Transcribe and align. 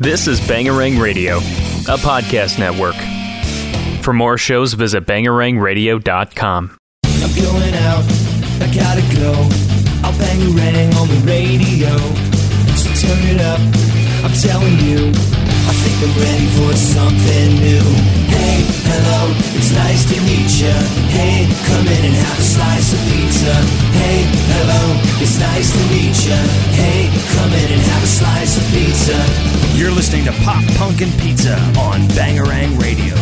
This 0.00 0.26
is 0.26 0.40
Bangarang 0.40 1.00
Radio, 1.00 1.36
a 1.36 1.96
podcast 1.96 2.58
network. 2.58 2.96
For 4.02 4.12
more 4.12 4.36
shows, 4.36 4.72
visit 4.74 5.06
bangarangradio.com. 5.06 6.76
I'm 7.04 7.34
going 7.36 7.74
out, 7.74 8.04
I 8.60 8.74
gotta 8.74 9.02
go. 9.14 9.32
I'll 10.02 10.12
bangarang 10.18 10.94
on 11.00 11.08
the 11.08 11.22
radio. 11.24 11.96
So 12.74 13.06
turn 13.06 13.22
it 13.30 13.40
up, 13.40 13.60
I'm 14.24 14.32
telling 14.32 14.78
you. 14.80 15.53
I 15.64 15.72
think 15.80 15.96
I'm 16.04 16.14
ready 16.20 16.48
for 16.60 16.72
something 16.76 17.48
new. 17.56 17.84
Hey, 18.28 18.64
hello, 18.84 19.32
it's 19.56 19.72
nice 19.72 20.04
to 20.12 20.16
meet 20.28 20.50
ya. 20.60 20.76
Hey, 21.08 21.48
come 21.68 21.86
in 21.88 22.04
and 22.04 22.14
have 22.14 22.38
a 22.38 22.42
slice 22.42 22.92
of 22.92 23.00
pizza. 23.08 23.54
Hey, 23.96 24.28
hello, 24.52 24.82
it's 25.24 25.38
nice 25.40 25.72
to 25.72 25.82
meet 25.88 26.16
ya. 26.28 26.36
Hey, 26.76 27.08
come 27.32 27.52
in 27.52 27.68
and 27.72 27.82
have 27.82 28.02
a 28.04 28.12
slice 28.12 28.56
of 28.60 28.64
pizza. 28.76 29.16
You're 29.76 29.90
listening 29.90 30.24
to 30.26 30.32
Pop 30.44 30.64
Punkin' 30.76 31.10
Pizza 31.18 31.56
on 31.80 32.00
Bangarang 32.12 32.80
Radio. 32.80 33.14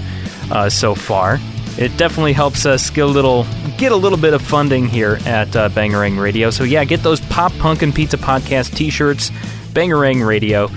uh, 0.52 0.70
so 0.70 0.94
far. 0.94 1.40
It 1.78 1.96
definitely 1.98 2.34
helps 2.34 2.66
us 2.66 2.90
get 2.90 3.06
a 3.06 3.08
little 3.08 3.46
get 3.78 3.92
a 3.92 3.96
little 3.96 4.18
bit 4.18 4.34
of 4.34 4.42
funding 4.42 4.88
here 4.88 5.20
at 5.26 5.56
uh, 5.56 5.70
Radio. 5.76 6.50
So 6.50 6.64
yeah, 6.64 6.84
get 6.84 7.04
those 7.04 7.22
Pop 7.22 7.52
Punk 7.54 7.82
and 7.82 7.94
Pizza 7.94 8.18
Podcast 8.18 8.76
T-shirts. 8.76 9.32
Bangarang 9.74 10.26
Radio 10.26 10.70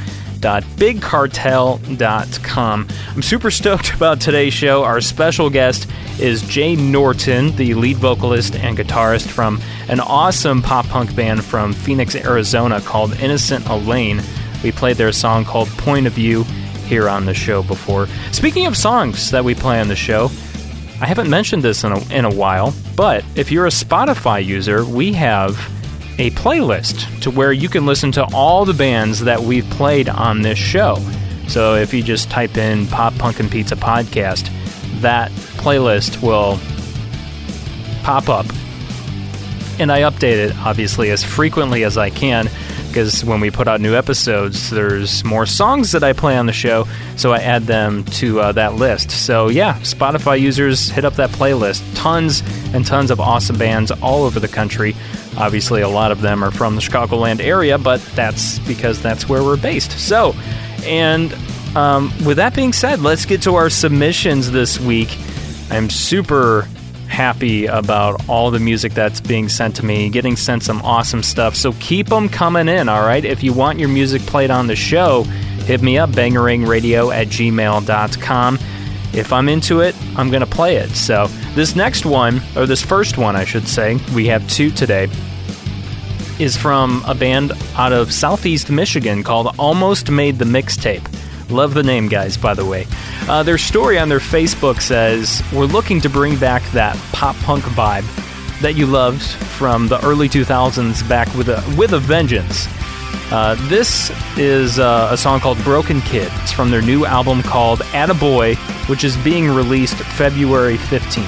bigcartel.com. 0.44 2.88
I'm 3.14 3.22
super 3.22 3.50
stoked 3.50 3.94
about 3.94 4.20
today's 4.20 4.52
show. 4.52 4.84
Our 4.84 5.00
special 5.00 5.48
guest 5.48 5.88
is 6.20 6.42
Jay 6.42 6.76
Norton, 6.76 7.56
the 7.56 7.72
lead 7.74 7.96
vocalist 7.96 8.54
and 8.54 8.76
guitarist 8.76 9.26
from 9.26 9.58
an 9.88 10.00
awesome 10.00 10.60
pop 10.62 10.84
punk 10.86 11.16
band 11.16 11.42
from 11.44 11.72
Phoenix, 11.72 12.14
Arizona 12.14 12.82
called 12.82 13.18
Innocent 13.20 13.66
Elaine. 13.68 14.20
We 14.62 14.70
played 14.70 14.96
their 14.96 15.12
song 15.12 15.46
called 15.46 15.68
Point 15.68 16.06
of 16.06 16.12
View 16.12 16.44
here 16.86 17.08
on 17.08 17.24
the 17.24 17.32
show 17.34 17.62
before. 17.62 18.06
Speaking 18.32 18.66
of 18.66 18.76
songs 18.76 19.30
that 19.30 19.44
we 19.44 19.54
play 19.54 19.80
on 19.80 19.88
the 19.88 19.96
show, 19.96 20.30
I 21.00 21.06
haven't 21.06 21.28
mentioned 21.28 21.62
this 21.62 21.84
in 21.84 21.92
a, 21.92 21.98
in 22.12 22.24
a 22.24 22.32
while, 22.32 22.72
but 22.96 23.24
if 23.34 23.50
you're 23.50 23.66
a 23.66 23.70
Spotify 23.70 24.44
user, 24.44 24.84
we 24.84 25.12
have 25.14 25.58
a 26.18 26.30
playlist 26.30 27.20
to 27.22 27.30
where 27.30 27.52
you 27.52 27.68
can 27.68 27.84
listen 27.86 28.12
to 28.12 28.24
all 28.32 28.64
the 28.64 28.74
bands 28.74 29.20
that 29.20 29.40
we've 29.40 29.68
played 29.70 30.08
on 30.08 30.42
this 30.42 30.58
show. 30.58 30.96
So 31.48 31.74
if 31.74 31.92
you 31.92 32.02
just 32.02 32.30
type 32.30 32.56
in 32.56 32.86
Pop 32.86 33.14
Punk 33.18 33.40
and 33.40 33.50
Pizza 33.50 33.76
Podcast, 33.76 34.50
that 35.00 35.30
playlist 35.32 36.22
will 36.22 36.58
pop 38.04 38.28
up. 38.28 38.46
And 39.80 39.90
I 39.90 40.02
update 40.02 40.36
it, 40.36 40.56
obviously, 40.58 41.10
as 41.10 41.24
frequently 41.24 41.82
as 41.82 41.98
I 41.98 42.10
can 42.10 42.48
because 42.94 43.24
when 43.24 43.40
we 43.40 43.50
put 43.50 43.66
out 43.66 43.80
new 43.80 43.96
episodes, 43.96 44.70
there's 44.70 45.24
more 45.24 45.46
songs 45.46 45.90
that 45.90 46.04
I 46.04 46.12
play 46.12 46.36
on 46.36 46.46
the 46.46 46.52
show, 46.52 46.86
so 47.16 47.32
I 47.32 47.38
add 47.38 47.64
them 47.64 48.04
to 48.04 48.38
uh, 48.38 48.52
that 48.52 48.74
list. 48.74 49.10
So, 49.10 49.48
yeah, 49.48 49.80
Spotify 49.80 50.40
users, 50.40 50.90
hit 50.90 51.04
up 51.04 51.14
that 51.14 51.30
playlist. 51.30 51.82
Tons 51.96 52.44
and 52.72 52.86
tons 52.86 53.10
of 53.10 53.18
awesome 53.18 53.58
bands 53.58 53.90
all 53.90 54.22
over 54.22 54.38
the 54.38 54.46
country. 54.46 54.94
Obviously, 55.36 55.82
a 55.82 55.88
lot 55.88 56.12
of 56.12 56.20
them 56.20 56.44
are 56.44 56.52
from 56.52 56.76
the 56.76 56.80
Chicagoland 56.80 57.40
area, 57.40 57.78
but 57.78 58.00
that's 58.14 58.60
because 58.60 59.02
that's 59.02 59.28
where 59.28 59.42
we're 59.42 59.56
based. 59.56 59.90
So, 59.98 60.32
and 60.84 61.34
um, 61.74 62.12
with 62.24 62.36
that 62.36 62.54
being 62.54 62.72
said, 62.72 63.00
let's 63.00 63.26
get 63.26 63.42
to 63.42 63.56
our 63.56 63.70
submissions 63.70 64.52
this 64.52 64.78
week. 64.78 65.18
I'm 65.68 65.90
super 65.90 66.68
happy 67.14 67.66
about 67.66 68.28
all 68.28 68.50
the 68.50 68.58
music 68.58 68.92
that's 68.92 69.20
being 69.20 69.48
sent 69.48 69.76
to 69.76 69.84
me, 69.84 70.10
getting 70.10 70.36
sent 70.36 70.64
some 70.64 70.82
awesome 70.82 71.22
stuff. 71.22 71.54
So 71.54 71.72
keep 71.80 72.08
them 72.08 72.28
coming 72.28 72.68
in, 72.68 72.88
all 72.88 73.02
right? 73.02 73.24
If 73.24 73.42
you 73.42 73.52
want 73.52 73.78
your 73.78 73.88
music 73.88 74.20
played 74.22 74.50
on 74.50 74.66
the 74.66 74.76
show, 74.76 75.22
hit 75.22 75.80
me 75.80 75.96
up, 75.96 76.10
bangarangradio 76.10 77.14
at 77.14 77.28
gmail.com. 77.28 78.58
If 79.14 79.32
I'm 79.32 79.48
into 79.48 79.80
it, 79.80 79.94
I'm 80.16 80.28
going 80.28 80.40
to 80.40 80.46
play 80.46 80.76
it. 80.76 80.90
So 80.90 81.28
this 81.54 81.76
next 81.76 82.04
one, 82.04 82.42
or 82.56 82.66
this 82.66 82.82
first 82.82 83.16
one, 83.16 83.36
I 83.36 83.44
should 83.44 83.68
say, 83.68 83.98
we 84.12 84.26
have 84.26 84.46
two 84.48 84.70
today, 84.70 85.08
is 86.40 86.56
from 86.56 87.02
a 87.06 87.14
band 87.14 87.52
out 87.76 87.92
of 87.92 88.12
southeast 88.12 88.70
Michigan 88.70 89.22
called 89.22 89.54
Almost 89.56 90.10
Made 90.10 90.38
the 90.40 90.44
Mixtape. 90.44 91.13
Love 91.50 91.74
the 91.74 91.82
name, 91.82 92.08
guys, 92.08 92.36
by 92.36 92.54
the 92.54 92.64
way. 92.64 92.86
Uh, 93.28 93.42
their 93.42 93.58
story 93.58 93.98
on 93.98 94.08
their 94.08 94.18
Facebook 94.18 94.80
says, 94.80 95.42
We're 95.52 95.66
looking 95.66 96.00
to 96.00 96.08
bring 96.08 96.36
back 96.36 96.62
that 96.72 96.96
pop 97.12 97.36
punk 97.36 97.64
vibe 97.64 98.04
that 98.60 98.74
you 98.76 98.86
loved 98.86 99.22
from 99.22 99.88
the 99.88 100.02
early 100.04 100.28
2000s 100.28 101.06
back 101.08 101.32
with 101.34 101.48
a, 101.48 101.62
with 101.76 101.92
a 101.92 101.98
vengeance. 101.98 102.66
Uh, 103.30 103.56
this 103.68 104.10
is 104.38 104.78
uh, 104.78 105.08
a 105.10 105.16
song 105.16 105.40
called 105.40 105.62
Broken 105.64 106.00
Kid. 106.02 106.30
It's 106.42 106.52
from 106.52 106.70
their 106.70 106.82
new 106.82 107.04
album 107.04 107.42
called 107.42 107.80
Attaboy, 107.92 108.56
which 108.88 109.04
is 109.04 109.16
being 109.18 109.50
released 109.50 109.96
February 109.96 110.76
15th. 110.76 111.24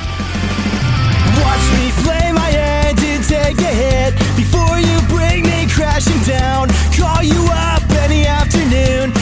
Watch 1.43 1.65
me 1.77 1.91
play 2.05 2.33
my 2.33 2.51
hand 2.51 2.99
and 3.01 3.25
take 3.25 3.59
a 3.59 3.75
hit 3.75 4.15
before 4.37 4.79
you 4.79 5.01
bring 5.09 5.43
me 5.45 5.67
crashing 5.69 6.23
down. 6.23 6.69
Call 6.97 7.23
you 7.23 7.47
up 7.51 7.83
any 7.91 8.27
afternoon 8.27 9.16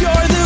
you're 0.00 0.28
the 0.28 0.39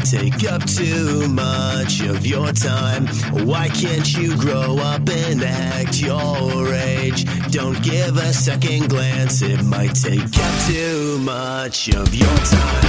might 0.00 0.08
take 0.08 0.50
up 0.50 0.64
too 0.64 1.28
much 1.28 2.00
of 2.00 2.26
your 2.26 2.52
time. 2.52 3.06
Why 3.46 3.68
can't 3.68 4.16
you 4.16 4.36
grow 4.36 4.76
up 4.78 5.08
and 5.08 5.42
act 5.42 6.00
your 6.00 6.72
age? 6.74 7.24
Don't 7.50 7.82
give 7.82 8.16
a 8.16 8.32
second 8.32 8.88
glance, 8.88 9.42
it 9.42 9.62
might 9.64 9.94
take 9.94 10.20
up 10.20 10.54
too 10.66 11.18
much 11.18 11.88
of 11.88 12.14
your 12.14 12.36
time. 12.36 12.84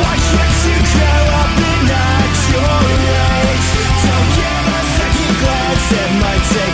Why 0.00 0.16
can't 0.30 0.58
you 0.66 0.78
grow 0.94 1.22
up 1.42 1.54
and 1.70 1.90
act 1.94 2.40
your 2.54 2.80
age? 3.06 3.68
Don't 4.06 4.30
give 4.38 4.64
a 4.74 4.82
second 4.98 5.34
glance, 5.42 5.92
it 6.02 6.10
might 6.22 6.44
take 6.54 6.67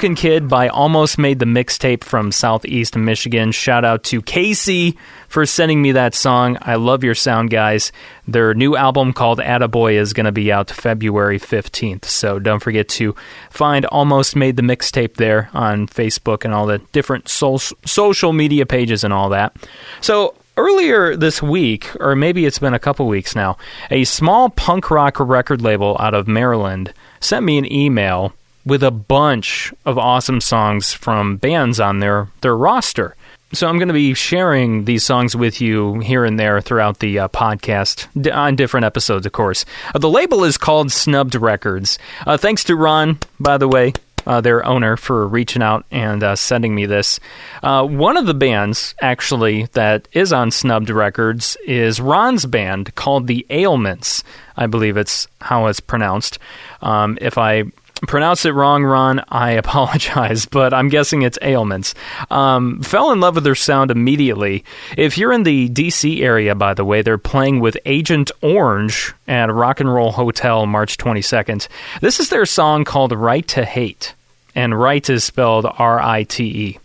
Broken 0.00 0.14
Kid 0.14 0.48
by 0.48 0.68
Almost 0.68 1.18
Made 1.18 1.40
the 1.40 1.44
Mixtape 1.44 2.04
from 2.04 2.32
Southeast 2.32 2.96
Michigan. 2.96 3.52
Shout 3.52 3.84
out 3.84 4.02
to 4.04 4.22
Casey 4.22 4.96
for 5.28 5.44
sending 5.44 5.82
me 5.82 5.92
that 5.92 6.14
song. 6.14 6.56
I 6.62 6.76
love 6.76 7.04
your 7.04 7.14
sound, 7.14 7.50
guys. 7.50 7.92
Their 8.26 8.54
new 8.54 8.76
album 8.76 9.12
called 9.12 9.40
Attaboy 9.40 10.00
is 10.00 10.14
going 10.14 10.24
to 10.24 10.32
be 10.32 10.50
out 10.50 10.70
February 10.70 11.38
15th. 11.38 12.06
So 12.06 12.38
don't 12.38 12.60
forget 12.62 12.88
to 12.88 13.14
find 13.50 13.84
Almost 13.84 14.36
Made 14.36 14.56
the 14.56 14.62
Mixtape 14.62 15.16
there 15.16 15.50
on 15.52 15.86
Facebook 15.86 16.46
and 16.46 16.54
all 16.54 16.64
the 16.64 16.78
different 16.92 17.28
so- 17.28 17.58
social 17.84 18.32
media 18.32 18.64
pages 18.64 19.04
and 19.04 19.12
all 19.12 19.28
that. 19.28 19.54
So 20.00 20.34
Earlier 20.56 21.16
this 21.16 21.40
week, 21.40 21.90
or 22.00 22.14
maybe 22.14 22.44
it's 22.44 22.58
been 22.58 22.74
a 22.74 22.78
couple 22.78 23.06
weeks 23.06 23.34
now, 23.34 23.56
a 23.90 24.04
small 24.04 24.50
punk 24.50 24.90
rock 24.90 25.18
record 25.18 25.62
label 25.62 25.96
out 25.98 26.12
of 26.12 26.28
Maryland 26.28 26.92
sent 27.20 27.46
me 27.46 27.56
an 27.56 27.72
email 27.72 28.34
with 28.64 28.82
a 28.82 28.90
bunch 28.90 29.72
of 29.84 29.98
awesome 29.98 30.40
songs 30.40 30.92
from 30.92 31.36
bands 31.36 31.80
on 31.80 32.00
their, 32.00 32.28
their 32.40 32.56
roster. 32.56 33.16
So 33.52 33.66
I'm 33.66 33.78
going 33.78 33.88
to 33.88 33.94
be 33.94 34.14
sharing 34.14 34.84
these 34.84 35.04
songs 35.04 35.34
with 35.34 35.60
you 35.60 35.98
here 35.98 36.24
and 36.24 36.38
there 36.38 36.60
throughout 36.60 37.00
the 37.00 37.18
uh, 37.18 37.28
podcast 37.28 38.06
d- 38.20 38.30
on 38.30 38.54
different 38.54 38.84
episodes, 38.84 39.26
of 39.26 39.32
course. 39.32 39.64
Uh, 39.92 39.98
the 39.98 40.08
label 40.08 40.44
is 40.44 40.56
called 40.56 40.92
Snubbed 40.92 41.34
Records. 41.34 41.98
Uh, 42.24 42.36
thanks 42.36 42.62
to 42.64 42.76
Ron, 42.76 43.18
by 43.40 43.58
the 43.58 43.66
way, 43.66 43.92
uh, 44.24 44.40
their 44.40 44.64
owner, 44.64 44.96
for 44.96 45.26
reaching 45.26 45.62
out 45.62 45.84
and 45.90 46.22
uh, 46.22 46.36
sending 46.36 46.76
me 46.76 46.86
this. 46.86 47.18
Uh, 47.60 47.84
one 47.84 48.16
of 48.16 48.26
the 48.26 48.34
bands, 48.34 48.94
actually, 49.00 49.64
that 49.72 50.06
is 50.12 50.32
on 50.32 50.52
Snubbed 50.52 50.90
Records 50.90 51.56
is 51.66 52.00
Ron's 52.00 52.46
band 52.46 52.94
called 52.94 53.26
The 53.26 53.44
Ailments. 53.50 54.22
I 54.56 54.68
believe 54.68 54.96
it's 54.96 55.26
how 55.40 55.66
it's 55.66 55.80
pronounced. 55.80 56.38
Um, 56.82 57.18
if 57.20 57.36
I 57.36 57.64
pronounce 58.06 58.44
it 58.44 58.50
wrong, 58.50 58.84
Ron, 58.84 59.22
I 59.28 59.50
apologize, 59.64 60.46
but 60.46 60.72
I'm 60.74 60.88
guessing 60.88 61.22
it's 61.22 61.38
ailments. 61.42 61.94
Um, 62.30 62.82
fell 62.82 63.12
in 63.12 63.20
love 63.20 63.34
with 63.34 63.44
their 63.44 63.54
sound 63.54 63.90
immediately. 63.90 64.64
If 64.96 65.18
you're 65.18 65.32
in 65.32 65.42
the 65.42 65.68
DC 65.68 66.22
area, 66.22 66.54
by 66.54 66.74
the 66.74 66.84
way, 66.84 67.02
they're 67.02 67.18
playing 67.18 67.60
with 67.60 67.76
Agent 67.84 68.30
Orange 68.40 69.12
at 69.28 69.52
Rock 69.52 69.80
and 69.80 69.92
Roll 69.92 70.12
Hotel 70.12 70.66
March 70.66 70.96
22nd. 70.98 71.68
This 72.00 72.20
is 72.20 72.28
their 72.28 72.46
song 72.46 72.84
called 72.84 73.12
Rite 73.12 73.48
to 73.48 73.64
Hate, 73.64 74.14
and 74.54 74.78
right 74.78 75.08
is 75.08 75.24
spelled 75.24 75.66
R 75.66 76.00
I 76.00 76.24
T 76.24 76.44
E. 76.44 76.78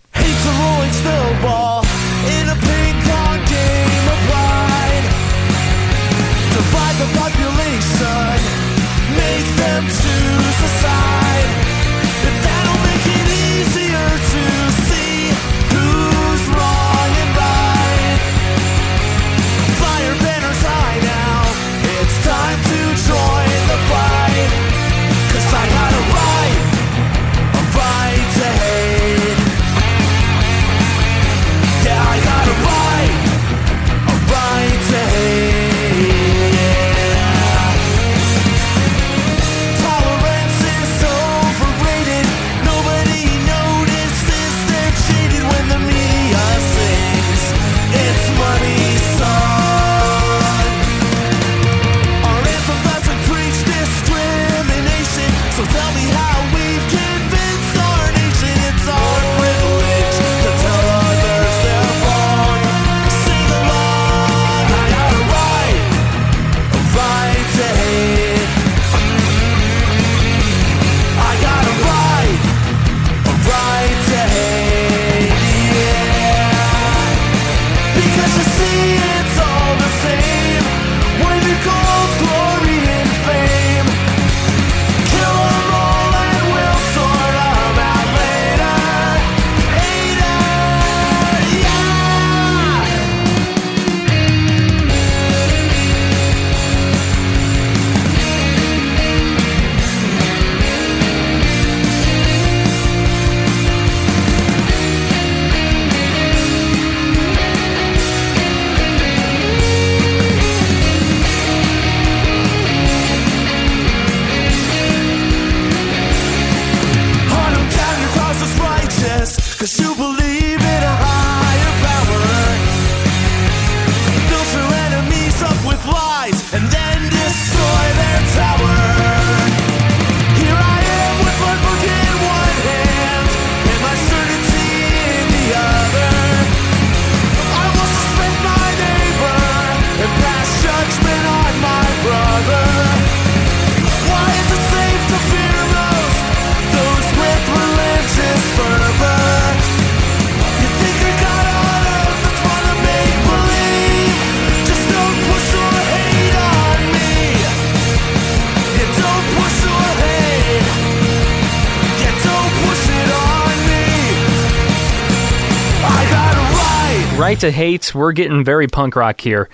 Rite 167.35 167.41
to 167.41 167.51
Hate, 167.51 167.93
we're 167.93 168.13
getting 168.13 168.45
very 168.45 168.65
punk 168.65 168.95
rock 168.95 169.19
here 169.19 169.49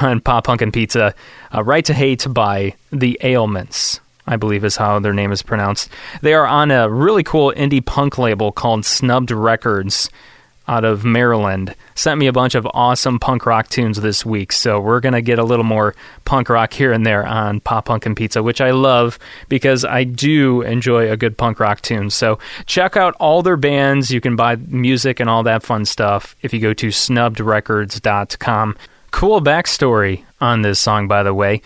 on 0.00 0.20
Pop 0.20 0.44
Punk 0.44 0.62
and 0.62 0.72
Pizza. 0.72 1.12
Uh, 1.52 1.64
Rite 1.64 1.86
to 1.86 1.92
Hate 1.92 2.24
by 2.30 2.74
The 2.92 3.18
Ailments, 3.20 3.98
I 4.28 4.36
believe 4.36 4.64
is 4.64 4.76
how 4.76 5.00
their 5.00 5.12
name 5.12 5.32
is 5.32 5.42
pronounced. 5.42 5.90
They 6.22 6.34
are 6.34 6.46
on 6.46 6.70
a 6.70 6.88
really 6.88 7.24
cool 7.24 7.52
indie 7.56 7.84
punk 7.84 8.16
label 8.16 8.52
called 8.52 8.84
Snubbed 8.84 9.32
Records 9.32 10.08
out 10.68 10.84
of 10.84 11.04
Maryland. 11.04 11.74
Sent 11.94 12.18
me 12.18 12.26
a 12.26 12.32
bunch 12.32 12.54
of 12.54 12.66
awesome 12.74 13.18
punk 13.18 13.46
rock 13.46 13.68
tunes 13.68 14.00
this 14.00 14.26
week, 14.26 14.52
so 14.52 14.80
we're 14.80 15.00
going 15.00 15.14
to 15.14 15.22
get 15.22 15.38
a 15.38 15.44
little 15.44 15.64
more 15.64 15.94
punk 16.24 16.48
rock 16.48 16.72
here 16.72 16.92
and 16.92 17.06
there 17.06 17.26
on 17.26 17.60
Pop 17.60 17.86
Punk 17.86 18.06
and 18.06 18.16
Pizza, 18.16 18.42
which 18.42 18.60
I 18.60 18.70
love 18.72 19.18
because 19.48 19.84
I 19.84 20.04
do 20.04 20.62
enjoy 20.62 21.10
a 21.10 21.16
good 21.16 21.36
punk 21.38 21.60
rock 21.60 21.80
tune. 21.80 22.10
So 22.10 22.38
check 22.66 22.96
out 22.96 23.14
all 23.20 23.42
their 23.42 23.56
bands. 23.56 24.10
You 24.10 24.20
can 24.20 24.36
buy 24.36 24.56
music 24.56 25.20
and 25.20 25.30
all 25.30 25.42
that 25.44 25.62
fun 25.62 25.84
stuff 25.84 26.36
if 26.42 26.52
you 26.52 26.60
go 26.60 26.74
to 26.74 26.88
snubbedrecords.com. 26.88 28.76
Cool 29.10 29.40
backstory 29.40 30.24
on 30.40 30.62
this 30.62 30.80
song, 30.80 31.08
by 31.08 31.22
the 31.22 31.32
way. 31.32 31.62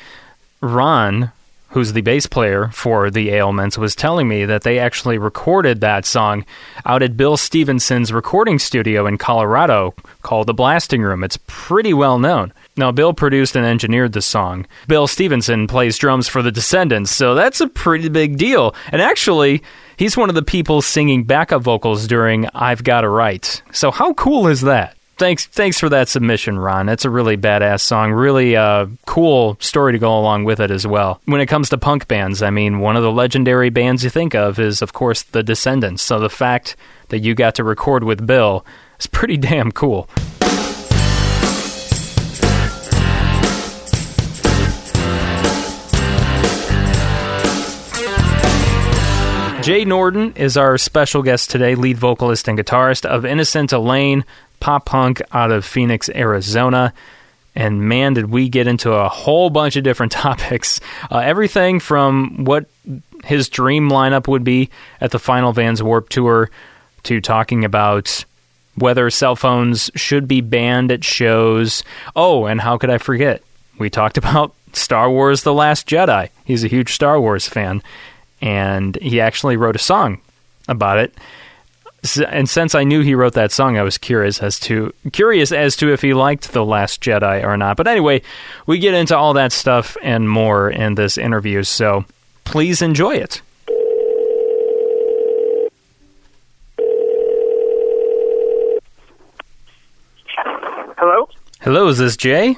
Ron, 0.60 1.32
who's 1.70 1.92
the 1.92 2.00
bass 2.00 2.26
player 2.26 2.68
for 2.68 3.10
The 3.10 3.30
Ailments, 3.30 3.78
was 3.78 3.94
telling 3.94 4.28
me 4.28 4.44
that 4.44 4.62
they 4.62 4.78
actually 4.78 5.18
recorded 5.18 5.80
that 5.80 6.04
song 6.04 6.44
out 6.84 7.02
at 7.02 7.16
Bill 7.16 7.36
Stevenson's 7.36 8.12
recording 8.12 8.58
studio 8.58 9.06
in 9.06 9.18
Colorado 9.18 9.94
called 10.22 10.46
The 10.46 10.54
Blasting 10.54 11.02
Room. 11.02 11.24
It's 11.24 11.38
pretty 11.46 11.94
well 11.94 12.18
known. 12.18 12.52
Now, 12.76 12.92
Bill 12.92 13.12
produced 13.12 13.56
and 13.56 13.66
engineered 13.66 14.12
the 14.12 14.22
song. 14.22 14.66
Bill 14.88 15.06
Stevenson 15.06 15.66
plays 15.66 15.98
drums 15.98 16.28
for 16.28 16.42
The 16.42 16.52
Descendents, 16.52 17.10
so 17.10 17.34
that's 17.34 17.60
a 17.60 17.68
pretty 17.68 18.08
big 18.08 18.36
deal. 18.36 18.74
And 18.90 19.02
actually, 19.02 19.62
he's 19.96 20.16
one 20.16 20.28
of 20.28 20.34
the 20.34 20.42
people 20.42 20.82
singing 20.82 21.24
backup 21.24 21.62
vocals 21.62 22.06
during 22.06 22.48
I've 22.54 22.84
Got 22.84 23.04
a 23.04 23.08
Right. 23.08 23.62
So, 23.72 23.90
how 23.90 24.14
cool 24.14 24.46
is 24.46 24.62
that? 24.62 24.96
Thanks 25.20 25.44
thanks 25.44 25.78
for 25.78 25.90
that 25.90 26.08
submission, 26.08 26.58
Ron. 26.58 26.86
That's 26.86 27.04
a 27.04 27.10
really 27.10 27.36
badass 27.36 27.82
song. 27.82 28.12
Really 28.12 28.56
uh, 28.56 28.86
cool 29.06 29.58
story 29.60 29.92
to 29.92 29.98
go 29.98 30.18
along 30.18 30.44
with 30.44 30.60
it 30.60 30.70
as 30.70 30.86
well. 30.86 31.20
When 31.26 31.42
it 31.42 31.46
comes 31.46 31.68
to 31.68 31.76
punk 31.76 32.08
bands, 32.08 32.42
I 32.42 32.48
mean, 32.48 32.78
one 32.78 32.96
of 32.96 33.02
the 33.02 33.12
legendary 33.12 33.68
bands 33.68 34.02
you 34.02 34.08
think 34.08 34.34
of 34.34 34.58
is, 34.58 34.80
of 34.80 34.94
course, 34.94 35.20
The 35.24 35.42
Descendents. 35.42 36.02
So 36.02 36.20
the 36.20 36.30
fact 36.30 36.74
that 37.10 37.18
you 37.18 37.34
got 37.34 37.54
to 37.56 37.64
record 37.64 38.02
with 38.02 38.26
Bill 38.26 38.64
is 38.98 39.06
pretty 39.08 39.36
damn 39.36 39.72
cool. 39.72 40.08
Jay 49.62 49.84
Norton 49.84 50.32
is 50.36 50.56
our 50.56 50.78
special 50.78 51.22
guest 51.22 51.50
today, 51.50 51.74
lead 51.74 51.98
vocalist 51.98 52.48
and 52.48 52.58
guitarist 52.58 53.04
of 53.04 53.26
Innocent 53.26 53.74
Elaine, 53.74 54.24
pop 54.60 54.86
punk 54.86 55.20
out 55.32 55.50
of 55.50 55.64
Phoenix, 55.64 56.08
Arizona. 56.10 56.92
And 57.54 57.82
man, 57.88 58.14
did 58.14 58.30
we 58.30 58.48
get 58.48 58.66
into 58.66 58.92
a 58.92 59.08
whole 59.08 59.50
bunch 59.50 59.76
of 59.76 59.82
different 59.84 60.12
topics. 60.26 60.80
Uh, 61.10 61.18
everything 61.18 61.80
from 61.80 62.44
what 62.44 62.66
his 63.24 63.48
dream 63.48 63.90
lineup 63.90 64.28
would 64.28 64.44
be 64.44 64.70
at 65.00 65.10
the 65.10 65.18
Final 65.18 65.52
Vans 65.52 65.82
Warp 65.82 66.08
Tour 66.08 66.50
to 67.02 67.20
talking 67.20 67.64
about 67.64 68.24
whether 68.76 69.10
cell 69.10 69.36
phones 69.36 69.90
should 69.94 70.28
be 70.28 70.40
banned 70.40 70.92
at 70.92 71.04
shows. 71.04 71.82
Oh, 72.14 72.46
and 72.46 72.60
how 72.60 72.78
could 72.78 72.90
I 72.90 72.98
forget? 72.98 73.42
We 73.78 73.90
talked 73.90 74.16
about 74.18 74.54
Star 74.72 75.10
Wars 75.10 75.42
The 75.42 75.52
Last 75.52 75.88
Jedi. 75.88 76.28
He's 76.44 76.64
a 76.64 76.68
huge 76.68 76.94
Star 76.94 77.20
Wars 77.20 77.48
fan 77.48 77.82
and 78.40 78.96
he 78.96 79.20
actually 79.20 79.56
wrote 79.56 79.76
a 79.76 79.80
song 79.80 80.20
about 80.68 80.98
it. 80.98 81.14
And 82.26 82.48
since 82.48 82.74
I 82.74 82.84
knew 82.84 83.02
he 83.02 83.14
wrote 83.14 83.34
that 83.34 83.52
song, 83.52 83.76
I 83.76 83.82
was 83.82 83.98
curious 83.98 84.42
as 84.42 84.58
to 84.60 84.92
curious 85.12 85.52
as 85.52 85.76
to 85.76 85.92
if 85.92 86.00
he 86.00 86.14
liked 86.14 86.52
The 86.52 86.64
Last 86.64 87.02
Jedi 87.02 87.44
or 87.44 87.56
not. 87.58 87.76
But 87.76 87.88
anyway, 87.88 88.22
we 88.66 88.78
get 88.78 88.94
into 88.94 89.16
all 89.16 89.34
that 89.34 89.52
stuff 89.52 89.98
and 90.02 90.28
more 90.28 90.70
in 90.70 90.94
this 90.94 91.18
interview, 91.18 91.62
so 91.62 92.06
please 92.44 92.80
enjoy 92.80 93.16
it. 93.16 93.42
Hello? 100.96 101.28
Hello, 101.60 101.88
is 101.88 101.98
this 101.98 102.16
Jay? 102.16 102.56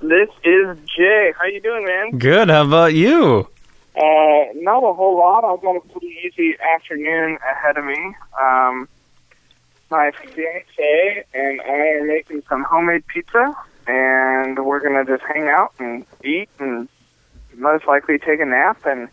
This 0.00 0.28
is 0.44 0.76
Jay. 0.96 1.32
How 1.38 1.46
you 1.46 1.60
doing, 1.62 1.86
man? 1.86 2.18
Good. 2.18 2.50
How 2.50 2.64
about 2.66 2.92
you? 2.92 3.48
Uh, 3.96 4.52
not 4.54 4.82
a 4.82 4.92
whole 4.92 5.16
lot. 5.16 5.44
I've 5.44 5.62
got 5.62 5.76
a 5.76 5.80
pretty 5.80 6.16
easy 6.24 6.56
afternoon 6.74 7.38
ahead 7.48 7.78
of 7.78 7.84
me. 7.84 8.14
Um, 8.40 8.88
my 9.90 10.10
fiance 10.10 11.24
and 11.32 11.60
I 11.60 11.70
are 11.70 12.04
making 12.04 12.42
some 12.48 12.64
homemade 12.64 13.06
pizza, 13.06 13.54
and 13.86 14.64
we're 14.64 14.80
gonna 14.80 15.04
just 15.04 15.22
hang 15.22 15.48
out 15.48 15.72
and 15.78 16.04
eat, 16.24 16.48
and 16.58 16.88
most 17.54 17.86
likely 17.86 18.18
take 18.18 18.40
a 18.40 18.44
nap 18.44 18.84
and 18.84 19.08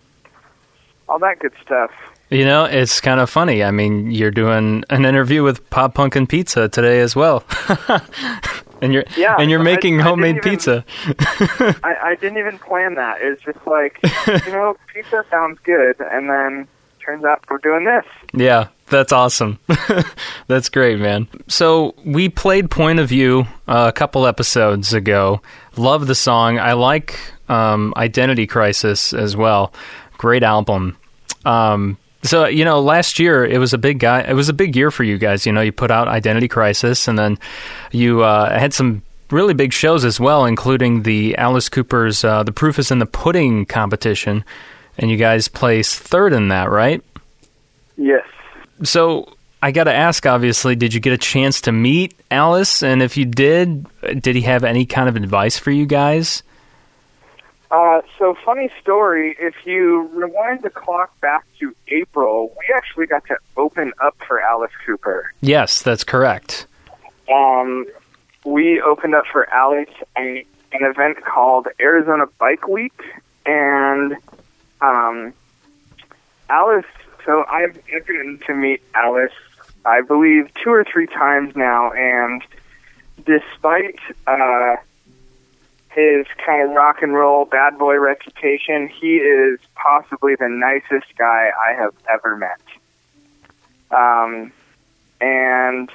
all 1.08 1.20
that 1.20 1.38
good 1.40 1.54
stuff. 1.62 1.92
You 2.32 2.46
know, 2.46 2.64
it's 2.64 3.02
kind 3.02 3.20
of 3.20 3.30
funny. 3.30 3.62
I 3.62 3.72
mean, 3.72 4.10
you're 4.10 4.32
doing 4.32 4.86
an 4.90 5.04
interview 5.06 5.44
with 5.44 5.70
Pop 5.70 5.94
Punk 5.96 6.16
and 6.16 6.28
Pizza 6.30 6.70
today 6.70 7.02
as 7.02 7.14
well. 7.14 7.44
and 8.82 8.94
you're 8.94 9.04
Yeah, 9.18 9.36
and 9.38 9.52
you're 9.52 9.62
making 9.62 10.00
I 10.00 10.04
homemade 10.04 10.38
even- 10.38 10.50
pizza. 10.52 10.86
I, 11.84 11.96
I 12.04 12.16
didn't 12.16 12.38
even 12.38 12.58
plan 12.58 12.96
that. 12.96 13.18
It's 13.22 13.44
just 13.44 13.60
like, 13.68 14.00
you 14.46 14.52
know, 14.54 14.78
pizza 14.94 15.26
sounds 15.30 15.60
good, 15.64 15.98
and 16.00 16.30
then 16.30 16.68
turns 17.06 17.26
out 17.26 17.44
we're 17.50 17.58
doing 17.58 17.84
this. 17.84 18.06
Yeah, 18.34 18.70
that's 18.88 19.12
awesome. 19.12 19.60
that's 20.48 20.70
great, 20.70 21.00
man. 21.00 21.28
So 21.50 21.96
we 22.06 22.30
played 22.30 22.72
Point 22.72 23.00
of 23.00 23.10
View 23.10 23.46
uh, 23.68 23.88
a 23.90 23.92
couple 23.92 24.26
episodes 24.26 24.94
ago. 24.94 25.42
Love 25.76 26.08
the 26.08 26.16
song. 26.16 26.60
I 26.60 26.74
like 26.74 27.20
um, 27.50 27.94
Identity 27.98 28.48
Crisis 28.48 29.12
as 29.14 29.36
well. 29.36 29.74
Great 30.18 30.44
album. 30.44 30.96
Um, 31.44 31.98
so 32.24 32.46
you 32.46 32.66
know, 32.66 32.80
last 32.82 33.20
year 33.20 33.46
it 33.46 33.58
was 33.58 33.74
a 33.74 33.78
big 33.78 34.00
guy. 34.00 34.22
It 34.22 34.34
was 34.34 34.50
a 34.50 34.54
big 34.54 34.76
year 34.76 34.92
for 34.92 35.04
you 35.04 35.18
guys. 35.18 35.46
You 35.46 35.52
know, 35.52 35.62
you 35.62 35.72
put 35.72 35.92
out 35.92 36.08
Identity 36.08 36.48
Crisis, 36.48 37.08
and 37.08 37.18
then 37.18 37.38
you 37.92 38.24
uh, 38.24 38.58
had 38.58 38.74
some 38.74 39.04
really 39.30 39.54
big 39.54 39.74
shows 39.74 40.06
as 40.06 40.20
well, 40.20 40.46
including 40.46 41.04
the 41.04 41.38
Alice 41.38 41.70
Cooper's 41.70 42.24
uh, 42.24 42.44
"The 42.44 42.52
Proof 42.52 42.80
Is 42.80 42.92
in 42.92 43.00
the 43.00 43.06
Pudding" 43.06 43.66
competition, 43.66 44.44
and 44.98 45.10
you 45.10 45.18
guys 45.18 45.48
placed 45.48 46.00
third 46.00 46.34
in 46.34 46.50
that, 46.50 46.70
right? 46.70 47.04
Yes. 47.98 48.26
So 48.84 49.34
I 49.62 49.72
got 49.72 49.84
to 49.84 49.94
ask, 49.94 50.26
obviously, 50.26 50.76
did 50.76 50.94
you 50.94 51.00
get 51.00 51.14
a 51.14 51.18
chance 51.18 51.62
to 51.62 51.72
meet 51.72 52.16
Alice? 52.32 52.82
And 52.82 53.02
if 53.04 53.16
you 53.16 53.26
did, 53.26 53.86
did 54.20 54.36
he 54.36 54.42
have 54.42 54.64
any 54.64 54.86
kind 54.86 55.08
of 55.08 55.16
advice 55.16 55.58
for 55.58 55.70
you 55.70 55.86
guys? 55.86 56.42
Uh, 57.72 58.02
so 58.20 58.36
funny 58.46 58.70
story. 58.82 59.36
If 59.40 59.56
you 59.66 60.10
rewind 60.14 60.62
the 60.62 60.70
clock 60.70 61.18
back 61.22 61.46
to 61.60 61.74
April, 61.88 62.54
we 62.60 62.74
actually 62.76 63.08
got 63.08 63.26
to 63.28 63.38
open 63.56 63.94
up 64.04 64.18
for 64.28 64.42
Alice 64.42 64.74
Cooper. 64.86 65.32
Yes, 65.40 65.82
that's 65.82 66.04
correct. 66.04 66.68
Um, 67.34 67.86
we 68.44 68.82
opened 68.82 69.16
up 69.16 69.26
for 69.32 69.50
Alice 69.54 69.90
at 70.18 70.24
an 70.24 70.46
event 70.74 71.24
called 71.24 71.68
Arizona 71.80 72.26
Bike 72.38 72.68
Week, 72.68 73.02
and 73.46 74.18
um, 74.82 75.34
Alice. 76.50 76.86
So 77.26 77.46
I've 77.48 77.80
I've 77.96 78.06
gotten 78.06 78.40
to 78.48 78.54
meet 78.54 78.82
Alice, 78.96 79.32
I 79.86 80.02
believe, 80.02 80.54
two 80.56 80.72
or 80.72 80.84
three 80.84 81.08
times 81.08 81.56
now, 81.56 81.94
and 81.94 82.44
despite 83.26 84.00
uh, 84.28 84.76
his 85.94 86.26
kind 86.46 86.64
of 86.64 86.76
rock 86.76 87.02
and 87.02 87.14
roll 87.14 87.46
bad 87.46 87.78
boy 87.78 87.98
reputation, 88.00 88.88
he 88.88 89.18
is 89.18 89.60
possibly 89.76 90.36
the 90.36 90.48
nicest 90.48 91.16
guy 91.18 91.52
I 91.68 91.74
have 91.74 91.94
ever 92.12 92.38
met. 92.38 92.62
Um, 93.92 94.52
and 95.20 95.90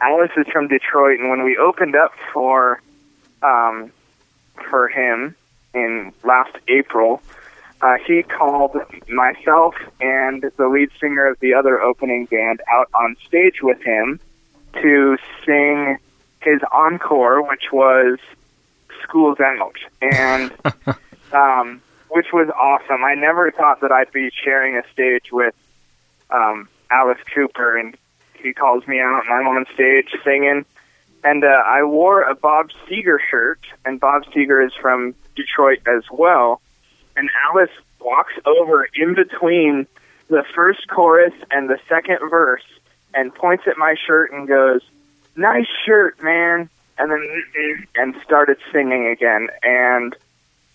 Alice 0.00 0.30
is 0.36 0.46
from 0.48 0.68
Detroit, 0.68 1.20
and 1.20 1.28
when 1.28 1.44
we 1.44 1.56
opened 1.56 1.94
up 1.94 2.12
for 2.32 2.80
um, 3.42 3.92
for 4.70 4.88
him 4.88 5.36
in 5.74 6.12
last 6.24 6.56
April, 6.68 7.20
uh, 7.82 7.96
he 8.06 8.22
called 8.22 8.76
myself 9.08 9.74
and 10.00 10.50
the 10.56 10.68
lead 10.68 10.90
singer 11.00 11.26
of 11.26 11.38
the 11.40 11.52
other 11.54 11.80
opening 11.80 12.26
band 12.26 12.60
out 12.72 12.88
on 12.94 13.16
stage 13.26 13.62
with 13.62 13.82
him 13.82 14.18
to 14.74 15.18
sing 15.44 15.98
his 16.40 16.60
encore, 16.72 17.42
which 17.42 17.70
was 17.72 18.18
"School's 19.02 19.40
Out," 19.40 19.76
and 20.00 20.52
um, 21.32 21.82
which 22.08 22.32
was 22.32 22.48
awesome. 22.50 23.04
I 23.04 23.14
never 23.14 23.50
thought 23.50 23.80
that 23.80 23.92
I'd 23.92 24.12
be 24.12 24.30
sharing 24.30 24.76
a 24.76 24.82
stage 24.92 25.32
with 25.32 25.54
um, 26.30 26.68
Alice 26.90 27.20
Cooper, 27.34 27.76
and 27.76 27.96
he 28.34 28.52
calls 28.52 28.86
me 28.86 29.00
out, 29.00 29.22
and 29.24 29.32
I'm 29.32 29.48
on 29.48 29.66
stage 29.74 30.08
singing. 30.24 30.64
And 31.24 31.44
uh, 31.44 31.62
I 31.64 31.84
wore 31.84 32.22
a 32.22 32.34
Bob 32.34 32.70
Seger 32.86 33.18
shirt, 33.30 33.60
and 33.84 34.00
Bob 34.00 34.24
Seger 34.26 34.66
is 34.66 34.74
from 34.74 35.14
Detroit 35.36 35.80
as 35.86 36.02
well. 36.10 36.60
And 37.16 37.30
Alice 37.48 37.70
walks 38.00 38.34
over 38.44 38.88
in 38.94 39.14
between 39.14 39.86
the 40.28 40.44
first 40.54 40.88
chorus 40.88 41.34
and 41.50 41.68
the 41.68 41.78
second 41.88 42.18
verse 42.28 42.64
and 43.14 43.34
points 43.34 43.64
at 43.66 43.76
my 43.76 43.94
shirt 44.06 44.32
and 44.32 44.48
goes, 44.48 44.80
nice 45.36 45.66
shirt, 45.84 46.22
man, 46.22 46.68
and 46.98 47.10
then 47.10 47.86
and 47.96 48.14
started 48.22 48.58
singing 48.72 49.06
again. 49.06 49.48
And 49.62 50.14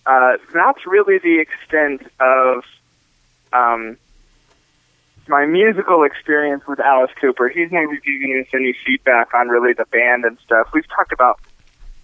uh, 0.06 0.38
that's 0.52 0.86
really 0.86 1.18
the 1.18 1.38
extent 1.40 2.02
of 2.20 2.64
um, 3.52 3.96
my 5.28 5.46
musical 5.46 6.04
experience 6.04 6.66
with 6.66 6.80
Alice 6.80 7.10
Cooper. 7.20 7.48
He's 7.48 7.70
never 7.70 7.96
given 7.96 8.44
us 8.44 8.48
any 8.54 8.74
feedback 8.86 9.34
on 9.34 9.48
really 9.48 9.72
the 9.72 9.86
band 9.86 10.24
and 10.24 10.38
stuff. 10.44 10.68
We've 10.72 10.88
talked 10.88 11.12
about 11.12 11.40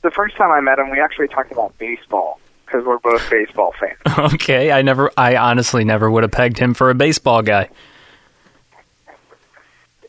the 0.02 0.10
first 0.10 0.36
time 0.36 0.50
I 0.50 0.60
met 0.60 0.78
him. 0.78 0.90
We 0.90 1.00
actually 1.00 1.28
talked 1.28 1.50
about 1.50 1.76
baseball 1.78 2.38
because 2.66 2.84
we're 2.84 2.98
both 2.98 3.28
baseball 3.30 3.74
fans. 3.80 3.98
Okay, 4.34 4.70
I 4.70 4.82
never, 4.82 5.10
I 5.16 5.36
honestly 5.36 5.84
never 5.84 6.10
would 6.10 6.22
have 6.22 6.32
pegged 6.32 6.58
him 6.58 6.72
for 6.72 6.88
a 6.88 6.94
baseball 6.94 7.42
guy. 7.42 7.68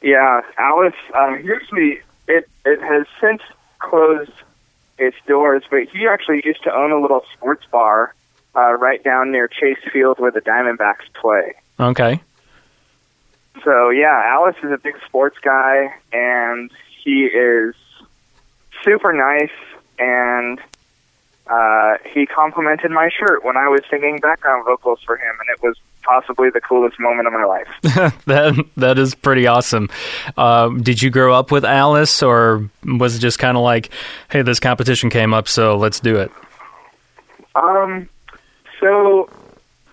Yeah, 0.02 0.42
Alice. 0.60 0.94
Uh, 1.18 1.36
usually, 1.38 2.02
it 2.28 2.48
it 2.64 2.82
has 2.82 3.08
since 3.20 3.42
closed 3.90 4.32
its 4.98 5.18
doors, 5.28 5.64
but 5.70 5.84
he 5.92 6.08
actually 6.08 6.42
used 6.44 6.64
to 6.64 6.74
own 6.74 6.92
a 6.92 7.00
little 7.00 7.24
sports 7.34 7.66
bar 7.72 8.14
uh, 8.56 8.74
right 8.74 9.04
down 9.04 9.32
near 9.32 9.48
Chase 9.48 9.78
Field 9.92 10.20
where 10.20 10.32
the 10.32 10.42
Diamondbacks 10.42 11.12
play. 11.14 11.54
Okay. 11.80 12.22
So 13.64 13.90
yeah, 13.90 14.22
Alice 14.26 14.56
is 14.64 14.72
a 14.72 14.78
big 14.78 14.96
sports 15.06 15.38
guy, 15.42 15.94
and 16.12 16.72
he 17.04 17.26
is 17.26 17.76
super 18.84 19.14
nice. 19.14 19.50
And 19.98 20.60
uh, 21.48 21.98
he 22.14 22.26
complimented 22.26 22.92
my 22.92 23.10
shirt 23.10 23.44
when 23.46 23.56
I 23.58 23.70
was 23.70 23.82
singing 23.90 24.20
background 24.20 24.66
vocals 24.66 25.00
for 25.06 25.16
him, 25.16 25.36
and 25.40 25.50
it 25.50 25.62
was 25.62 25.78
possibly 26.06 26.50
the 26.50 26.62
coolest 26.62 27.00
moment 27.00 27.28
of 27.28 27.34
my 27.34 27.44
life. 27.44 27.68
that 28.26 28.66
that 28.78 28.98
is 29.00 29.16
pretty 29.16 29.48
awesome. 29.48 29.90
Uh, 30.38 30.70
did 30.70 31.02
you 31.02 31.10
grow 31.10 31.34
up 31.34 31.52
with 31.52 31.66
Alice, 31.66 32.24
or 32.24 32.70
was 32.84 33.16
it 33.16 33.20
just 33.20 33.40
kind 33.40 33.58
of 33.58 33.64
like, 33.64 33.90
hey, 34.30 34.42
this 34.42 34.60
competition 34.60 35.10
came 35.10 35.34
up, 35.34 35.48
so 35.48 35.78
let's 35.78 36.00
do 36.00 36.18
it? 36.18 36.32
Um, 37.56 38.10
so 38.80 39.30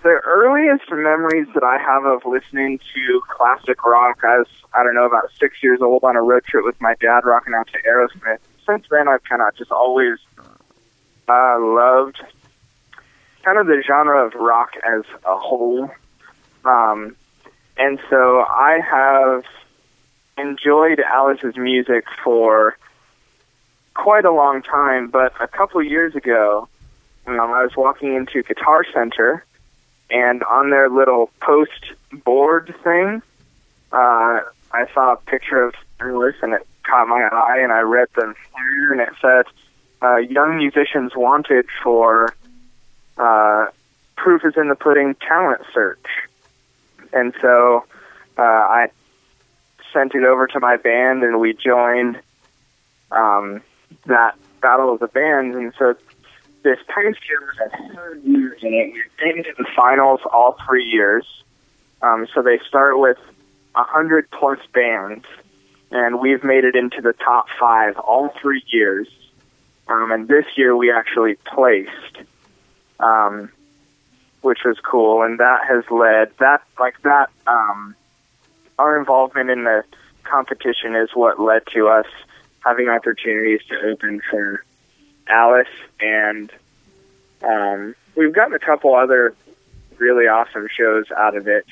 the 0.02 0.21
earliest 0.25 0.90
memories 0.90 1.47
that 1.54 1.62
I 1.62 1.78
have 1.78 2.04
of 2.04 2.25
listening 2.26 2.78
to 2.95 3.23
classic 3.28 3.85
rock, 3.85 4.21
I 4.25 4.38
was 4.38 4.49
I 4.75 4.83
don't 4.83 4.95
know 4.95 5.07
about 5.07 5.31
six 5.38 5.62
years 5.62 5.81
old 5.81 6.04
on 6.04 6.16
a 6.16 6.23
road 6.23 6.45
trip 6.45 6.64
with 6.64 6.81
my 6.81 6.95
dad, 7.00 7.25
rocking 7.25 7.54
out 7.54 7.69
to 7.69 7.78
Aerosmith. 7.88 8.38
Since 8.66 8.87
then, 8.90 9.09
I've 9.09 9.25
kind 9.25 9.42
of 9.42 9.54
just 9.57 9.71
always 9.71 10.19
uh, 11.28 11.57
loved 11.59 12.21
kind 13.45 13.59
of 13.59 13.66
the 13.66 13.83
genre 13.87 14.26
of 14.26 14.35
rock 14.35 14.73
as 14.85 15.02
a 15.25 15.37
whole. 15.37 15.90
Um, 16.64 17.16
and 17.76 17.99
so 18.11 18.40
I 18.40 18.81
have 18.81 19.45
enjoyed 20.39 21.00
Alice's 21.00 21.56
music 21.56 22.04
for 22.23 22.76
quite 23.95 24.25
a 24.25 24.32
long 24.32 24.63
time, 24.63 25.08
but 25.08 25.32
a 25.41 25.49
couple 25.49 25.80
of 25.80 25.87
years 25.87 26.15
ago, 26.15 26.69
um, 27.26 27.41
I 27.41 27.63
was 27.63 27.76
walking 27.76 28.15
into 28.15 28.43
Guitar 28.43 28.84
Center, 28.93 29.45
and 30.10 30.43
on 30.45 30.71
their 30.71 30.89
little 30.89 31.30
post 31.41 31.93
board 32.25 32.75
thing, 32.82 33.23
uh, 33.93 34.41
I 34.73 34.87
saw 34.95 35.15
a 35.15 35.17
picture 35.17 35.63
of 35.63 35.75
Alice, 36.00 36.37
and 36.43 36.54
it 36.54 36.67
caught 36.82 37.08
my 37.08 37.28
eye, 37.30 37.60
and 37.63 37.73
I 37.73 37.80
read 37.80 38.08
the 38.15 38.34
flyer, 38.50 38.93
and 38.93 39.00
it 39.00 39.10
said, 39.21 39.45
uh, 40.02 40.17
"Young 40.17 40.56
musicians 40.56 41.15
wanted 41.15 41.67
for 41.82 42.34
uh, 43.19 43.67
proof 44.17 44.45
is 44.45 44.56
in 44.56 44.69
the 44.69 44.75
pudding 44.75 45.15
talent 45.17 45.63
search." 45.73 46.06
And 47.13 47.35
so 47.41 47.85
uh, 48.39 48.43
I 48.43 48.91
sent 49.93 50.15
it 50.15 50.25
over 50.25 50.47
to 50.49 50.61
my 50.61 50.77
band, 50.77 51.23
and 51.23 51.41
we 51.41 51.53
joined 51.53 52.19
um, 53.11 53.63
that 54.07 54.37
battle 54.61 54.95
of 54.95 55.01
the 55.01 55.09
bands. 55.09 55.57
And 55.57 55.73
so 55.79 55.95
this 56.63 56.79
past 56.89 57.19
year 57.29 57.41
was 57.41 57.73
a 57.73 57.95
third 57.95 58.23
year 58.23 58.53
in 58.55 58.75
it. 58.75 58.93
We 58.93 59.03
made 59.25 59.39
it 59.39 59.43
to 59.45 59.55
the 59.59 59.69
finals 59.77 60.21
all 60.33 60.57
three 60.67 60.85
years. 60.85 61.27
Um, 62.01 62.27
so 62.35 62.43
they 62.43 62.59
start 62.67 62.99
with 62.99 63.19
a 63.75 63.85
hundred 63.85 64.31
plus 64.31 64.59
bands, 64.73 65.25
and 65.91 66.21
we've 66.21 66.43
made 66.43 66.65
it 66.65 66.75
into 66.75 67.01
the 67.01 67.13
top 67.13 67.47
five 67.61 67.99
all 67.99 68.31
three 68.41 68.63
years. 68.73 69.09
Um, 69.89 70.11
and 70.13 70.29
this 70.29 70.47
year 70.57 70.77
we 70.77 70.93
actually 70.93 71.35
placed, 71.35 72.19
um, 73.01 73.51
which 74.43 74.65
was 74.65 74.78
cool, 74.81 75.23
and 75.23 75.39
that 75.39 75.67
has 75.67 75.85
led 75.91 76.37
that 76.39 76.63
like 76.78 77.00
that. 77.02 77.31
Um, 77.47 77.95
our 78.78 78.99
involvement 78.99 79.50
in 79.50 79.65
the 79.65 79.85
competition 80.25 80.95
is 80.95 81.11
what 81.15 81.41
led 81.41 81.67
to 81.69 81.89
us 81.89 82.07
having 82.61 82.89
opportunities 82.89 83.61
to 83.69 83.81
open 83.91 84.21
for 84.31 84.65
Alice, 85.28 85.69
and 86.00 86.50
um, 87.43 87.95
we've 88.15 88.33
gotten 88.33 88.55
a 88.55 88.59
couple 88.59 88.95
other 88.95 89.35
really 89.99 90.26
awesome 90.26 90.69
shows 90.76 91.07
out 91.17 91.37
of 91.37 91.49
it. 91.49 91.67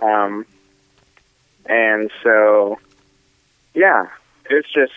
Um, 0.00 0.46
and 1.66 2.10
so, 2.22 2.78
yeah, 3.74 4.06
it's 4.48 4.70
just 4.72 4.92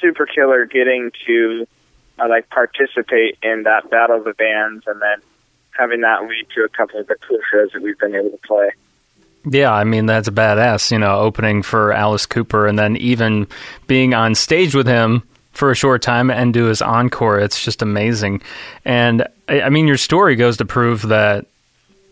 super 0.00 0.26
killer 0.26 0.64
getting 0.64 1.12
to 1.26 1.66
uh, 2.18 2.28
like 2.28 2.48
participate 2.48 3.38
in 3.42 3.64
that 3.64 3.90
battle 3.90 4.16
of 4.16 4.24
the 4.24 4.34
bands, 4.34 4.84
and 4.86 5.00
then 5.00 5.18
having 5.78 6.00
that 6.02 6.22
lead 6.22 6.46
to 6.54 6.64
a 6.64 6.68
couple 6.68 7.00
of 7.00 7.06
the 7.06 7.16
cool 7.26 7.38
shows 7.52 7.70
that 7.72 7.82
we've 7.82 7.98
been 7.98 8.14
able 8.14 8.30
to 8.30 8.38
play. 8.46 8.70
Yeah, 9.46 9.72
I 9.72 9.84
mean 9.84 10.06
that's 10.06 10.28
badass. 10.30 10.90
You 10.90 10.98
know, 10.98 11.18
opening 11.20 11.62
for 11.62 11.92
Alice 11.92 12.24
Cooper, 12.26 12.66
and 12.66 12.78
then 12.78 12.96
even 12.96 13.46
being 13.86 14.14
on 14.14 14.34
stage 14.34 14.74
with 14.74 14.86
him 14.86 15.22
for 15.52 15.70
a 15.70 15.74
short 15.74 16.00
time 16.02 16.30
and 16.30 16.52
do 16.54 16.64
his 16.64 16.80
encore. 16.82 17.38
It's 17.38 17.62
just 17.62 17.82
amazing. 17.82 18.40
And 18.84 19.26
I 19.48 19.62
I 19.62 19.68
mean, 19.68 19.86
your 19.86 19.98
story 19.98 20.34
goes 20.36 20.56
to 20.58 20.64
prove 20.64 21.02
that 21.08 21.46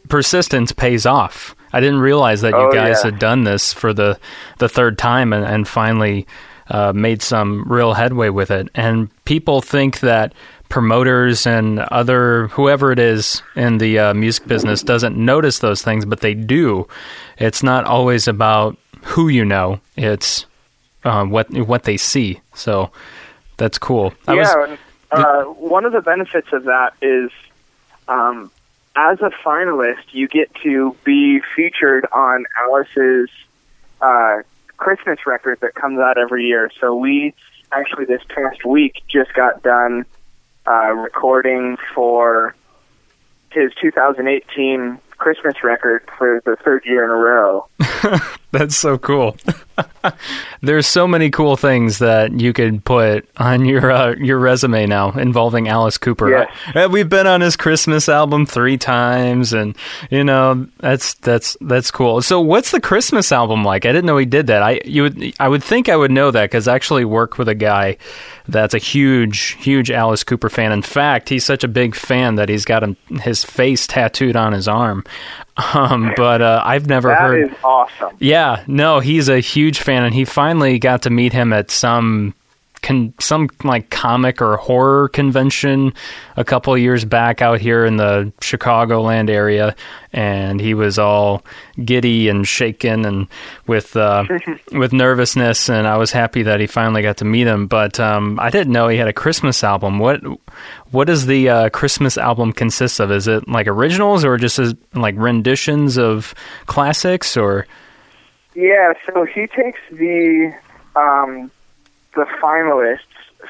persistence 0.09 0.73
pays 0.73 1.07
off. 1.07 1.55
I 1.73 1.81
didn't 1.81 2.01
realize 2.01 2.43
that 2.43 2.51
you 2.53 2.57
Oh, 2.69 2.73
guys 2.73 2.99
yeah. 3.03 3.11
had 3.11 3.19
done 3.19 3.45
this 3.45 3.73
for 3.73 3.95
the 3.95 4.19
the 4.59 4.69
third 4.69 4.99
time 4.99 5.33
and, 5.33 5.45
and 5.45 5.67
finally 5.67 6.27
uh, 6.69 6.93
made 6.93 7.23
some 7.23 7.65
real 7.67 7.95
headway 7.95 8.29
with 8.29 8.51
it. 8.51 8.69
And 8.75 9.09
people 9.25 9.63
think 9.63 10.01
that 10.01 10.35
promoters 10.73 11.47
and 11.47 11.79
other 11.79 12.49
whoever 12.49 12.93
it 12.93 12.99
is 12.99 13.43
in 13.55 13.77
the 13.77 13.99
uh, 13.99 14.15
music 14.15 14.47
business 14.49 14.83
doesn't 14.83 15.15
notice 15.15 15.59
those 15.59 15.83
things, 15.83 16.07
but 16.07 16.21
they 16.21 16.33
do. 16.33 16.89
It's 17.37 17.63
not 17.63 17.85
always 17.85 18.27
about 18.27 18.79
who 19.03 19.29
you 19.29 19.45
know; 19.45 19.81
it's 19.97 20.47
uh, 21.05 21.27
what 21.27 21.53
what 21.53 21.83
they 21.83 21.99
see. 21.99 22.41
So 22.55 22.91
that's 23.59 23.77
cool. 23.77 24.15
I 24.27 24.35
yeah, 24.35 24.65
and, 24.67 24.79
uh, 25.11 25.43
one 25.45 25.85
of 25.85 25.93
the 25.93 26.01
benefits 26.01 26.49
of 26.55 26.65
that 26.65 26.95
is, 27.03 27.31
um, 28.09 28.51
as 28.97 29.21
a 29.21 29.31
finalist, 29.45 30.05
you 30.13 30.27
get 30.27 30.55
to 30.63 30.97
be 31.05 31.43
featured 31.55 32.07
on 32.13 32.47
Alice's 32.65 33.29
uh, 34.01 34.39
Christmas 34.79 35.19
record 35.27 35.61
that 35.61 35.75
comes 35.75 35.99
out 35.99 36.17
every 36.17 36.47
year. 36.47 36.71
So 36.81 36.95
we 36.95 37.35
actually 37.73 38.07
this 38.07 38.23
past 38.31 38.65
week 38.65 39.03
just 39.07 39.35
got 39.35 39.63
done 39.63 40.07
uh, 40.67 40.93
recording 40.93 41.77
for 41.95 42.55
his 43.51 43.73
2018 43.81 44.99
Christmas 45.23 45.55
record 45.63 46.03
for 46.19 46.43
the 46.45 46.57
third 46.65 46.83
year 46.85 47.05
in 47.05 47.11
a 47.11 47.15
row. 47.15 47.69
That's 48.51 48.77
so 48.77 48.99
cool. 48.99 49.37
There's 50.61 50.87
so 50.87 51.07
many 51.07 51.31
cool 51.31 51.57
things 51.57 52.01
that 52.01 52.39
you 52.39 52.53
could 52.53 52.85
put 52.85 53.27
on 53.37 53.65
your 53.65 53.91
uh, 53.91 54.15
your 54.17 54.39
resume 54.39 54.87
now 54.87 55.13
involving 55.13 55.69
Alice 55.69 55.97
Cooper. 55.97 56.29
Yes. 56.29 56.51
Uh, 56.75 56.89
We've 56.91 57.09
been 57.09 57.27
on 57.27 57.41
his 57.41 57.57
Christmas 57.57 58.09
album 58.09 58.45
three 58.45 58.77
times, 58.77 59.53
and 59.53 59.77
you 60.11 60.25
know 60.25 60.67
that's 60.81 61.15
that's 61.15 61.57
that's 61.63 61.91
cool. 61.91 62.21
So, 62.21 62.41
what's 62.41 62.73
the 62.73 62.81
Christmas 62.81 63.33
album 63.33 63.65
like? 63.65 63.87
I 63.87 63.93
didn't 63.93 64.07
know 64.07 64.19
he 64.19 64.27
did 64.27 64.49
that. 64.49 64.63
I 64.63 64.81
you 64.85 65.05
would 65.05 65.33
I 65.41 65.49
would 65.49 65.65
think 65.65 65.89
I 65.89 65.97
would 65.97 66.11
know 66.11 66.31
that 66.31 66.51
because 66.51 66.69
I 66.69 66.75
actually 66.75 67.05
work 67.07 67.39
with 67.39 67.49
a 67.49 67.55
guy 67.55 67.97
that's 68.49 68.75
a 68.75 68.79
huge 68.79 69.53
huge 69.61 69.91
Alice 69.91 70.25
Cooper 70.25 70.51
fan. 70.51 70.73
In 70.73 70.83
fact, 70.83 71.29
he's 71.31 71.45
such 71.45 71.65
a 71.65 71.69
big 71.69 71.95
fan 71.95 72.35
that 72.35 72.49
he's 72.51 72.67
got 72.67 72.83
him, 72.83 72.97
his 73.23 73.45
face 73.45 73.87
tattooed 73.87 74.37
on 74.37 74.53
his 74.53 74.69
arm. 74.69 75.05
Um, 75.75 76.15
but 76.17 76.41
uh, 76.41 76.63
I've 76.65 76.87
never 76.87 77.09
That 77.09 77.21
heard. 77.21 77.51
is 77.51 77.57
awesome. 77.63 78.17
Yeah, 78.19 78.65
no, 78.67 79.01
he's 79.01 79.29
a 79.29 79.39
huge 79.39 79.81
fan, 79.81 80.03
and 80.03 80.15
he 80.15 80.25
finally 80.25 80.79
got 80.79 81.03
to 81.03 81.11
meet 81.11 81.35
him 81.35 81.53
at 81.53 81.71
some 81.71 82.35
con- 82.83 83.15
some 83.21 83.49
like 83.65 83.91
comic 83.91 84.43
or 84.43 84.57
horror 84.57 85.09
convention 85.09 85.95
a 86.37 86.45
couple 86.45 86.75
of 86.75 86.81
years 86.81 87.05
back 87.05 87.41
out 87.41 87.61
here 87.61 87.85
in 87.85 87.97
the 87.97 88.33
Chicagoland 88.41 89.31
area, 89.31 89.75
and 90.13 90.61
he 90.61 90.75
was 90.75 90.99
all 90.99 91.45
giddy 91.83 92.29
and 92.29 92.47
shaken 92.47 93.05
and 93.05 93.29
with 93.67 93.97
uh, 93.97 94.25
with 94.73 94.93
nervousness, 94.93 95.71
and 95.71 95.87
I 95.87 95.97
was 95.97 96.13
happy 96.13 96.43
that 96.43 96.61
he 96.61 96.67
finally 96.67 97.03
got 97.03 97.19
to 97.19 97.25
meet 97.25 97.47
him. 97.47 97.67
But 97.67 97.99
um, 97.99 98.39
I 98.41 98.51
didn't 98.51 98.73
know 98.73 98.89
he 98.89 98.99
had 98.99 99.09
a 99.09 99.13
Christmas 99.13 99.65
album. 99.65 99.99
What 99.99 100.21
what 100.91 101.07
does 101.07 101.27
the 101.27 101.49
uh, 101.49 101.69
Christmas 101.71 102.19
album 102.19 102.53
consist 102.53 103.01
of? 103.01 103.11
Is 103.11 103.29
it 103.29 103.49
like 103.49 103.67
originals 103.67 104.25
or 104.25 104.37
just 104.37 104.59
as, 104.59 104.75
like 104.95 105.15
renditions 105.17 105.97
of 105.99 106.35
classics 106.67 107.37
or? 107.37 107.67
Yeah, 108.55 108.93
so 109.07 109.25
he 109.25 109.47
takes 109.47 109.81
the 109.91 110.53
um, 110.95 111.51
the 112.15 112.27
finalists 112.43 112.99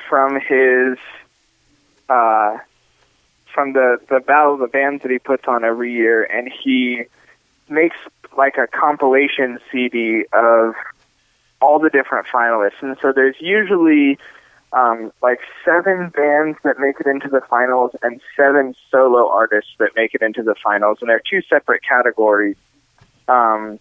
from 0.09 0.41
his 0.41 0.99
uh, 2.09 2.59
from 3.53 3.73
the 3.73 3.99
the 4.09 4.21
battle 4.21 4.55
of 4.55 4.61
the 4.61 4.67
bands 4.67 5.03
that 5.03 5.11
he 5.11 5.19
puts 5.19 5.45
on 5.47 5.65
every 5.65 5.93
year, 5.93 6.25
and 6.25 6.51
he 6.63 7.03
makes 7.69 7.97
like 8.37 8.57
a 8.57 8.67
compilation 8.67 9.59
CD 9.71 10.25
of 10.33 10.75
all 11.61 11.79
the 11.79 11.91
different 11.91 12.27
finalists. 12.27 12.81
And 12.81 12.97
so 13.01 13.13
there's 13.13 13.37
usually 13.41 14.19
um, 14.73 15.13
like 15.23 15.41
seven 15.65 16.09
bands 16.09 16.59
that 16.65 16.79
make 16.79 16.99
it 16.99 17.07
into 17.07 17.29
the 17.29 17.43
finals 17.49 17.93
and 18.03 18.21
seven 18.37 18.75
solo 18.91 19.29
artists 19.29 19.71
that 19.79 19.91
make 19.95 20.15
it 20.15 20.23
into 20.23 20.43
the 20.43 20.55
finals, 20.63 20.99
and 21.01 21.11
they're 21.11 21.23
two 21.29 21.43
separate 21.43 21.83
categories. 21.83 22.57
Um, 23.29 23.79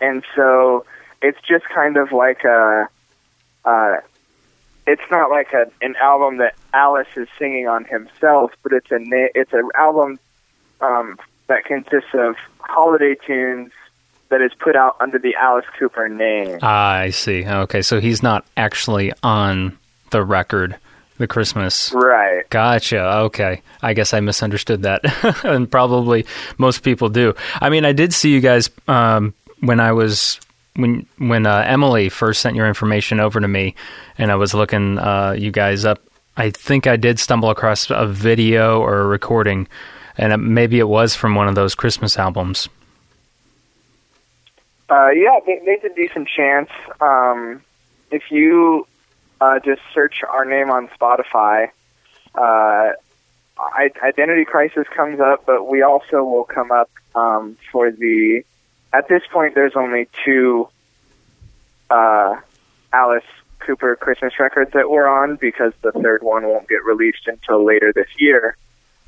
and 0.00 0.24
so 0.34 0.84
it's 1.22 1.38
just 1.48 1.64
kind 1.74 1.96
of 1.96 2.12
like 2.12 2.44
a, 2.44 2.88
uh, 3.66 3.96
it's 4.86 5.02
not 5.10 5.30
like 5.30 5.52
a, 5.52 5.66
an 5.82 5.96
album 5.96 6.38
that 6.38 6.54
Alice 6.72 7.08
is 7.16 7.28
singing 7.38 7.68
on 7.68 7.84
himself, 7.84 8.52
but 8.62 8.72
it's 8.72 8.90
a 8.90 8.98
it's 9.34 9.52
an 9.52 9.68
album 9.76 10.18
um, 10.80 11.18
that 11.48 11.64
consists 11.64 12.14
of 12.14 12.36
holiday 12.60 13.16
tunes 13.26 13.72
that 14.28 14.40
is 14.40 14.52
put 14.58 14.76
out 14.76 14.96
under 15.00 15.18
the 15.18 15.34
Alice 15.34 15.66
Cooper 15.78 16.08
name. 16.08 16.58
Ah, 16.62 16.94
I 16.94 17.10
see. 17.10 17.44
Okay, 17.44 17.82
so 17.82 18.00
he's 18.00 18.22
not 18.22 18.44
actually 18.56 19.12
on 19.22 19.76
the 20.10 20.24
record, 20.24 20.76
the 21.18 21.26
Christmas. 21.26 21.92
Right. 21.92 22.48
Gotcha. 22.50 23.00
Okay. 23.00 23.62
I 23.82 23.92
guess 23.92 24.14
I 24.14 24.20
misunderstood 24.20 24.82
that. 24.82 25.04
and 25.44 25.70
probably 25.70 26.26
most 26.58 26.82
people 26.82 27.08
do. 27.08 27.34
I 27.60 27.70
mean, 27.70 27.84
I 27.84 27.92
did 27.92 28.12
see 28.12 28.32
you 28.32 28.40
guys 28.40 28.70
um, 28.88 29.34
when 29.60 29.80
I 29.80 29.92
was 29.92 30.40
when 30.76 31.06
when 31.18 31.46
uh, 31.46 31.64
Emily 31.66 32.08
first 32.08 32.40
sent 32.40 32.56
your 32.56 32.66
information 32.66 33.20
over 33.20 33.40
to 33.40 33.48
me, 33.48 33.74
and 34.18 34.30
I 34.30 34.36
was 34.36 34.54
looking 34.54 34.98
uh, 34.98 35.32
you 35.32 35.50
guys 35.50 35.84
up. 35.84 36.00
I 36.36 36.50
think 36.50 36.86
I 36.86 36.96
did 36.96 37.18
stumble 37.18 37.50
across 37.50 37.90
a 37.90 38.06
video 38.06 38.80
or 38.80 39.00
a 39.00 39.06
recording, 39.06 39.68
and 40.18 40.32
it, 40.32 40.36
maybe 40.36 40.78
it 40.78 40.88
was 40.88 41.14
from 41.14 41.34
one 41.34 41.48
of 41.48 41.54
those 41.54 41.74
Christmas 41.74 42.18
albums. 42.18 42.68
Uh, 44.88 45.10
yeah, 45.10 45.40
there's 45.44 45.84
a 45.84 45.94
decent 45.94 46.28
chance. 46.28 46.70
Um, 47.00 47.62
if 48.10 48.30
you 48.30 48.86
uh, 49.40 49.58
just 49.58 49.82
search 49.92 50.22
our 50.22 50.44
name 50.44 50.70
on 50.70 50.88
Spotify, 50.88 51.70
uh, 52.34 52.92
Identity 54.02 54.44
Crisis 54.44 54.86
comes 54.94 55.18
up, 55.18 55.44
but 55.46 55.66
we 55.66 55.82
also 55.82 56.22
will 56.22 56.44
come 56.44 56.70
up 56.70 56.90
um, 57.14 57.56
for 57.72 57.90
the. 57.90 58.44
At 58.96 59.08
this 59.08 59.22
point, 59.30 59.54
there's 59.54 59.76
only 59.76 60.08
two 60.24 60.68
uh, 61.90 62.36
Alice 62.94 63.24
Cooper 63.58 63.94
Christmas 63.94 64.32
records 64.40 64.72
that 64.72 64.88
we're 64.88 65.06
on 65.06 65.36
because 65.36 65.74
the 65.82 65.92
third 65.92 66.22
one 66.22 66.44
won't 66.44 66.66
get 66.66 66.82
released 66.82 67.26
until 67.26 67.62
later 67.62 67.92
this 67.92 68.08
year. 68.18 68.56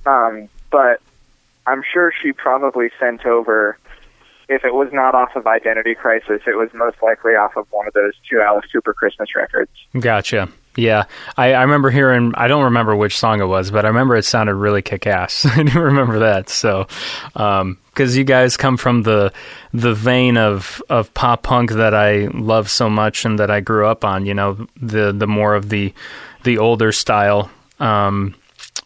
Um, 0.05 0.51
but 0.71 1.01
I'm 1.67 1.83
sure 1.91 2.13
she 2.23 2.33
probably 2.33 2.91
sent 3.01 3.25
over 3.25 3.79
if 4.51 4.63
it 4.63 4.75
was 4.75 4.89
not 4.93 5.15
off 5.15 5.35
of 5.37 5.47
Identity 5.47 5.95
Crisis, 5.95 6.43
it 6.47 6.57
was 6.57 6.69
most 6.75 7.03
likely 7.03 7.33
off 7.33 7.57
of 7.57 7.67
one 7.71 7.87
of 7.87 7.95
those 7.95 8.13
two 8.29 8.43
Alice 8.43 8.67
Cooper 8.71 8.93
Christmas 8.93 9.35
records. 9.35 9.71
Gotcha. 9.99 10.51
Yeah, 10.79 11.07
I, 11.37 11.55
I 11.55 11.63
remember 11.63 11.91
hearing. 11.91 12.33
I 12.37 12.47
don't 12.47 12.65
remember 12.65 12.95
which 12.95 13.19
song 13.19 13.41
it 13.41 13.47
was, 13.47 13.73
but 13.73 13.85
I 13.85 13.89
remember 13.89 14.15
it 14.15 14.25
sounded 14.25 14.55
really 14.55 14.81
kick-ass. 14.81 15.45
I 15.57 15.65
do 15.65 15.81
remember 15.81 16.21
that. 16.21 16.49
So, 16.49 16.87
because 17.33 17.63
um, 17.63 17.79
you 17.99 18.23
guys 18.23 18.57
come 18.57 18.77
from 18.77 19.03
the 19.03 19.33
the 19.75 19.93
vein 19.93 20.37
of 20.37 20.81
of 20.89 21.13
pop 21.15 21.43
punk 21.43 21.73
that 21.73 21.95
I 21.95 22.27
love 22.27 22.71
so 22.71 22.89
much 22.89 23.25
and 23.25 23.41
that 23.41 23.51
I 23.51 23.59
grew 23.59 23.89
up 23.89 24.05
on. 24.05 24.25
You 24.25 24.35
know, 24.35 24.69
the 24.81 25.13
the 25.13 25.27
more 25.27 25.57
of 25.57 25.69
the 25.69 25.93
the 26.45 26.59
older 26.59 26.93
style. 26.93 27.51
Um, 27.81 28.37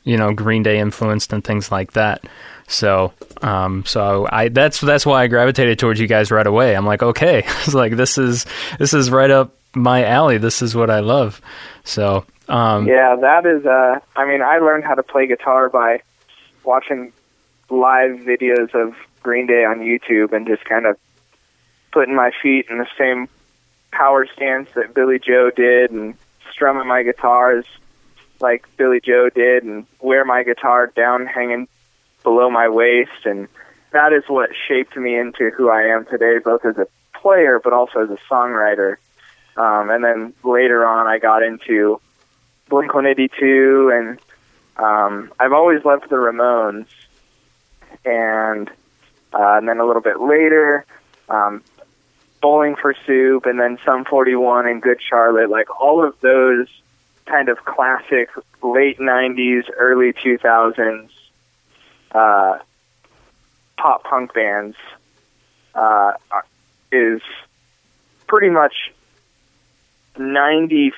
you 0.04 0.16
know, 0.16 0.32
Green 0.32 0.62
Day 0.62 0.78
influenced 0.78 1.32
and 1.34 1.44
things 1.44 1.70
like 1.70 1.92
that. 1.92 2.24
So, 2.68 3.12
um, 3.42 3.84
so 3.84 4.26
I 4.32 4.48
that's 4.48 4.80
that's 4.80 5.04
why 5.04 5.24
I 5.24 5.26
gravitated 5.26 5.78
towards 5.78 6.00
you 6.00 6.06
guys 6.06 6.30
right 6.30 6.46
away. 6.46 6.74
I'm 6.74 6.86
like, 6.86 7.02
okay, 7.02 7.40
it's 7.46 7.74
like 7.74 7.96
this 7.96 8.16
is 8.16 8.46
this 8.78 8.94
is 8.94 9.10
right 9.10 9.30
up 9.30 9.54
my 9.74 10.04
alley. 10.04 10.38
This 10.38 10.62
is 10.62 10.74
what 10.74 10.90
I 10.90 11.00
love. 11.00 11.40
So, 11.84 12.24
um, 12.48 12.86
yeah, 12.86 13.16
that 13.16 13.46
is. 13.46 13.64
Uh, 13.64 14.00
I 14.16 14.26
mean, 14.26 14.42
I 14.42 14.58
learned 14.58 14.84
how 14.84 14.94
to 14.94 15.02
play 15.02 15.26
guitar 15.26 15.68
by 15.68 16.02
watching 16.64 17.12
live 17.70 18.18
videos 18.20 18.74
of 18.74 18.94
Green 19.22 19.46
Day 19.46 19.64
on 19.64 19.80
YouTube 19.80 20.32
and 20.32 20.46
just 20.46 20.64
kind 20.64 20.86
of 20.86 20.96
putting 21.92 22.14
my 22.14 22.30
feet 22.42 22.66
in 22.70 22.78
the 22.78 22.86
same 22.98 23.28
power 23.90 24.26
stance 24.26 24.70
that 24.74 24.94
Billie 24.94 25.18
Joe 25.18 25.50
did 25.54 25.90
and 25.90 26.14
strumming 26.50 26.86
my 26.86 27.02
guitars 27.02 27.64
like 28.40 28.66
Billie 28.76 29.00
Joe 29.00 29.30
did 29.30 29.62
and 29.62 29.86
wear 30.00 30.24
my 30.24 30.42
guitar 30.42 30.88
down 30.88 31.26
hanging 31.26 31.68
below 32.22 32.50
my 32.50 32.68
waist, 32.68 33.24
and 33.24 33.48
that 33.92 34.12
is 34.12 34.24
what 34.26 34.50
shaped 34.68 34.96
me 34.96 35.16
into 35.16 35.50
who 35.50 35.70
I 35.70 35.82
am 35.82 36.04
today, 36.06 36.38
both 36.44 36.64
as 36.64 36.76
a 36.76 36.86
player 37.14 37.60
but 37.62 37.72
also 37.72 38.00
as 38.00 38.10
a 38.10 38.18
songwriter. 38.30 38.96
Um, 39.56 39.90
and 39.90 40.02
then 40.02 40.32
later 40.42 40.86
on, 40.86 41.06
I 41.06 41.18
got 41.18 41.42
into 41.42 42.00
Blink 42.68 42.94
182, 42.94 43.90
and 43.94 44.18
um, 44.76 45.32
I've 45.38 45.52
always 45.52 45.84
loved 45.84 46.08
the 46.08 46.16
Ramones. 46.16 46.86
And 48.04 48.68
uh, 49.34 49.56
and 49.56 49.68
then 49.68 49.78
a 49.78 49.86
little 49.86 50.02
bit 50.02 50.20
later, 50.20 50.84
um, 51.28 51.62
Bowling 52.40 52.76
for 52.76 52.94
Soup, 53.06 53.46
and 53.46 53.58
then 53.58 53.78
Sum 53.84 54.04
41 54.04 54.66
and 54.66 54.82
Good 54.82 55.00
Charlotte, 55.00 55.50
like 55.50 55.68
all 55.80 56.04
of 56.04 56.18
those 56.20 56.68
kind 57.26 57.48
of 57.48 57.64
classic 57.64 58.30
late 58.62 58.98
90s, 58.98 59.64
early 59.76 60.12
2000s 60.12 61.08
uh, 62.12 62.58
pop 63.76 64.04
punk 64.04 64.34
bands 64.34 64.76
uh, 65.74 66.12
is 66.90 67.20
pretty 68.26 68.50
much 68.50 68.92
95% 70.16 70.92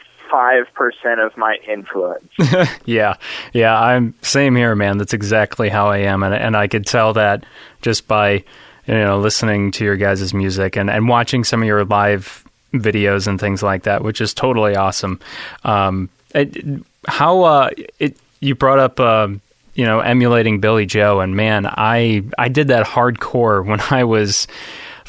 of 1.25 1.37
my 1.37 1.57
influence. 1.69 2.33
yeah. 2.85 3.17
Yeah, 3.53 3.79
I'm 3.79 4.15
same 4.23 4.57
here, 4.57 4.75
man. 4.75 4.99
That's 4.99 5.15
exactly 5.15 5.69
how 5.69 5.89
I 5.89 5.99
am 5.99 6.23
and 6.23 6.35
and 6.35 6.57
I 6.57 6.69
could 6.69 6.87
tell 6.87 7.13
that 7.15 7.45
just 7.83 8.09
by 8.09 8.45
you 8.87 8.95
know 8.95 9.19
listening 9.19 9.71
to 9.73 9.85
your 9.85 9.97
guys' 9.97 10.35
music 10.35 10.77
and 10.77 10.91
and 10.91 11.09
watching 11.09 11.45
some 11.45 11.63
of 11.63 11.67
your 11.67 11.85
live 11.85 12.45
videos 12.73 13.27
and 13.27 13.39
things 13.39 13.63
like 13.63 13.85
that, 13.85 14.03
which 14.03 14.21
is 14.21 14.35
totally 14.35 14.75
awesome. 14.77 15.21
Um, 15.63 16.09
it, 16.35 16.83
how 17.07 17.43
uh, 17.43 17.71
it 17.99 18.17
you 18.41 18.55
brought 18.55 18.79
up 18.79 18.99
um, 18.99 19.41
you 19.75 19.85
know, 19.85 20.01
emulating 20.01 20.61
Billie 20.61 20.87
Joe. 20.87 21.21
And 21.21 21.37
man, 21.37 21.67
I 21.67 22.23
I 22.39 22.49
did 22.49 22.69
that 22.69 22.87
hardcore 22.87 23.65
when 23.65 23.81
I 23.91 24.05
was 24.05 24.47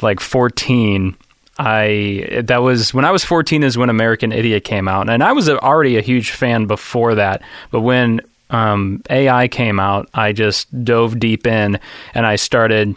like 0.02 0.20
14. 0.20 1.16
I 1.58 2.42
that 2.44 2.58
was 2.58 2.92
when 2.92 3.04
I 3.04 3.10
was 3.10 3.24
14 3.24 3.62
is 3.62 3.78
when 3.78 3.88
American 3.88 4.32
Idiot 4.32 4.64
came 4.64 4.88
out, 4.88 5.08
and 5.08 5.22
I 5.22 5.32
was 5.32 5.48
already 5.48 5.96
a 5.96 6.02
huge 6.02 6.30
fan 6.30 6.66
before 6.66 7.14
that. 7.14 7.42
But 7.70 7.80
when 7.80 8.20
um, 8.50 9.02
AI 9.08 9.48
came 9.48 9.80
out, 9.80 10.08
I 10.12 10.32
just 10.32 10.84
dove 10.84 11.18
deep 11.18 11.46
in, 11.46 11.80
and 12.14 12.26
I 12.26 12.36
started, 12.36 12.94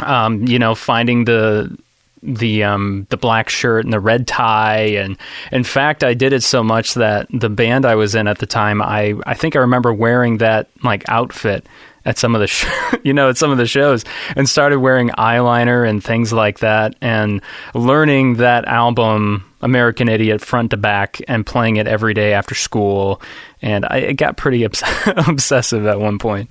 um, 0.00 0.46
you 0.46 0.58
know, 0.58 0.74
finding 0.74 1.24
the 1.24 1.76
the 2.22 2.62
um, 2.62 3.06
the 3.10 3.16
black 3.16 3.48
shirt 3.48 3.84
and 3.84 3.92
the 3.92 4.00
red 4.00 4.28
tie 4.28 4.82
and 4.82 5.18
in 5.50 5.64
fact 5.64 6.04
I 6.04 6.14
did 6.14 6.32
it 6.32 6.42
so 6.42 6.62
much 6.62 6.94
that 6.94 7.26
the 7.30 7.50
band 7.50 7.84
I 7.84 7.96
was 7.96 8.14
in 8.14 8.28
at 8.28 8.38
the 8.38 8.46
time 8.46 8.80
I 8.80 9.14
I 9.26 9.34
think 9.34 9.56
I 9.56 9.58
remember 9.58 9.92
wearing 9.92 10.38
that 10.38 10.68
like 10.84 11.02
outfit 11.08 11.66
at 12.04 12.18
some 12.18 12.34
of 12.34 12.40
the 12.40 12.46
sh- 12.48 12.66
you 13.02 13.12
know 13.12 13.28
at 13.28 13.36
some 13.36 13.50
of 13.50 13.58
the 13.58 13.66
shows 13.66 14.04
and 14.36 14.48
started 14.48 14.78
wearing 14.78 15.08
eyeliner 15.10 15.88
and 15.88 16.02
things 16.02 16.32
like 16.32 16.60
that 16.60 16.94
and 17.00 17.42
learning 17.74 18.36
that 18.36 18.66
album 18.66 19.44
American 19.60 20.08
Idiot 20.08 20.40
front 20.40 20.70
to 20.70 20.76
back 20.76 21.20
and 21.28 21.46
playing 21.46 21.76
it 21.76 21.86
every 21.86 22.14
day 22.14 22.32
after 22.32 22.54
school 22.54 23.22
and 23.60 23.84
I 23.84 23.98
it 23.98 24.14
got 24.14 24.36
pretty 24.36 24.64
obs- 24.64 24.82
obsessive 25.06 25.86
at 25.86 26.00
one 26.00 26.18
point. 26.18 26.50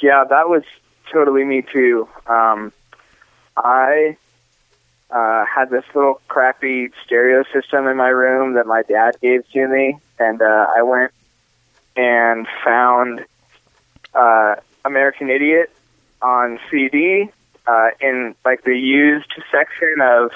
Yeah, 0.00 0.24
that 0.24 0.48
was 0.48 0.62
totally 1.12 1.44
me 1.44 1.62
too. 1.62 2.08
Um, 2.26 2.72
I 3.56 4.16
uh, 5.10 5.44
had 5.44 5.70
this 5.70 5.84
little 5.94 6.20
crappy 6.28 6.90
stereo 7.04 7.44
system 7.52 7.86
in 7.86 7.96
my 7.96 8.08
room 8.08 8.54
that 8.54 8.66
my 8.66 8.82
dad 8.82 9.16
gave 9.20 9.48
to 9.50 9.66
me, 9.66 9.98
and 10.18 10.40
uh, 10.42 10.66
I 10.76 10.82
went 10.82 11.12
and 11.96 12.46
found 12.64 13.24
uh, 14.14 14.56
American 14.84 15.30
Idiot 15.30 15.70
on 16.20 16.58
CD 16.70 17.28
uh, 17.66 17.88
in 18.00 18.34
like 18.44 18.64
the 18.64 18.76
used 18.76 19.32
section 19.50 19.96
of 20.00 20.32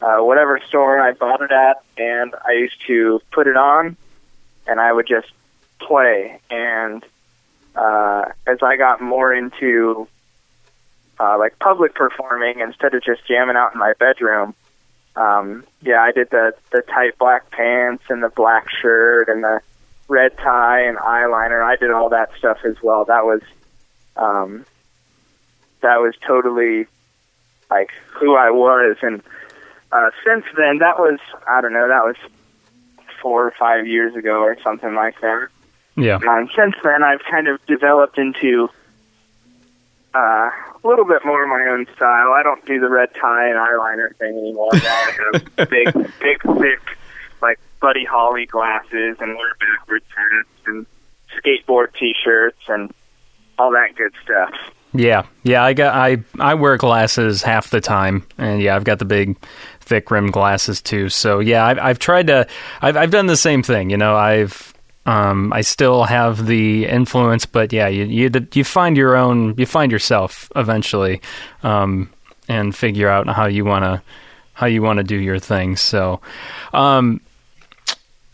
uh, 0.00 0.18
whatever 0.18 0.60
store 0.68 1.00
I 1.00 1.12
bought 1.12 1.42
it 1.42 1.50
at, 1.50 1.82
and 1.96 2.34
I 2.46 2.52
used 2.52 2.76
to 2.86 3.20
put 3.32 3.46
it 3.46 3.56
on, 3.56 3.96
and 4.66 4.80
I 4.80 4.92
would 4.92 5.06
just 5.06 5.28
play. 5.80 6.40
And 6.50 7.04
uh, 7.74 8.26
as 8.46 8.58
I 8.62 8.76
got 8.76 9.00
more 9.00 9.32
into 9.32 10.08
uh, 11.20 11.38
like 11.38 11.58
public 11.58 11.94
performing 11.94 12.60
instead 12.60 12.94
of 12.94 13.02
just 13.02 13.26
jamming 13.26 13.56
out 13.56 13.72
in 13.72 13.78
my 13.78 13.92
bedroom. 13.98 14.54
um, 15.16 15.64
yeah, 15.82 16.00
I 16.00 16.12
did 16.12 16.30
the 16.30 16.54
the 16.70 16.82
tight 16.82 17.18
black 17.18 17.50
pants 17.50 18.04
and 18.08 18.22
the 18.22 18.28
black 18.28 18.68
shirt 18.70 19.28
and 19.28 19.42
the 19.42 19.60
red 20.08 20.36
tie 20.38 20.82
and 20.82 20.96
eyeliner. 20.96 21.62
I 21.62 21.76
did 21.76 21.90
all 21.90 22.08
that 22.08 22.30
stuff 22.38 22.58
as 22.64 22.76
well. 22.82 23.04
That 23.04 23.24
was 23.24 23.42
um, 24.16 24.64
that 25.82 26.00
was 26.00 26.14
totally 26.26 26.86
like 27.70 27.90
who 28.08 28.34
I 28.34 28.50
was. 28.50 28.96
And 29.02 29.22
uh, 29.92 30.10
since 30.24 30.44
then, 30.56 30.78
that 30.78 30.98
was 30.98 31.18
I 31.46 31.60
don't 31.60 31.72
know, 31.72 31.88
that 31.88 32.04
was 32.04 32.16
four 33.20 33.46
or 33.46 33.52
five 33.58 33.86
years 33.86 34.14
ago 34.14 34.40
or 34.40 34.56
something 34.62 34.94
like 34.94 35.20
that. 35.20 35.48
Yeah. 35.96 36.16
Um, 36.16 36.48
since 36.56 36.76
then, 36.82 37.02
I've 37.02 37.22
kind 37.28 37.48
of 37.48 37.64
developed 37.66 38.18
into 38.18 38.70
uh, 40.14 40.18
a 40.18 40.80
little 40.84 41.04
bit 41.04 41.24
more 41.24 41.42
of 41.42 41.48
my 41.48 41.70
own 41.72 41.86
style. 41.96 42.32
I 42.32 42.42
don't 42.42 42.64
do 42.64 42.78
the 42.78 42.88
red 42.88 43.14
tie 43.14 43.48
and 43.48 43.56
eyeliner 43.56 44.14
thing 44.16 44.38
anymore. 44.38 44.70
I 44.72 45.30
have 45.32 45.68
big, 45.68 45.92
big, 45.92 46.42
thick, 46.42 46.80
like 47.42 47.58
Buddy 47.80 48.04
Holly 48.04 48.46
glasses 48.46 49.16
and 49.20 49.36
wear 49.36 49.52
backwards 49.60 50.04
hats 50.14 50.66
and 50.66 50.86
skateboard 51.36 51.94
T-shirts 51.98 52.58
and 52.68 52.92
all 53.58 53.70
that 53.72 53.94
good 53.96 54.12
stuff. 54.24 54.52
Yeah, 54.94 55.26
yeah. 55.42 55.62
I 55.62 55.74
got 55.74 55.94
I 55.94 56.18
I 56.40 56.54
wear 56.54 56.76
glasses 56.78 57.42
half 57.42 57.70
the 57.70 57.80
time, 57.80 58.26
and 58.38 58.62
yeah, 58.62 58.74
I've 58.74 58.84
got 58.84 58.98
the 58.98 59.04
big, 59.04 59.36
thick 59.80 60.10
rim 60.10 60.30
glasses 60.30 60.80
too. 60.80 61.10
So 61.10 61.40
yeah, 61.40 61.66
I've 61.66 61.78
I've 61.78 61.98
tried 61.98 62.28
to 62.28 62.46
I've 62.80 62.96
I've 62.96 63.10
done 63.10 63.26
the 63.26 63.36
same 63.36 63.62
thing. 63.62 63.90
You 63.90 63.98
know, 63.98 64.16
I've 64.16 64.72
um 65.04 65.52
I 65.52 65.60
still 65.60 66.04
have 66.04 66.46
the 66.46 66.86
influence, 66.86 67.44
but 67.44 67.72
yeah, 67.72 67.88
you 67.88 68.04
you 68.04 68.30
you 68.54 68.64
find 68.64 68.96
your 68.96 69.14
own 69.14 69.54
you 69.58 69.66
find 69.66 69.92
yourself 69.92 70.50
eventually, 70.56 71.20
um, 71.62 72.10
and 72.48 72.74
figure 72.74 73.10
out 73.10 73.28
how 73.28 73.44
you 73.46 73.66
wanna 73.66 74.02
how 74.54 74.66
you 74.66 74.82
want 74.82 74.96
to 74.96 75.04
do 75.04 75.16
your 75.16 75.38
thing. 75.38 75.76
So, 75.76 76.20
um, 76.72 77.20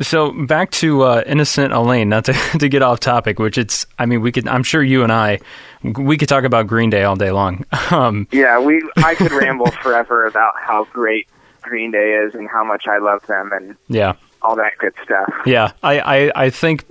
so 0.01 0.33
back 0.33 0.71
to 0.73 1.03
uh, 1.03 1.23
innocent 1.27 1.73
Elaine, 1.73 2.09
not 2.09 2.25
to 2.27 2.33
to 2.59 2.69
get 2.69 2.83
off 2.83 3.01
topic, 3.01 3.39
which 3.39 3.59
it's. 3.59 3.87
I 3.99 4.07
mean, 4.07 4.21
we 4.21 4.33
could. 4.33 4.49
I'm 4.49 4.63
sure 4.63 4.83
you 4.83 5.03
and 5.03 5.13
I, 5.13 5.41
we 5.83 6.17
could 6.17 6.29
talk 6.29 6.45
about 6.45 6.67
Green 6.67 6.91
Day 6.91 7.05
all 7.05 7.17
day 7.17 7.31
long. 7.31 7.65
Um, 7.91 8.27
Yeah, 8.33 8.59
we. 8.59 8.83
I 8.97 9.15
could 9.15 9.31
ramble 9.33 9.71
forever 9.83 10.27
about 10.27 10.55
how 10.59 10.85
great 10.93 11.29
Green 11.63 11.91
Day 11.91 12.15
is 12.15 12.35
and 12.35 12.49
how 12.49 12.65
much 12.65 12.87
I 12.89 12.99
love 12.99 13.25
them 13.27 13.53
and 13.53 13.77
yeah, 13.89 14.15
all 14.45 14.55
that 14.57 14.73
good 14.79 14.93
stuff. 15.03 15.33
yeah. 15.47 15.73
I, 15.83 16.01
I 16.27 16.33
I 16.45 16.51
think 16.51 16.85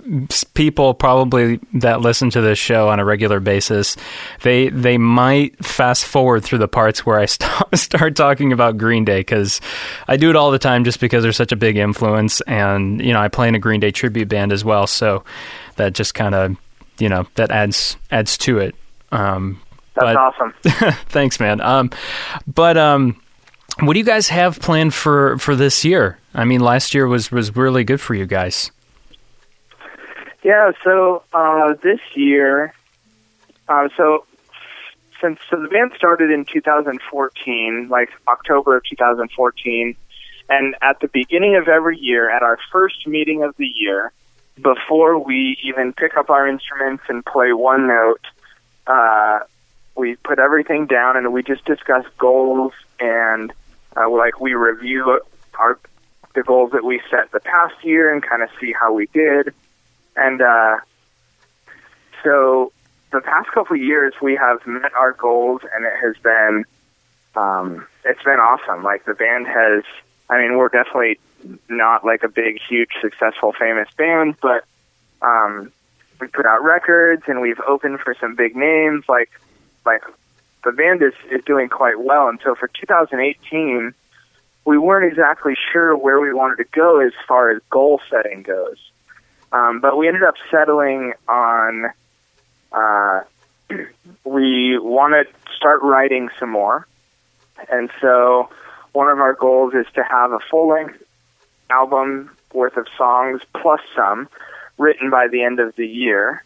people 0.54 0.92
probably 0.94 1.60
that 1.74 2.00
listen 2.00 2.30
to 2.30 2.40
this 2.40 2.58
show 2.58 2.88
on 2.88 2.98
a 3.00 3.04
regular 3.04 3.40
basis, 3.40 3.96
they 4.42 4.68
they 4.68 4.98
might 4.98 5.64
fast 5.64 6.04
forward 6.04 6.42
through 6.44 6.58
the 6.58 6.68
parts 6.68 7.06
where 7.06 7.18
I 7.18 7.26
start 7.26 7.76
start 7.78 8.16
talking 8.16 8.52
about 8.52 8.76
Green 8.76 9.04
Day 9.04 9.20
because 9.20 9.60
I 10.08 10.16
do 10.16 10.30
it 10.30 10.36
all 10.36 10.50
the 10.50 10.58
time 10.58 10.84
just 10.84 11.00
because 11.00 11.22
they're 11.22 11.32
such 11.32 11.52
a 11.52 11.56
big 11.56 11.76
influence, 11.76 12.40
and 12.42 13.00
you 13.00 13.12
know 13.12 13.20
I 13.20 13.28
play 13.28 13.48
in 13.48 13.54
a 13.54 13.58
Green 13.60 13.80
Day 13.80 13.90
tribute 13.92 14.28
band 14.28 14.52
as 14.52 14.64
well, 14.64 14.86
so 14.86 15.24
that 15.76 15.92
just 15.94 16.14
kind 16.14 16.34
of 16.34 16.56
you 16.98 17.08
know 17.08 17.26
that 17.36 17.50
adds 17.50 17.96
adds 18.10 18.36
to 18.38 18.58
it. 18.58 18.74
Um, 19.12 19.60
That's 19.94 20.06
but- 20.06 20.16
awesome. 20.16 20.54
Thanks, 21.08 21.38
man. 21.38 21.60
Um, 21.60 21.90
but 22.52 22.76
um, 22.76 23.20
what 23.80 23.94
do 23.94 23.98
you 23.98 24.04
guys 24.04 24.28
have 24.28 24.60
planned 24.60 24.94
for 24.94 25.38
for 25.38 25.56
this 25.56 25.84
year? 25.84 26.18
I 26.34 26.44
mean, 26.44 26.60
last 26.60 26.94
year 26.94 27.06
was 27.06 27.30
was 27.30 27.54
really 27.56 27.84
good 27.84 28.00
for 28.00 28.14
you 28.14 28.26
guys. 28.26 28.70
Yeah, 30.42 30.72
so 30.84 31.22
uh, 31.32 31.74
this 31.82 32.00
year, 32.14 32.74
uh, 33.68 33.88
so 33.96 34.26
since 35.20 35.40
so 35.50 35.60
the 35.60 35.68
band 35.68 35.92
started 35.96 36.30
in 36.30 36.44
2014, 36.44 37.88
like 37.90 38.10
October 38.28 38.76
of 38.76 38.84
2014, 38.84 39.96
and 40.50 40.76
at 40.82 41.00
the 41.00 41.08
beginning 41.08 41.56
of 41.56 41.68
every 41.68 41.98
year, 41.98 42.30
at 42.30 42.42
our 42.42 42.58
first 42.70 43.06
meeting 43.06 43.42
of 43.42 43.56
the 43.56 43.66
year, 43.66 44.12
before 44.60 45.18
we 45.18 45.58
even 45.64 45.92
pick 45.92 46.16
up 46.16 46.30
our 46.30 46.46
instruments 46.46 47.04
and 47.08 47.24
play 47.24 47.52
one 47.52 47.88
note, 47.88 48.20
uh, 48.86 49.40
we 49.96 50.16
put 50.16 50.38
everything 50.38 50.86
down 50.86 51.16
and 51.16 51.32
we 51.32 51.42
just 51.42 51.64
discuss 51.64 52.04
goals 52.18 52.72
and 53.00 53.52
uh, 53.96 54.08
like 54.10 54.40
we 54.40 54.54
review 54.54 55.20
our 55.58 55.78
the 56.34 56.42
goals 56.42 56.72
that 56.72 56.84
we 56.84 57.00
set 57.10 57.30
the 57.30 57.40
past 57.40 57.74
year 57.84 58.12
and 58.12 58.22
kind 58.22 58.42
of 58.42 58.48
see 58.60 58.72
how 58.72 58.92
we 58.92 59.06
did. 59.12 59.54
And 60.16 60.42
uh, 60.42 60.78
so 62.24 62.72
the 63.12 63.20
past 63.20 63.50
couple 63.52 63.76
of 63.76 63.82
years, 63.82 64.14
we 64.20 64.34
have 64.34 64.66
met 64.66 64.92
our 64.94 65.12
goals, 65.12 65.62
and 65.74 65.84
it 65.84 65.92
has 66.02 66.16
been 66.22 66.64
um, 67.36 67.86
it's 68.04 68.22
been 68.22 68.40
awesome. 68.40 68.82
Like 68.82 69.04
the 69.04 69.14
band 69.14 69.46
has, 69.46 69.84
I 70.28 70.40
mean, 70.40 70.56
we're 70.56 70.68
definitely 70.68 71.18
not 71.68 72.04
like 72.04 72.22
a 72.22 72.28
big, 72.28 72.58
huge, 72.68 72.90
successful, 73.00 73.52
famous 73.52 73.88
band, 73.96 74.36
but 74.40 74.64
um, 75.22 75.72
we 76.20 76.26
put 76.28 76.46
out 76.46 76.62
records, 76.62 77.22
and 77.26 77.40
we've 77.40 77.60
opened 77.66 78.00
for 78.00 78.14
some 78.20 78.34
big 78.34 78.56
names. 78.56 79.04
Like 79.08 79.30
like 79.84 80.02
the 80.64 80.72
band 80.72 81.02
is 81.02 81.12
is 81.30 81.44
doing 81.44 81.68
quite 81.68 82.00
well. 82.00 82.28
And 82.28 82.40
so 82.42 82.54
for 82.54 82.68
2018, 82.68 83.94
we 84.64 84.78
weren't 84.78 85.10
exactly 85.10 85.54
sure 85.72 85.96
where 85.96 86.20
we 86.20 86.32
wanted 86.32 86.56
to 86.56 86.64
go 86.72 87.00
as 87.00 87.12
far 87.28 87.50
as 87.50 87.60
goal 87.70 88.00
setting 88.10 88.42
goes. 88.42 88.78
Um, 89.52 89.80
but 89.80 89.96
we 89.96 90.08
ended 90.08 90.24
up 90.24 90.34
settling 90.50 91.12
on 91.28 91.90
uh, 92.72 93.20
we 94.24 94.78
want 94.78 95.14
to 95.14 95.54
start 95.56 95.82
writing 95.82 96.28
some 96.38 96.50
more. 96.50 96.86
And 97.70 97.90
so 98.00 98.48
one 98.92 99.08
of 99.08 99.18
our 99.20 99.34
goals 99.34 99.74
is 99.74 99.86
to 99.94 100.02
have 100.02 100.32
a 100.32 100.40
full 100.50 100.68
length 100.68 101.02
album 101.70 102.30
worth 102.52 102.76
of 102.76 102.86
songs 102.96 103.42
plus 103.54 103.80
some 103.96 104.28
written 104.78 105.10
by 105.10 105.28
the 105.28 105.42
end 105.42 105.60
of 105.60 105.74
the 105.76 105.86
year. 105.86 106.44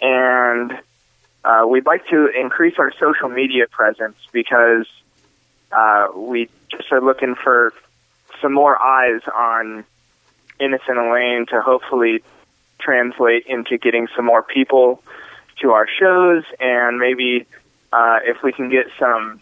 And 0.00 0.78
uh, 1.44 1.64
we'd 1.68 1.86
like 1.86 2.06
to 2.08 2.28
increase 2.28 2.74
our 2.78 2.92
social 2.98 3.28
media 3.28 3.66
presence 3.70 4.16
because 4.32 4.86
uh, 5.72 6.08
we 6.14 6.48
just 6.70 6.90
are 6.92 7.00
looking 7.00 7.34
for 7.34 7.72
some 8.40 8.52
more 8.52 8.80
eyes 8.80 9.20
on 9.34 9.84
Innocent 10.58 10.98
Elaine 10.98 11.46
to 11.46 11.60
hopefully 11.62 12.22
translate 12.78 13.46
into 13.46 13.78
getting 13.78 14.08
some 14.14 14.24
more 14.24 14.42
people 14.42 15.02
to 15.60 15.72
our 15.72 15.86
shows 15.86 16.44
and 16.58 16.98
maybe 16.98 17.46
uh, 17.92 18.18
if 18.24 18.42
we 18.42 18.52
can 18.52 18.70
get 18.70 18.86
some 18.98 19.40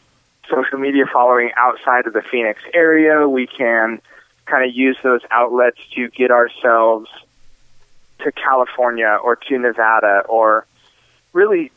social 0.51 0.79
media 0.79 1.05
following 1.13 1.51
outside 1.57 2.07
of 2.07 2.13
the 2.13 2.23
Phoenix 2.23 2.61
area, 2.73 3.29
we 3.29 3.47
can 3.47 4.01
kind 4.47 4.69
of 4.69 4.75
use 4.75 4.97
those 5.03 5.21
outlets 5.31 5.79
to 5.95 6.09
get 6.09 6.31
ourselves 6.31 7.09
to 8.21 8.33
California 8.33 9.19
or 9.23 9.37
to 9.37 9.59
Nevada 9.59 10.23
or 10.29 10.67
really 11.33 11.71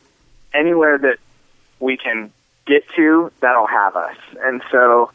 anywhere 0.54 0.98
that 0.98 1.18
we 1.80 1.98
can 1.98 2.32
get 2.66 2.88
to 2.96 3.32
that'll 3.42 3.68
have 3.68 3.96
us. 3.96 4.18
And 4.42 4.62
so 4.72 5.12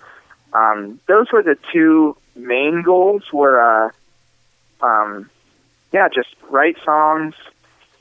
um, 0.52 1.00
those 1.06 1.30
were 1.32 1.42
the 1.42 1.58
two 1.72 2.16
main 2.34 2.82
goals 2.82 3.22
were 3.32 3.60
uh, 3.60 3.90
um, 4.80 5.30
yeah, 5.92 6.08
just 6.08 6.28
write 6.50 6.76
songs 6.84 7.34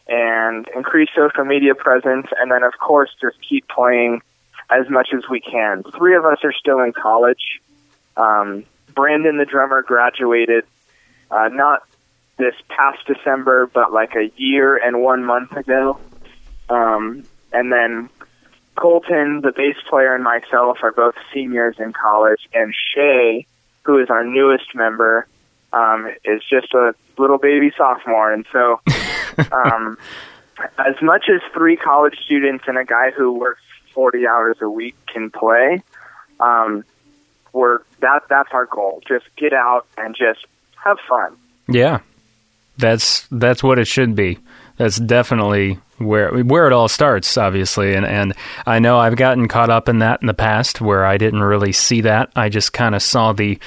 and 0.08 0.68
increase 0.76 1.10
social 1.16 1.46
media 1.46 1.74
presence 1.74 2.28
and 2.40 2.52
then 2.52 2.64
of 2.64 2.74
course 2.80 3.10
just 3.20 3.38
keep 3.48 3.68
playing 3.68 4.22
as 4.70 4.90
much 4.90 5.10
as 5.14 5.24
we 5.30 5.40
can. 5.40 5.84
Three 5.98 6.16
of 6.16 6.26
us 6.26 6.40
are 6.44 6.54
still 6.54 6.80
in 6.82 6.94
college. 6.94 7.62
Um, 8.18 8.66
Brandon, 8.94 9.38
the 9.38 9.46
drummer, 9.46 9.82
graduated 9.82 10.64
uh, 11.32 11.50
not 11.52 11.84
this 12.38 12.56
past 12.70 13.00
December, 13.08 13.68
but 13.68 13.94
like 13.94 14.16
a 14.16 14.32
year 14.38 14.78
and 14.78 15.02
one 15.02 15.24
month 15.24 15.52
ago. 15.54 16.00
Um, 16.70 17.24
and 17.52 17.72
then 17.72 18.10
Colton, 18.76 19.42
the 19.42 19.52
bass 19.56 19.76
player, 19.90 20.14
and 20.14 20.24
myself 20.24 20.80
are 20.84 20.92
both 20.92 21.16
seniors 21.34 21.80
in 21.80 21.94
college. 21.94 22.48
And 22.54 22.74
Shay, 22.94 23.46
who 23.84 24.00
is 24.00 24.10
our 24.10 24.26
newest 24.26 24.76
member, 24.76 25.28
um, 25.72 26.12
is 26.24 26.42
just 26.50 26.74
a 26.74 26.94
little 27.18 27.38
baby 27.38 27.72
sophomore. 27.78 28.32
And 28.32 28.46
so, 28.52 28.82
um, 29.52 29.98
as 30.78 31.02
much 31.02 31.30
as 31.30 31.42
three 31.54 31.78
college 31.78 32.18
students 32.26 32.66
and 32.68 32.78
a 32.78 32.86
guy 32.86 33.12
who 33.12 33.34
works 33.34 33.62
40 33.94 34.28
hours 34.28 34.58
a 34.62 34.70
week 34.70 34.96
can 35.08 35.30
play, 35.32 35.82
um, 36.40 36.84
we're 37.54 37.80
that 38.02 38.24
that's 38.30 38.52
our 38.52 38.66
goal. 38.66 39.02
Just 39.08 39.26
get 39.38 39.54
out 39.54 39.88
and 39.98 40.16
just 40.16 40.46
have 40.84 40.98
fun. 41.08 41.38
Yeah, 41.68 42.02
that's 42.78 43.28
that's 43.32 43.64
what 43.64 43.80
it 43.80 43.88
should 43.88 44.16
be. 44.16 44.38
That's 44.78 44.98
definitely 44.98 45.80
where 45.98 46.44
where 46.44 46.68
it 46.68 46.74
all 46.74 46.88
starts, 46.88 47.38
obviously. 47.38 47.96
And 47.96 48.06
and 48.06 48.34
I 48.66 48.80
know 48.80 49.00
I've 49.00 49.16
gotten 49.16 49.48
caught 49.48 49.70
up 49.70 49.88
in 49.88 50.00
that 50.00 50.22
in 50.22 50.28
the 50.28 50.34
past, 50.34 50.82
where 50.82 51.06
I 51.06 51.18
didn't 51.18 51.44
really 51.44 51.72
see 51.72 52.02
that. 52.02 52.32
I 52.36 52.50
just 52.50 52.74
kind 52.74 52.94
of 52.96 53.02
saw 53.02 53.32
the 53.32 53.58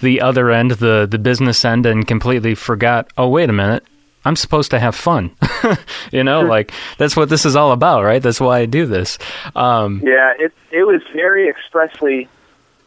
the 0.00 0.20
other 0.20 0.50
end, 0.50 0.72
the 0.72 1.06
the 1.08 1.18
business 1.18 1.64
end, 1.64 1.86
and 1.86 2.06
completely 2.06 2.54
forgot. 2.54 3.10
Oh, 3.16 3.28
wait 3.28 3.48
a 3.48 3.52
minute. 3.52 3.84
I'm 4.24 4.34
supposed 4.34 4.72
to 4.72 4.80
have 4.80 4.96
fun, 4.96 5.30
you 6.12 6.24
know. 6.24 6.40
Like 6.40 6.72
that's 6.98 7.16
what 7.16 7.28
this 7.28 7.46
is 7.46 7.54
all 7.54 7.70
about, 7.70 8.02
right? 8.02 8.20
That's 8.20 8.40
why 8.40 8.58
I 8.58 8.66
do 8.66 8.84
this. 8.84 9.18
Um, 9.54 10.02
Yeah, 10.04 10.32
it 10.36 10.52
it 10.72 10.82
was 10.82 11.00
very 11.12 11.48
expressly 11.48 12.28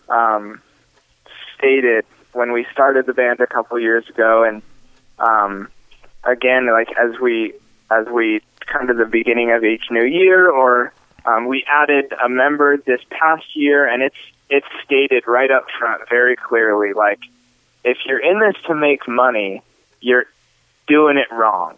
um, 0.09 0.61
stated 1.57 2.03
when 2.33 2.51
we 2.51 2.65
started 2.73 3.05
the 3.05 3.13
band 3.13 3.39
a 3.39 3.47
couple 3.47 3.79
years 3.79 4.07
ago, 4.09 4.43
and 4.43 4.61
um, 5.17 5.69
again, 6.25 6.67
like 6.67 6.89
as 6.97 7.17
we 7.21 7.53
as 7.91 8.07
we 8.07 8.41
come 8.59 8.87
to 8.87 8.93
the 8.93 9.05
beginning 9.05 9.51
of 9.51 9.63
each 9.63 9.89
new 9.89 10.03
year, 10.03 10.49
or 10.49 10.93
um, 11.25 11.47
we 11.47 11.65
added 11.67 12.13
a 12.23 12.29
member 12.29 12.77
this 12.77 13.01
past 13.09 13.55
year, 13.55 13.87
and 13.87 14.03
it's 14.03 14.15
it's 14.49 14.67
stated 14.83 15.27
right 15.27 15.51
up 15.51 15.65
front 15.77 16.07
very 16.09 16.35
clearly, 16.35 16.93
like 16.93 17.19
if 17.83 17.97
you're 18.05 18.19
in 18.19 18.39
this 18.39 18.55
to 18.67 18.75
make 18.75 19.07
money, 19.07 19.61
you're 20.01 20.25
doing 20.87 21.17
it 21.17 21.31
wrong. 21.31 21.77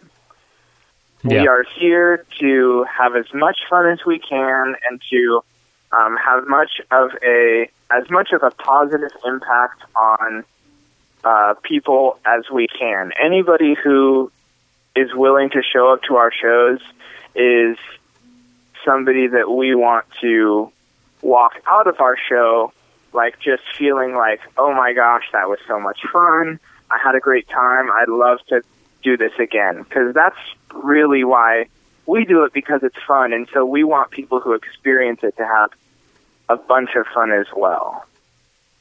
We 1.24 1.46
are 1.46 1.64
here 1.78 2.24
to 2.40 2.84
have 2.84 3.14
as 3.14 3.32
much 3.32 3.58
fun 3.70 3.86
as 3.86 4.04
we 4.04 4.18
can 4.18 4.74
and 4.88 5.00
to 5.10 5.44
um, 5.92 6.16
have 6.16 6.48
much 6.48 6.80
of 6.90 7.10
a 7.22 7.70
as 7.90 8.10
much 8.10 8.32
of 8.32 8.42
a 8.42 8.50
positive 8.50 9.12
impact 9.24 9.82
on 9.94 10.44
uh, 11.22 11.54
people 11.62 12.18
as 12.24 12.50
we 12.50 12.66
can. 12.66 13.12
Anybody 13.22 13.74
who 13.74 14.32
is 14.94 15.14
willing 15.14 15.50
to 15.50 15.62
show 15.62 15.92
up 15.92 16.02
to 16.04 16.16
our 16.16 16.32
shows 16.32 16.80
is 17.34 17.76
somebody 18.84 19.26
that 19.28 19.50
we 19.50 19.74
want 19.74 20.04
to 20.20 20.70
walk 21.22 21.54
out 21.66 21.86
of 21.86 22.00
our 22.00 22.16
show 22.28 22.72
like 23.12 23.38
just 23.38 23.62
feeling 23.76 24.14
like, 24.14 24.40
oh 24.56 24.72
my 24.74 24.92
gosh, 24.92 25.24
that 25.32 25.48
was 25.48 25.58
so 25.66 25.78
much 25.78 26.00
fun. 26.12 26.58
I 26.90 26.98
had 26.98 27.14
a 27.14 27.20
great 27.20 27.48
time. 27.48 27.90
I'd 27.90 28.08
love 28.08 28.38
to 28.48 28.62
do 29.02 29.16
this 29.16 29.32
again 29.38 29.82
because 29.82 30.14
that's 30.14 30.38
really 30.72 31.24
why 31.24 31.66
we 32.06 32.24
do 32.24 32.44
it 32.44 32.52
because 32.52 32.82
it's 32.82 32.96
fun, 33.06 33.32
and 33.32 33.48
so 33.52 33.64
we 33.64 33.84
want 33.84 34.10
people 34.10 34.40
who 34.40 34.52
experience 34.52 35.20
it 35.22 35.36
to 35.36 35.46
have 35.46 35.70
a 36.48 36.56
bunch 36.56 36.94
of 36.96 37.06
fun 37.06 37.30
as 37.30 37.46
well. 37.54 38.04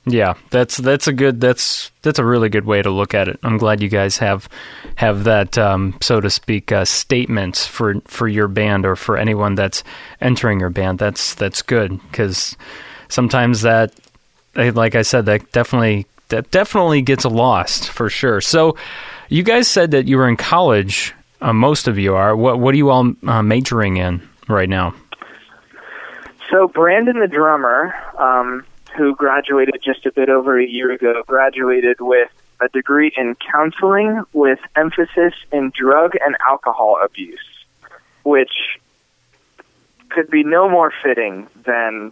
Yeah, 0.05 0.33
that's 0.49 0.77
that's 0.77 1.07
a 1.07 1.13
good 1.13 1.39
that's 1.39 1.91
that's 2.01 2.17
a 2.17 2.25
really 2.25 2.49
good 2.49 2.65
way 2.65 2.81
to 2.81 2.89
look 2.89 3.13
at 3.13 3.27
it. 3.27 3.39
I'm 3.43 3.57
glad 3.57 3.81
you 3.81 3.89
guys 3.89 4.17
have 4.17 4.49
have 4.95 5.25
that 5.25 5.59
um, 5.59 5.95
so 6.01 6.19
to 6.19 6.29
speak 6.29 6.71
uh, 6.71 6.85
statement 6.85 7.55
for 7.55 8.01
for 8.05 8.27
your 8.27 8.47
band 8.47 8.85
or 8.85 8.95
for 8.95 9.15
anyone 9.15 9.53
that's 9.53 9.83
entering 10.19 10.59
your 10.59 10.71
band. 10.71 10.97
That's 10.97 11.35
that's 11.35 11.61
good 11.61 11.99
because 12.09 12.57
sometimes 13.09 13.61
that 13.61 13.93
like 14.55 14.95
I 14.95 15.03
said 15.03 15.27
that 15.27 15.51
definitely 15.51 16.07
that 16.29 16.49
definitely 16.49 17.03
gets 17.03 17.23
lost 17.23 17.89
for 17.89 18.09
sure. 18.09 18.41
So 18.41 18.75
you 19.29 19.43
guys 19.43 19.67
said 19.67 19.91
that 19.91 20.07
you 20.07 20.17
were 20.17 20.27
in 20.27 20.37
college. 20.37 21.13
Uh, 21.41 21.53
most 21.53 21.87
of 21.87 21.99
you 21.99 22.15
are. 22.15 22.35
What 22.35 22.59
what 22.59 22.73
are 22.73 22.77
you 22.77 22.89
all 22.89 23.13
uh, 23.27 23.43
majoring 23.43 23.97
in 23.97 24.27
right 24.47 24.69
now? 24.69 24.95
So 26.49 26.67
Brandon, 26.67 27.19
the 27.19 27.27
drummer, 27.27 27.93
um, 28.19 28.65
who 28.97 29.15
graduated 29.15 29.75
just 29.83 30.05
a 30.05 30.11
bit 30.11 30.29
over 30.29 30.59
a 30.59 30.65
year 30.65 30.91
ago, 30.91 31.23
graduated 31.27 32.01
with 32.01 32.29
a 32.59 32.67
degree 32.69 33.11
in 33.17 33.35
counseling 33.35 34.23
with 34.33 34.59
emphasis 34.75 35.33
in 35.51 35.71
drug 35.71 36.13
and 36.23 36.35
alcohol 36.47 36.99
abuse, 37.03 37.39
which 38.23 38.79
could 40.09 40.29
be 40.29 40.43
no 40.43 40.69
more 40.69 40.93
fitting 41.03 41.47
than 41.63 42.11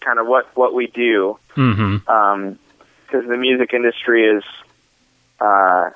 kind 0.00 0.18
of 0.18 0.26
what 0.26 0.54
what 0.56 0.74
we 0.74 0.88
do 0.88 1.38
Mm-hmm. 1.56 2.54
because 3.06 3.28
the 3.28 3.36
music 3.36 3.74
industry 3.74 4.24
is 4.24 4.42
uh, 5.40 5.90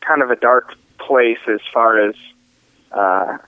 kind 0.00 0.22
of 0.22 0.30
a 0.30 0.36
dark 0.36 0.74
place 0.98 1.40
as 1.48 1.60
far 1.72 2.08
as 2.08 2.14
uh, 2.92 3.38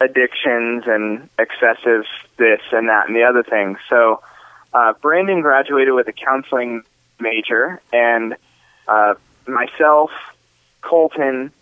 addictions 0.00 0.84
and 0.86 1.28
excessive 1.38 2.04
this 2.38 2.60
and 2.72 2.88
that 2.88 3.06
and 3.06 3.16
the 3.16 3.24
other 3.24 3.42
thing. 3.42 3.76
So 3.90 4.22
uh, 4.74 4.92
Brandon 5.00 5.40
graduated 5.40 5.94
with 5.94 6.08
a 6.08 6.12
counseling 6.12 6.82
major, 7.20 7.80
and 7.92 8.36
uh, 8.88 9.14
myself, 9.46 10.10
Colton, 10.80 11.52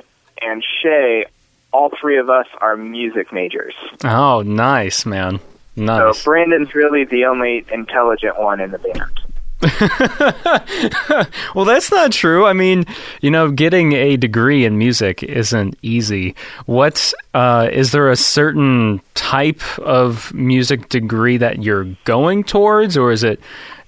and 0.41 0.65
Shay, 0.83 1.27
all 1.73 1.91
three 2.01 2.19
of 2.19 2.31
us 2.31 2.47
are 2.61 2.77
music 2.77 3.33
majors. 3.33 3.75
Oh, 4.05 4.43
nice 4.43 5.05
man, 5.07 5.41
nice. 5.77 6.17
So 6.17 6.25
Brandon's 6.25 6.75
really 6.75 7.05
the 7.05 7.27
only 7.27 7.65
intelligent 7.73 8.39
one 8.39 8.61
in 8.61 8.71
the 8.71 8.79
band. 8.79 9.20
well, 11.55 11.67
that's 11.67 11.91
not 11.91 12.13
true. 12.13 12.47
I 12.47 12.55
mean, 12.55 12.87
you 13.21 13.31
know, 13.31 13.51
getting 13.51 13.93
a 13.93 14.17
degree 14.17 14.65
in 14.65 14.79
music 14.79 15.23
isn't 15.23 15.77
easy. 15.83 16.35
What 16.65 17.13
uh, 17.35 17.69
is 17.71 17.93
there 17.93 18.11
a 18.11 18.17
certain 18.17 19.03
type 19.15 19.61
of 19.81 20.33
music 20.33 20.89
degree 20.89 21.37
that 21.37 21.63
you're 21.63 21.85
going 22.05 22.45
towards, 22.45 22.97
or 22.97 23.13
is 23.13 23.23
it 23.23 23.39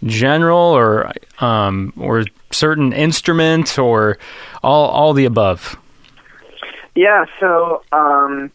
general, 0.04 0.58
or 0.58 1.10
um, 1.40 1.94
or 1.98 2.24
certain 2.50 2.92
instrument, 2.92 3.78
or 3.78 4.18
all 4.62 4.90
all 4.90 5.14
the 5.14 5.24
above? 5.24 5.78
Yeah, 6.94 7.24
so 7.40 7.82
um, 7.92 8.52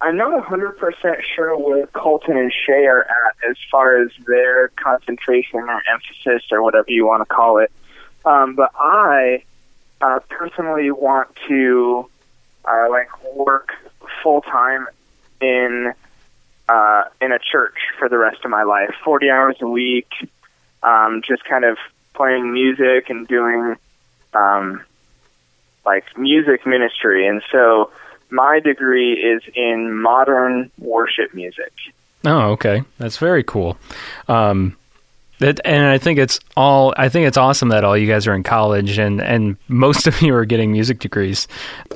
I'm 0.00 0.16
not 0.16 0.44
100% 0.44 1.22
sure 1.34 1.56
where 1.58 1.86
Colton 1.88 2.36
and 2.36 2.52
Shay 2.52 2.86
are 2.86 3.02
at 3.02 3.50
as 3.50 3.56
far 3.70 4.00
as 4.00 4.10
their 4.26 4.68
concentration 4.68 5.60
or 5.60 5.82
emphasis 5.92 6.44
or 6.52 6.62
whatever 6.62 6.90
you 6.90 7.04
want 7.04 7.28
to 7.28 7.34
call 7.34 7.58
it. 7.58 7.72
Um, 8.24 8.54
but 8.54 8.70
I 8.78 9.42
uh, 10.00 10.20
personally 10.28 10.90
want 10.90 11.28
to 11.48 12.08
uh, 12.64 12.86
like 12.90 13.08
work 13.34 13.72
full 14.22 14.42
time 14.42 14.86
in 15.40 15.92
uh, 16.68 17.04
in 17.20 17.32
a 17.32 17.38
church 17.38 17.78
for 17.98 18.08
the 18.08 18.18
rest 18.18 18.44
of 18.44 18.50
my 18.50 18.62
life, 18.62 18.94
40 19.02 19.30
hours 19.30 19.56
a 19.60 19.66
week, 19.66 20.12
um, 20.82 21.22
just 21.26 21.44
kind 21.44 21.64
of 21.64 21.78
playing 22.14 22.52
music 22.52 23.08
and 23.08 23.26
doing 23.26 23.76
um, 24.34 24.84
like 25.86 26.04
music 26.18 26.66
ministry. 26.66 27.26
And 27.26 27.42
so 27.50 27.90
my 28.30 28.60
degree 28.60 29.14
is 29.14 29.42
in 29.54 30.00
modern 30.00 30.70
worship 30.78 31.34
music. 31.34 31.72
Oh, 32.24 32.50
okay, 32.52 32.82
that's 32.98 33.16
very 33.16 33.44
cool. 33.44 33.76
Um, 34.26 34.76
that, 35.38 35.60
and 35.64 35.86
I 35.86 35.98
think 35.98 36.18
it's 36.18 36.40
all. 36.56 36.92
I 36.96 37.08
think 37.08 37.28
it's 37.28 37.36
awesome 37.36 37.68
that 37.68 37.84
all 37.84 37.96
you 37.96 38.08
guys 38.08 38.26
are 38.26 38.34
in 38.34 38.42
college, 38.42 38.98
and 38.98 39.20
and 39.20 39.56
most 39.68 40.06
of 40.06 40.20
you 40.20 40.34
are 40.34 40.44
getting 40.44 40.72
music 40.72 40.98
degrees. 40.98 41.46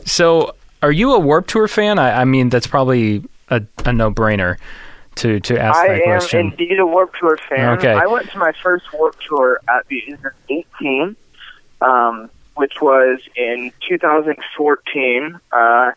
So, 0.04 0.54
are 0.80 0.92
you 0.92 1.12
a 1.14 1.18
Warped 1.18 1.50
Tour 1.50 1.66
fan? 1.66 1.98
I, 1.98 2.20
I 2.20 2.24
mean, 2.24 2.50
that's 2.50 2.68
probably 2.68 3.24
a, 3.48 3.62
a 3.84 3.92
no 3.92 4.12
brainer 4.12 4.58
to 5.16 5.40
to 5.40 5.60
ask 5.60 5.78
I 5.78 5.88
that 5.88 6.04
question. 6.04 6.38
I 6.38 6.40
am 6.42 6.50
indeed 6.52 6.78
a 6.78 6.86
Warped 6.86 7.18
Tour 7.18 7.36
fan. 7.48 7.78
Okay. 7.78 7.92
I 7.92 8.06
went 8.06 8.30
to 8.30 8.38
my 8.38 8.52
first 8.62 8.92
Warped 8.92 9.22
Tour 9.26 9.60
at 9.68 9.86
the 9.88 9.98
age 9.98 10.18
of 10.24 10.32
18, 10.48 11.16
um, 11.80 12.30
which 12.54 12.80
was 12.80 13.20
in 13.36 13.72
2014. 13.88 15.40
Uh, 15.50 15.92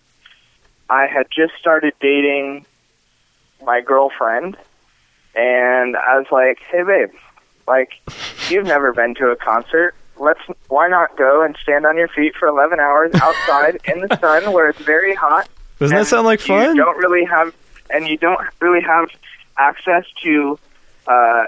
I 0.90 1.08
had 1.08 1.28
just 1.36 1.54
started 1.60 1.94
dating 2.00 2.66
my 3.66 3.82
girlfriend, 3.82 4.58
and 5.36 5.96
I 5.96 6.18
was 6.18 6.28
like, 6.32 6.60
"Hey, 6.70 6.84
babe, 6.84 7.10
like 7.68 7.90
you've 8.50 8.66
never 8.66 8.94
been 8.94 9.16
to 9.16 9.30
a 9.30 9.36
concert." 9.36 9.96
Let's 10.18 10.40
why 10.70 10.88
not 10.88 11.18
go 11.18 11.42
and 11.42 11.58
stand 11.62 11.86
on 11.86 11.98
your 11.98 12.08
feet 12.08 12.36
for 12.36 12.48
11 12.48 12.80
hours 12.80 13.12
outside 13.16 13.80
in 13.84 14.00
the 14.00 14.18
sun 14.22 14.54
where 14.54 14.70
it's 14.70 14.80
very 14.80 15.14
hot 15.14 15.50
Doesn't 15.80 15.98
that 15.98 16.08
sound 16.08 16.26
like 16.26 16.40
fun? 16.40 16.76
You 16.76 16.84
don't 16.84 16.98
really 16.98 17.26
have, 17.26 17.54
and 17.90 18.08
you 18.08 18.18
don't 18.18 18.40
really 18.62 18.82
have 18.82 19.10
access 19.58 20.06
to, 20.24 20.58
uh, 21.08 21.46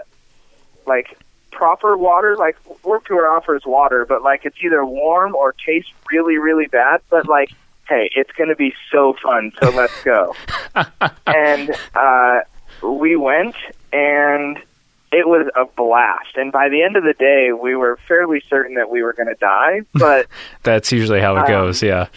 like 0.86 1.18
proper 1.52 1.96
water. 1.98 2.36
Like 2.36 2.58
Warped 2.84 3.08
Tour 3.08 3.30
offers 3.30 3.64
water, 3.66 4.06
but 4.06 4.22
like 4.22 4.44
it's 4.46 4.58
either 4.62 4.86
warm 4.86 5.34
or 5.34 5.54
tastes 5.54 5.92
really, 6.12 6.38
really 6.38 6.68
bad. 6.68 7.00
But 7.10 7.28
like, 7.28 7.52
hey, 7.90 8.10
it's 8.16 8.32
going 8.34 8.50
to 8.50 8.56
be 8.56 8.74
so 8.92 9.16
fun, 9.22 9.52
so 9.62 9.70
let's 9.72 10.04
go. 10.04 10.36
and 11.28 11.76
uh, 11.96 12.40
we 12.84 13.16
went, 13.16 13.56
and 13.94 14.58
it 15.12 15.28
was 15.28 15.48
a 15.56 15.66
blast. 15.66 16.36
And 16.36 16.52
by 16.52 16.70
the 16.70 16.84
end 16.84 16.96
of 16.98 17.04
the 17.04 17.14
day, 17.14 17.52
we 17.54 17.76
were 17.76 17.98
fairly 18.08 18.42
certain 18.50 18.76
that 18.76 18.90
we 18.90 19.02
were 19.04 19.14
going 19.14 19.30
to 19.30 19.36
die, 19.36 19.82
but. 19.94 20.28
That's 20.64 20.92
usually 20.92 21.22
how 21.22 21.36
it 21.38 21.42
Um, 21.42 21.48
goes. 21.48 21.82
Yeah. 21.82 22.08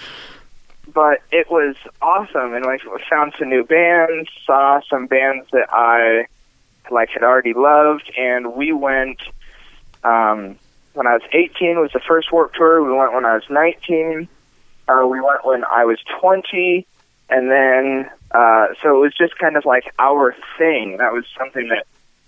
but 0.92 1.20
it 1.30 1.48
was 1.50 1.76
awesome 2.02 2.52
and 2.54 2.64
like 2.64 2.80
found 3.08 3.32
some 3.38 3.48
new 3.48 3.62
bands 3.62 4.28
saw 4.44 4.80
some 4.90 5.06
bands 5.06 5.46
that 5.52 5.68
i 5.72 6.26
like 6.90 7.08
had 7.10 7.22
already 7.22 7.52
loved 7.52 8.10
and 8.18 8.54
we 8.54 8.72
went 8.72 9.20
um 10.02 10.56
when 10.94 11.06
i 11.06 11.12
was 11.12 11.22
18 11.32 11.78
was 11.78 11.92
the 11.92 12.00
first 12.00 12.32
warped 12.32 12.56
tour 12.56 12.82
we 12.82 12.92
went 12.92 13.12
when 13.12 13.24
i 13.24 13.34
was 13.34 13.44
19 13.48 14.26
uh 14.91 15.07
we 15.07 15.20
went 15.20 15.45
when 15.45 15.62
i 15.70 15.84
was 15.84 15.99
20 16.20 16.86
and 17.28 17.51
then 17.51 18.11
uh 18.32 18.66
so 18.82 18.97
it 18.97 19.01
was 19.01 19.14
just 19.16 19.36
kind 19.38 19.57
of 19.57 19.64
like 19.64 19.84
our 19.99 20.34
thing 20.59 20.97
that 20.99 21.12
was 21.12 21.24
something 21.38 21.68
that 21.68 21.84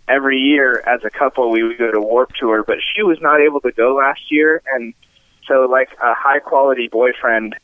every 0.09 0.39
year 0.39 0.83
as 0.87 1.03
a 1.05 1.11
couple 1.11 1.51
we 1.51 1.63
would 1.63 1.79
go 1.79 1.91
to 1.91 2.01
warped 2.01 2.37
tour 2.39 2.63
but 2.63 2.79
she 2.95 3.03
was 3.03 3.21
not 3.21 3.41
able 3.41 3.61
to 3.61 3.73
go 3.73 3.95
last 3.95 4.31
year 4.31 4.63
and 4.75 4.95
so 5.49 5.67
like 5.71 5.91
a 6.03 6.15
high 6.15 6.39
quality 6.39 6.89
boyfriend 6.89 7.55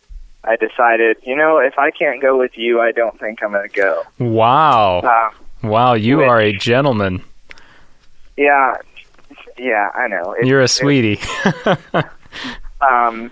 I 0.44 0.54
decided, 0.56 1.16
you 1.24 1.34
know, 1.36 1.58
if 1.58 1.78
I 1.78 1.90
can't 1.90 2.22
go 2.22 2.38
with 2.38 2.56
you, 2.56 2.80
I 2.80 2.92
don't 2.92 3.18
think 3.18 3.42
I'm 3.42 3.50
going 3.50 3.68
to 3.68 3.74
go. 3.74 4.02
Wow. 4.20 5.00
Uh, 5.00 5.30
wow. 5.66 5.94
You 5.94 6.18
which- 6.18 6.28
are 6.28 6.40
a 6.40 6.52
gentleman. 6.56 7.22
yeah, 8.36 8.76
Yeah, 9.58 9.90
I 9.94 10.06
know. 10.06 10.32
It's- 10.34 10.46
You're 10.46 10.60
a 10.62 10.68
sweetie. 10.68 11.18
Um, 12.80 13.30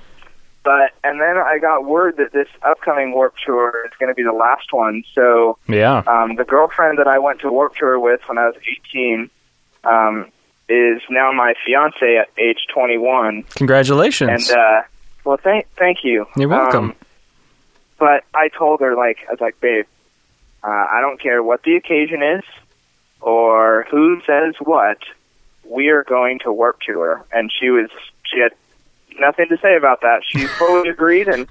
but 0.67 0.91
and 1.05 1.21
then 1.21 1.37
I 1.39 1.59
got 1.61 1.85
word 1.85 2.17
that 2.17 2.33
this 2.33 2.49
upcoming 2.61 3.13
Warped 3.13 3.39
Tour 3.47 3.87
is 3.87 3.93
going 4.01 4.09
to 4.09 4.17
be 4.17 4.25
the 4.25 4.33
last 4.33 4.73
one. 4.73 5.05
So 5.15 5.59
yeah. 5.69 6.03
um, 6.09 6.35
the 6.35 6.43
girlfriend 6.43 6.99
that 6.99 7.07
I 7.07 7.21
went 7.21 7.41
to 7.43 7.53
Warped 7.53 7.79
Tour 7.79 8.01
with 8.01 8.21
when 8.27 8.37
I 8.37 8.47
was 8.47 8.57
18 8.91 9.31
um, 9.85 10.27
is 10.69 11.01
now 11.09 11.31
my 11.31 11.55
fiance 11.65 12.17
at 12.17 12.31
age 12.37 12.67
21. 12.75 13.45
Congratulations. 13.55 14.51
And 14.51 14.59
uh, 14.59 14.83
well, 15.25 15.37
thank 15.37 15.69
thank 15.77 15.99
you. 16.03 16.27
You're 16.37 16.49
welcome. 16.49 16.87
Um, 16.87 16.97
but 18.01 18.25
I 18.35 18.49
told 18.49 18.81
her 18.81 18.97
like 18.97 19.19
I 19.29 19.35
was 19.35 19.41
like, 19.41 19.61
babe, 19.61 19.87
uh, 20.65 20.67
I 20.67 21.01
don't 21.01 21.21
care 21.21 21.45
what 21.45 21.63
the 21.63 21.77
occasion 21.77 22.25
is 22.25 22.43
or 23.21 23.87
who 23.89 24.21
says 24.27 24.55
what. 24.59 24.99
We 25.65 25.91
are 25.91 26.03
going 26.03 26.41
to 26.41 26.53
Warped 26.53 26.83
Tour, 26.87 27.25
and 27.31 27.53
she 27.53 27.71
was 27.71 27.89
she 28.25 28.41
had 28.41 28.53
nothing 29.21 29.47
to 29.49 29.57
say 29.59 29.77
about 29.77 30.01
that. 30.03 30.23
She 30.27 30.47
fully 30.47 30.89
agreed, 30.89 31.29
and 31.29 31.49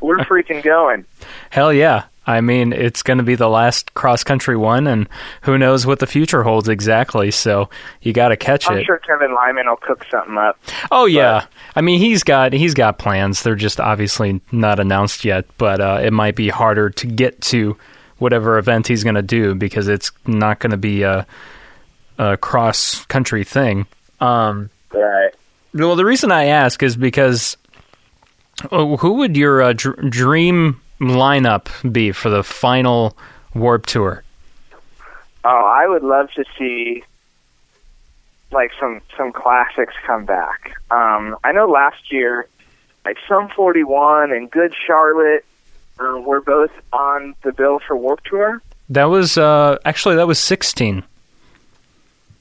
we're 0.00 0.18
freaking 0.18 0.62
going. 0.62 1.04
Hell 1.50 1.72
yeah. 1.72 2.04
I 2.28 2.40
mean, 2.40 2.72
it's 2.72 3.04
going 3.04 3.18
to 3.18 3.24
be 3.24 3.36
the 3.36 3.48
last 3.48 3.94
cross 3.94 4.24
country 4.24 4.56
one, 4.56 4.88
and 4.88 5.08
who 5.42 5.56
knows 5.58 5.86
what 5.86 6.00
the 6.00 6.08
future 6.08 6.42
holds 6.42 6.68
exactly. 6.68 7.30
So 7.30 7.70
you 8.02 8.12
got 8.12 8.28
to 8.30 8.36
catch 8.36 8.66
it. 8.66 8.72
I'm 8.72 8.84
sure 8.84 8.98
Kevin 8.98 9.32
Lyman 9.32 9.68
will 9.68 9.76
cook 9.76 10.04
something 10.10 10.36
up. 10.36 10.58
Oh 10.90 11.06
yeah, 11.06 11.46
I 11.76 11.82
mean 11.82 12.00
he's 12.00 12.24
got 12.24 12.52
he's 12.52 12.74
got 12.74 12.98
plans. 12.98 13.44
They're 13.44 13.54
just 13.54 13.78
obviously 13.78 14.40
not 14.50 14.80
announced 14.80 15.24
yet, 15.24 15.44
but 15.56 15.80
uh, 15.80 16.00
it 16.02 16.12
might 16.12 16.34
be 16.34 16.48
harder 16.48 16.90
to 16.90 17.06
get 17.06 17.40
to 17.42 17.76
whatever 18.18 18.58
event 18.58 18.88
he's 18.88 19.04
going 19.04 19.14
to 19.14 19.22
do 19.22 19.54
because 19.54 19.86
it's 19.86 20.10
not 20.26 20.58
going 20.58 20.70
to 20.72 20.76
be 20.76 21.02
a, 21.02 21.26
a 22.18 22.36
cross 22.38 23.04
country 23.06 23.44
thing. 23.44 23.86
Um, 24.20 24.70
Right. 24.92 25.25
Well, 25.76 25.96
the 25.96 26.04
reason 26.04 26.32
I 26.32 26.46
ask 26.46 26.82
is 26.82 26.96
because 26.96 27.56
oh, 28.72 28.96
who 28.96 29.14
would 29.14 29.36
your 29.36 29.62
uh, 29.62 29.72
dr- 29.74 30.10
dream 30.10 30.80
lineup 31.00 31.68
be 31.92 32.12
for 32.12 32.30
the 32.30 32.42
final 32.42 33.16
Warped 33.54 33.88
Tour? 33.90 34.24
Oh, 35.44 35.48
I 35.48 35.86
would 35.86 36.02
love 36.02 36.30
to 36.32 36.44
see 36.58 37.04
like 38.50 38.70
some 38.80 39.02
some 39.16 39.32
classics 39.32 39.94
come 40.06 40.24
back. 40.24 40.78
Um, 40.90 41.36
I 41.44 41.52
know 41.52 41.68
last 41.68 42.10
year, 42.10 42.48
like 43.04 43.18
Sum 43.28 43.48
41 43.54 44.32
and 44.32 44.50
Good 44.50 44.74
Charlotte 44.86 45.44
uh, 46.00 46.20
were 46.20 46.40
both 46.40 46.70
on 46.92 47.34
the 47.42 47.52
bill 47.52 47.80
for 47.86 47.96
Warped 47.96 48.26
Tour. 48.26 48.62
That 48.88 49.06
was 49.06 49.36
uh, 49.36 49.78
actually 49.84 50.16
that 50.16 50.26
was 50.26 50.38
sixteen. 50.38 51.02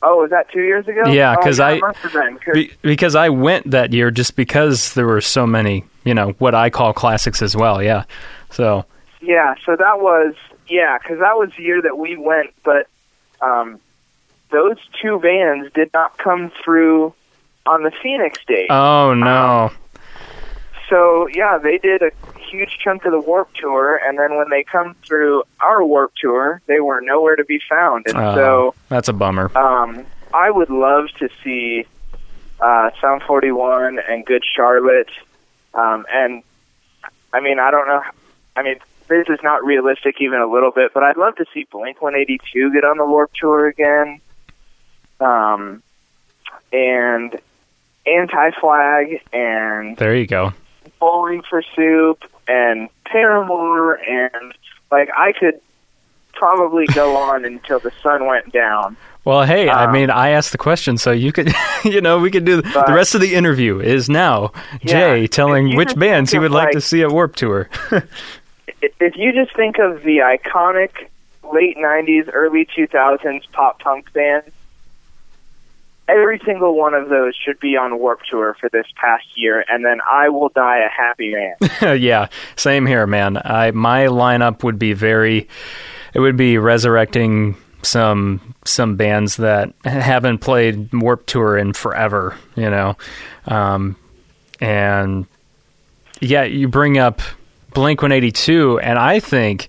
Oh, 0.02 0.18
was 0.22 0.30
that 0.30 0.52
two 0.52 0.62
years 0.62 0.88
ago? 0.88 1.06
Yeah, 1.08 1.36
Oh, 1.38 1.42
'cause 1.44 1.60
yeah, 1.60 1.68
I- 1.68 1.72
it 1.74 1.82
must 1.82 1.98
have 2.00 2.14
been. 2.14 2.38
'cause- 2.38 2.54
Be- 2.54 2.72
because 2.82 3.16
I 3.16 3.30
went 3.30 3.72
that 3.72 3.92
year 3.94 4.12
just 4.12 4.36
because 4.36 4.94
there 4.94 5.08
were 5.08 5.22
so 5.22 5.48
many, 5.48 5.84
you 6.04 6.14
know, 6.14 6.32
what 6.40 6.54
I 6.54 6.70
call 6.70 6.94
classics 6.94 7.42
as 7.42 7.56
well. 7.56 7.82
Yeah. 7.82 8.04
So, 8.52 8.86
Yeah, 9.22 9.56
so 9.66 9.76
that 9.76 10.00
was 10.00 10.36
yeah, 10.68 10.98
because 10.98 11.20
that 11.20 11.38
was 11.38 11.50
the 11.58 11.64
year 11.64 11.82
that 11.82 11.98
we 11.98 12.16
went, 12.18 12.52
but 12.64 12.88
um, 13.42 13.80
those 14.52 14.78
two 15.02 15.20
bands 15.20 15.72
did 15.74 15.90
not 15.94 16.18
come 16.18 16.52
through 16.64 17.14
on 17.66 17.84
the 17.84 17.92
Phoenix 17.92 18.40
date. 18.48 18.68
oh 18.70 19.14
no. 19.14 19.72
so 20.90 21.28
yeah, 21.34 21.58
they 21.58 21.78
did 21.80 22.02
a 22.04 22.12
huge 22.56 22.78
chunk 22.84 23.06
of 23.06 23.12
the 23.12 23.20
Warped 23.20 23.58
Tour, 23.58 24.00
and 24.06 24.18
then 24.18 24.36
when 24.38 24.50
they 24.50 24.64
come 24.64 24.96
through 25.06 25.44
our 25.60 25.84
Warped 25.84 26.18
Tour, 26.20 26.62
they 26.68 26.80
were 26.80 27.02
nowhere 27.02 27.36
to 27.36 27.44
be 27.46 27.60
found. 27.70 28.06
And 28.08 28.18
Oh, 28.18 28.36
so 28.36 28.76
that's 28.90 29.08
a 29.08 29.14
bummer. 29.14 29.56
um, 29.58 30.06
I 30.34 30.50
would 30.52 30.70
love 30.70 31.10
to 31.20 31.30
see 31.44 31.86
uh, 32.60 32.90
Sum 33.02 33.20
41 33.22 34.00
and 34.10 34.26
Good 34.26 34.44
Charlotte, 34.56 35.10
um, 35.74 36.06
and 36.12 36.44
I 37.34 37.40
mean 37.42 37.60
I 37.60 37.72
don't 37.72 37.88
know, 37.88 38.02
I 38.56 38.64
mean 38.64 38.76
this 39.08 39.28
is 39.30 39.40
not 39.44 39.64
realistic 39.64 40.16
even 40.20 40.40
a 40.42 40.48
little 40.48 40.72
bit, 40.72 40.92
but 40.94 41.04
I'd 41.04 41.18
love 41.18 41.36
to 41.36 41.46
see 41.54 41.68
Blink 41.72 42.02
182 42.02 42.74
get 42.74 42.84
on 42.84 42.98
the 42.98 43.06
Warped 43.06 43.36
Tour 43.38 43.68
again, 43.68 44.20
um, 45.20 45.84
and 46.74 47.40
Anti 48.06 48.52
Flag 48.60 49.22
and 49.34 49.98
There 49.98 50.16
you 50.16 50.28
go. 50.28 50.54
Bowling 51.00 51.42
for 51.50 51.62
Soup 51.76 52.24
and 52.48 52.90
Paramore 53.06 53.96
and 53.96 54.54
like 54.92 55.10
I 55.16 55.32
could 55.34 55.60
probably 56.34 56.86
go 56.88 57.16
on 57.32 57.46
until 57.46 57.80
the 57.80 57.92
sun 58.04 58.26
went 58.26 58.52
down. 58.52 58.98
Well, 59.24 59.42
hey, 59.44 59.70
I 59.70 59.86
Um, 59.86 59.92
mean, 59.92 60.12
I 60.12 60.30
asked 60.30 60.52
the 60.52 60.60
question, 60.60 60.98
so 61.00 61.12
you 61.12 61.32
could, 61.32 61.52
you 61.84 62.00
know, 62.00 62.20
we 62.20 62.30
could 62.30 62.46
do 62.46 62.62
the 62.62 62.86
rest 62.94 63.16
of 63.16 63.22
the 63.22 63.34
interview 63.34 63.80
is 63.80 64.08
now 64.08 64.52
Jay 64.86 65.26
telling 65.26 65.76
which 65.76 65.96
bands 65.96 66.32
he 66.32 66.38
would 66.38 66.52
like 66.52 66.66
like- 66.66 66.74
to 66.74 66.82
see 66.82 67.02
at 67.02 67.12
Warped 67.12 67.38
Tour. 67.40 67.70
If 69.00 69.16
you 69.16 69.32
just 69.34 69.56
think 69.56 69.80
of 69.80 70.04
the 70.04 70.18
iconic 70.20 70.92
late 71.52 71.76
'90s, 71.78 72.30
early 72.32 72.66
2000s 72.68 73.42
pop 73.52 73.80
punk 73.80 74.14
bands, 74.14 74.48
every 76.08 76.40
single 76.46 76.76
one 76.76 76.94
of 76.94 77.10
those 77.10 77.36
should 77.36 77.60
be 77.60 77.78
on 77.78 78.00
Warped 78.00 78.30
Tour 78.30 78.56
for 78.60 78.70
this 78.70 78.86
past 78.96 79.26
year, 79.36 79.66
and 79.68 79.84
then 79.84 80.00
I 80.10 80.30
will 80.30 80.50
die 80.50 80.80
a 80.80 80.90
happy 80.90 81.34
man. 81.34 82.00
yeah, 82.02 82.28
same 82.56 82.86
here, 82.86 83.08
man. 83.08 83.38
I 83.38 83.72
my 83.72 84.06
lineup 84.06 84.64
would 84.64 84.80
be 84.80 84.94
very 84.94 85.48
it 86.14 86.20
would 86.20 86.38
be 86.38 86.58
resurrecting 86.58 87.58
some 87.82 88.56
some 88.66 88.96
bands 88.96 89.38
that 89.38 89.74
haven't 89.84 90.40
played 90.40 90.94
Warped 90.94 91.28
Tour 91.28 91.58
in 91.58 91.74
forever, 91.74 92.36
you 92.56 92.70
know. 92.70 92.98
Um 93.46 93.96
and 94.60 95.26
yeah, 96.22 96.44
you 96.44 96.68
bring 96.68 96.98
up 96.98 97.22
Blink 97.74 98.02
182 98.02 98.80
and 98.80 98.98
I 98.98 99.20
think 99.20 99.68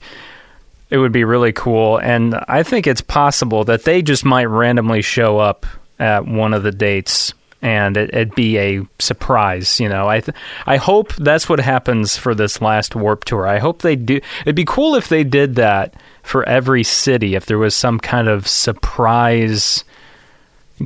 it 0.88 0.98
would 0.98 1.12
be 1.12 1.24
really 1.24 1.52
cool 1.52 1.98
and 1.98 2.36
I 2.46 2.62
think 2.62 2.86
it's 2.86 3.00
possible 3.00 3.64
that 3.64 3.82
they 3.82 4.02
just 4.02 4.24
might 4.24 4.44
randomly 4.44 5.02
show 5.02 5.38
up 5.38 5.66
at 5.98 6.26
one 6.26 6.52
of 6.54 6.62
the 6.62 6.72
dates 6.72 7.32
and 7.62 7.96
it, 7.96 8.10
it'd 8.12 8.34
be 8.34 8.58
a 8.58 8.86
surprise, 8.98 9.80
you 9.80 9.88
know. 9.88 10.06
I 10.08 10.20
th- 10.20 10.36
I 10.66 10.76
hope 10.76 11.14
that's 11.16 11.48
what 11.48 11.58
happens 11.58 12.16
for 12.16 12.34
this 12.34 12.60
last 12.60 12.94
Warped 12.94 13.28
Tour. 13.28 13.46
I 13.46 13.58
hope 13.58 13.80
they 13.82 13.96
do. 13.96 14.20
It'd 14.42 14.54
be 14.54 14.64
cool 14.66 14.94
if 14.94 15.08
they 15.08 15.24
did 15.24 15.54
that 15.56 15.94
for 16.22 16.46
every 16.48 16.82
city. 16.84 17.34
If 17.34 17.46
there 17.46 17.58
was 17.58 17.74
some 17.74 17.98
kind 17.98 18.28
of 18.28 18.46
surprise 18.46 19.84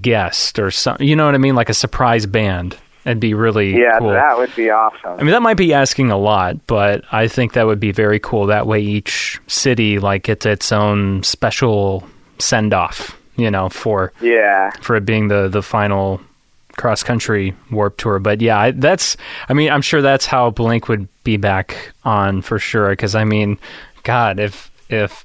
guest 0.00 0.58
or 0.58 0.70
some, 0.70 0.96
you 1.00 1.16
know 1.16 1.26
what 1.26 1.34
I 1.34 1.38
mean, 1.38 1.54
like 1.54 1.68
a 1.68 1.74
surprise 1.74 2.26
band. 2.26 2.76
It'd 3.04 3.18
be 3.18 3.34
really 3.34 3.72
Yeah, 3.72 3.98
cool. 3.98 4.10
that 4.10 4.36
would 4.36 4.54
be 4.54 4.70
awesome. 4.70 5.18
I 5.18 5.22
mean, 5.22 5.32
that 5.32 5.42
might 5.42 5.56
be 5.56 5.72
asking 5.72 6.10
a 6.10 6.18
lot, 6.18 6.66
but 6.66 7.02
I 7.10 7.28
think 7.28 7.54
that 7.54 7.66
would 7.66 7.80
be 7.80 7.92
very 7.92 8.20
cool. 8.20 8.46
That 8.46 8.66
way, 8.66 8.80
each 8.80 9.40
city 9.46 9.98
like 9.98 10.24
gets 10.24 10.44
its 10.46 10.70
own 10.70 11.22
special 11.22 12.06
send 12.38 12.74
off, 12.74 13.16
you 13.40 13.50
know, 13.50 13.68
for 13.68 14.12
yeah, 14.20 14.70
for 14.80 14.96
it 14.96 15.04
being 15.04 15.28
the 15.28 15.48
the 15.48 15.62
final 15.62 16.20
cross 16.76 17.02
country 17.02 17.54
warped 17.70 17.98
tour. 17.98 18.18
But 18.18 18.40
yeah, 18.40 18.58
I, 18.58 18.70
that's. 18.70 19.16
I 19.48 19.52
mean, 19.52 19.70
I'm 19.70 19.82
sure 19.82 20.02
that's 20.02 20.26
how 20.26 20.50
Blink 20.50 20.88
would 20.88 21.08
be 21.24 21.36
back 21.36 21.92
on 22.04 22.42
for 22.42 22.58
sure. 22.58 22.90
Because 22.90 23.14
I 23.14 23.24
mean, 23.24 23.58
God, 24.02 24.38
if 24.38 24.70
if 24.88 25.24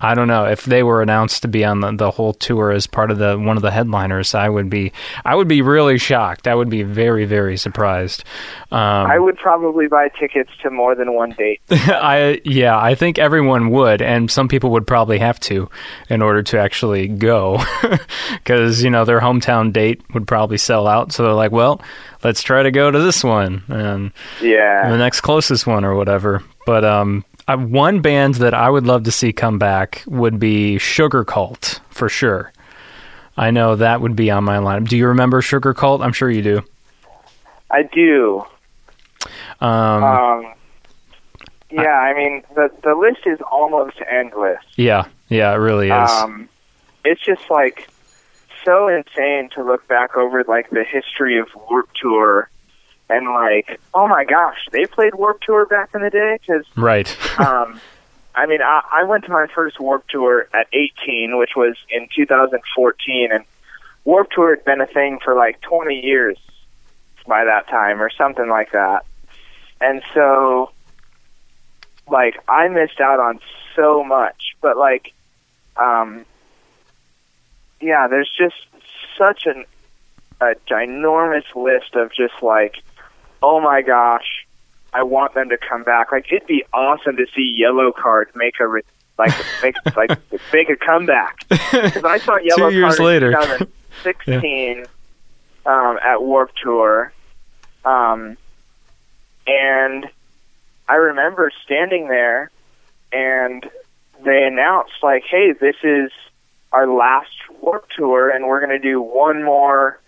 I 0.00 0.14
don't 0.14 0.28
know 0.28 0.44
if 0.44 0.64
they 0.64 0.82
were 0.82 1.02
announced 1.02 1.42
to 1.42 1.48
be 1.48 1.64
on 1.64 1.80
the, 1.80 1.92
the 1.92 2.10
whole 2.10 2.32
tour 2.32 2.72
as 2.72 2.86
part 2.86 3.10
of 3.10 3.18
the 3.18 3.38
one 3.38 3.56
of 3.56 3.62
the 3.62 3.70
headliners, 3.70 4.34
I 4.34 4.48
would 4.48 4.70
be 4.70 4.92
I 5.24 5.34
would 5.34 5.48
be 5.48 5.62
really 5.62 5.98
shocked. 5.98 6.48
I 6.48 6.54
would 6.54 6.70
be 6.70 6.82
very 6.82 7.24
very 7.24 7.56
surprised. 7.56 8.24
Um, 8.72 9.10
I 9.10 9.18
would 9.18 9.36
probably 9.36 9.88
buy 9.88 10.08
tickets 10.08 10.50
to 10.62 10.70
more 10.70 10.94
than 10.94 11.12
one 11.14 11.30
date. 11.30 11.60
I 11.70 12.40
yeah, 12.44 12.78
I 12.78 12.94
think 12.94 13.18
everyone 13.18 13.70
would, 13.70 14.00
and 14.00 14.30
some 14.30 14.48
people 14.48 14.70
would 14.70 14.86
probably 14.86 15.18
have 15.18 15.40
to 15.40 15.68
in 16.08 16.22
order 16.22 16.42
to 16.44 16.58
actually 16.58 17.08
go, 17.08 17.62
because 18.32 18.82
you 18.82 18.90
know 18.90 19.04
their 19.04 19.20
hometown 19.20 19.72
date 19.72 20.02
would 20.14 20.26
probably 20.26 20.58
sell 20.58 20.86
out. 20.86 21.12
So 21.12 21.24
they're 21.24 21.32
like, 21.32 21.52
well, 21.52 21.80
let's 22.24 22.42
try 22.42 22.62
to 22.62 22.70
go 22.70 22.90
to 22.90 22.98
this 22.98 23.22
one 23.24 23.62
and 23.68 24.12
Yeah, 24.40 24.90
the 24.90 24.98
next 24.98 25.20
closest 25.20 25.66
one 25.66 25.84
or 25.84 25.94
whatever. 25.94 26.42
But 26.66 26.84
um, 26.84 27.24
I, 27.50 27.56
one 27.56 28.00
band 28.00 28.36
that 28.36 28.54
I 28.54 28.70
would 28.70 28.86
love 28.86 29.04
to 29.04 29.10
see 29.10 29.32
come 29.32 29.58
back 29.58 30.04
would 30.06 30.38
be 30.38 30.76
Sugarcult 30.76 31.80
for 31.88 32.08
sure. 32.08 32.52
I 33.36 33.50
know 33.50 33.74
that 33.74 34.00
would 34.00 34.14
be 34.14 34.30
on 34.30 34.44
my 34.44 34.58
lineup. 34.58 34.88
Do 34.88 34.96
you 34.96 35.08
remember 35.08 35.40
Sugarcult? 35.42 36.00
I'm 36.04 36.12
sure 36.12 36.30
you 36.30 36.42
do. 36.42 36.62
I 37.68 37.82
do. 37.82 38.44
Um, 39.60 40.04
Um, 40.04 40.54
yeah, 41.70 41.88
I 41.88 42.14
mean 42.14 42.44
the 42.54 42.70
the 42.84 42.94
list 42.94 43.26
is 43.26 43.40
almost 43.50 43.96
endless. 44.08 44.60
yeah, 44.76 45.06
yeah, 45.28 45.52
it 45.52 45.56
really 45.56 45.88
is. 45.88 46.10
Um, 46.10 46.48
it's 47.04 47.20
just 47.20 47.50
like 47.50 47.88
so 48.64 48.86
insane 48.88 49.50
to 49.54 49.64
look 49.64 49.88
back 49.88 50.16
over 50.16 50.44
like 50.46 50.70
the 50.70 50.84
history 50.84 51.38
of 51.38 51.48
Warped 51.68 51.96
Tour 52.00 52.48
and 53.10 53.26
like, 53.26 53.80
oh 53.92 54.06
my 54.06 54.24
gosh, 54.24 54.68
they 54.70 54.86
played 54.86 55.14
Warped 55.14 55.44
Tour 55.44 55.66
back 55.66 55.90
in 55.94 56.00
the 56.00 56.10
day 56.10 56.38
because 56.40 56.64
right. 56.76 57.08
um, 57.40 57.80
I 58.34 58.46
mean, 58.46 58.62
I, 58.62 58.82
I 58.92 59.04
went 59.04 59.24
to 59.24 59.30
my 59.30 59.48
first 59.48 59.80
Warped 59.80 60.10
Tour 60.10 60.48
at 60.54 60.68
18, 60.72 61.36
which 61.36 61.50
was 61.56 61.76
in 61.90 62.08
2014, 62.14 63.32
and 63.32 63.44
Warped 64.04 64.32
Tour 64.32 64.54
had 64.54 64.64
been 64.64 64.80
a 64.80 64.86
thing 64.86 65.18
for 65.22 65.34
like 65.34 65.60
20 65.62 66.00
years 66.00 66.38
by 67.26 67.44
that 67.44 67.68
time, 67.68 68.00
or 68.00 68.10
something 68.10 68.48
like 68.48 68.72
that. 68.72 69.04
And 69.80 70.02
so, 70.14 70.70
like, 72.08 72.36
I 72.48 72.68
missed 72.68 73.00
out 73.00 73.18
on 73.18 73.40
so 73.74 74.04
much. 74.04 74.56
But 74.60 74.76
like, 74.76 75.12
um, 75.76 76.24
yeah, 77.80 78.06
there's 78.08 78.30
just 78.36 78.56
such 79.18 79.46
an 79.46 79.64
a 80.40 80.54
ginormous 80.66 81.54
list 81.54 81.94
of 81.94 82.12
just 82.12 82.42
like, 82.42 82.82
oh 83.42 83.60
my 83.60 83.82
gosh, 83.82 84.46
I 84.92 85.02
want 85.02 85.34
them 85.34 85.48
to 85.50 85.58
come 85.58 85.82
back. 85.84 86.12
Like 86.12 86.26
it'd 86.32 86.46
be 86.46 86.64
awesome 86.72 87.16
to 87.16 87.26
see 87.34 87.60
Yellowcard 87.62 88.34
make 88.34 88.60
a 88.60 88.66
re- 88.66 88.82
like 89.18 89.32
make 89.62 89.74
like 89.96 90.10
make 90.52 90.70
a 90.70 90.76
comeback. 90.76 91.48
Because 91.48 92.04
I 92.04 92.18
saw 92.18 92.36
Yellow 92.42 92.68
years 92.68 92.96
Card 92.96 93.06
later. 93.06 93.26
in 93.32 93.36
2016 94.04 94.86
um, 95.66 95.98
at 96.02 96.22
Warped 96.22 96.58
Tour, 96.62 97.12
um, 97.84 98.36
and 99.46 100.08
I 100.88 100.94
remember 100.94 101.52
standing 101.64 102.08
there, 102.08 102.50
and 103.12 103.68
they 104.24 104.44
announced 104.44 104.94
like, 105.02 105.24
"Hey, 105.30 105.52
this 105.52 105.76
is 105.82 106.10
our 106.72 106.86
last 106.86 107.30
Warped 107.60 107.92
Tour, 107.96 108.30
and 108.30 108.46
we're 108.46 108.60
going 108.64 108.70
to 108.70 108.78
do 108.78 109.00
one 109.00 109.44
more." 109.44 109.98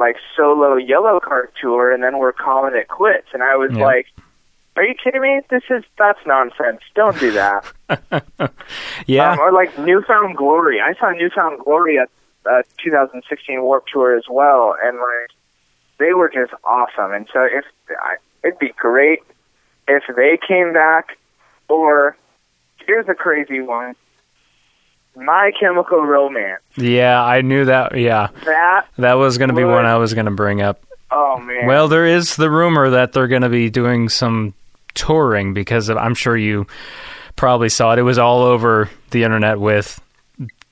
Like 0.00 0.16
solo 0.36 0.76
Yellowcard 0.78 1.48
tour 1.60 1.92
and 1.92 2.02
then 2.02 2.18
we're 2.18 2.32
calling 2.32 2.74
it 2.74 2.88
quits 2.88 3.28
and 3.32 3.42
I 3.42 3.54
was 3.56 3.70
Yeah. 3.72 3.84
like 3.84 4.06
are 4.76 4.84
you 4.84 4.94
kidding 4.94 5.20
me? 5.20 5.40
This 5.50 5.62
is 5.68 5.84
that's 5.98 6.20
nonsense. 6.26 6.80
Don't 6.94 7.18
do 7.20 7.32
that. 7.32 7.64
Yeah. 9.06 9.32
Um, 9.32 9.38
or 9.40 9.52
like 9.52 9.76
New 9.78 10.02
Found 10.02 10.36
Glory. 10.36 10.80
I 10.80 10.94
saw 10.98 11.10
New 11.10 11.28
Found 11.30 11.58
Glory 11.64 11.98
at 11.98 12.08
uh, 12.50 12.62
2016 12.82 13.62
Warped 13.62 13.90
Tour 13.92 14.16
as 14.16 14.24
well, 14.30 14.74
and 14.82 14.96
like 14.98 15.30
they 15.98 16.12
were 16.14 16.28
just 16.28 16.52
awesome. 16.64 17.12
And 17.12 17.26
so 17.32 17.42
if 17.44 17.64
I, 17.90 18.16
it'd 18.44 18.58
be 18.58 18.72
great 18.76 19.20
if 19.88 20.04
they 20.14 20.38
came 20.46 20.72
back. 20.72 21.18
Or 21.68 22.16
here's 22.86 23.08
a 23.08 23.14
crazy 23.14 23.60
one: 23.60 23.94
My 25.16 25.50
Chemical 25.58 26.00
Romance. 26.04 26.60
yeah, 26.76 27.22
I 27.22 27.40
knew 27.42 27.64
that. 27.66 27.96
Yeah, 27.98 28.28
That 28.44 28.86
that 28.98 29.14
was 29.14 29.38
going 29.38 29.50
to 29.50 29.56
be 29.56 29.64
one 29.64 29.84
I 29.86 29.96
was 29.96 30.14
going 30.14 30.26
to 30.26 30.30
bring 30.32 30.62
up. 30.62 30.82
oh 31.10 31.38
man. 31.38 31.66
Well, 31.66 31.88
there 31.88 32.06
is 32.06 32.36
the 32.36 32.50
rumor 32.50 32.90
that 32.90 33.12
they're 33.12 33.28
going 33.28 33.42
to 33.42 33.48
be 33.48 33.70
doing 33.70 34.08
some 34.08 34.54
touring 34.94 35.54
because 35.54 35.88
of, 35.88 35.96
I'm 35.98 36.14
sure 36.14 36.36
you 36.36 36.66
probably 37.36 37.68
saw 37.68 37.92
it. 37.92 37.98
It 37.98 38.02
was 38.02 38.18
all 38.18 38.42
over 38.42 38.90
the 39.10 39.24
internet 39.24 39.58
with 39.60 40.00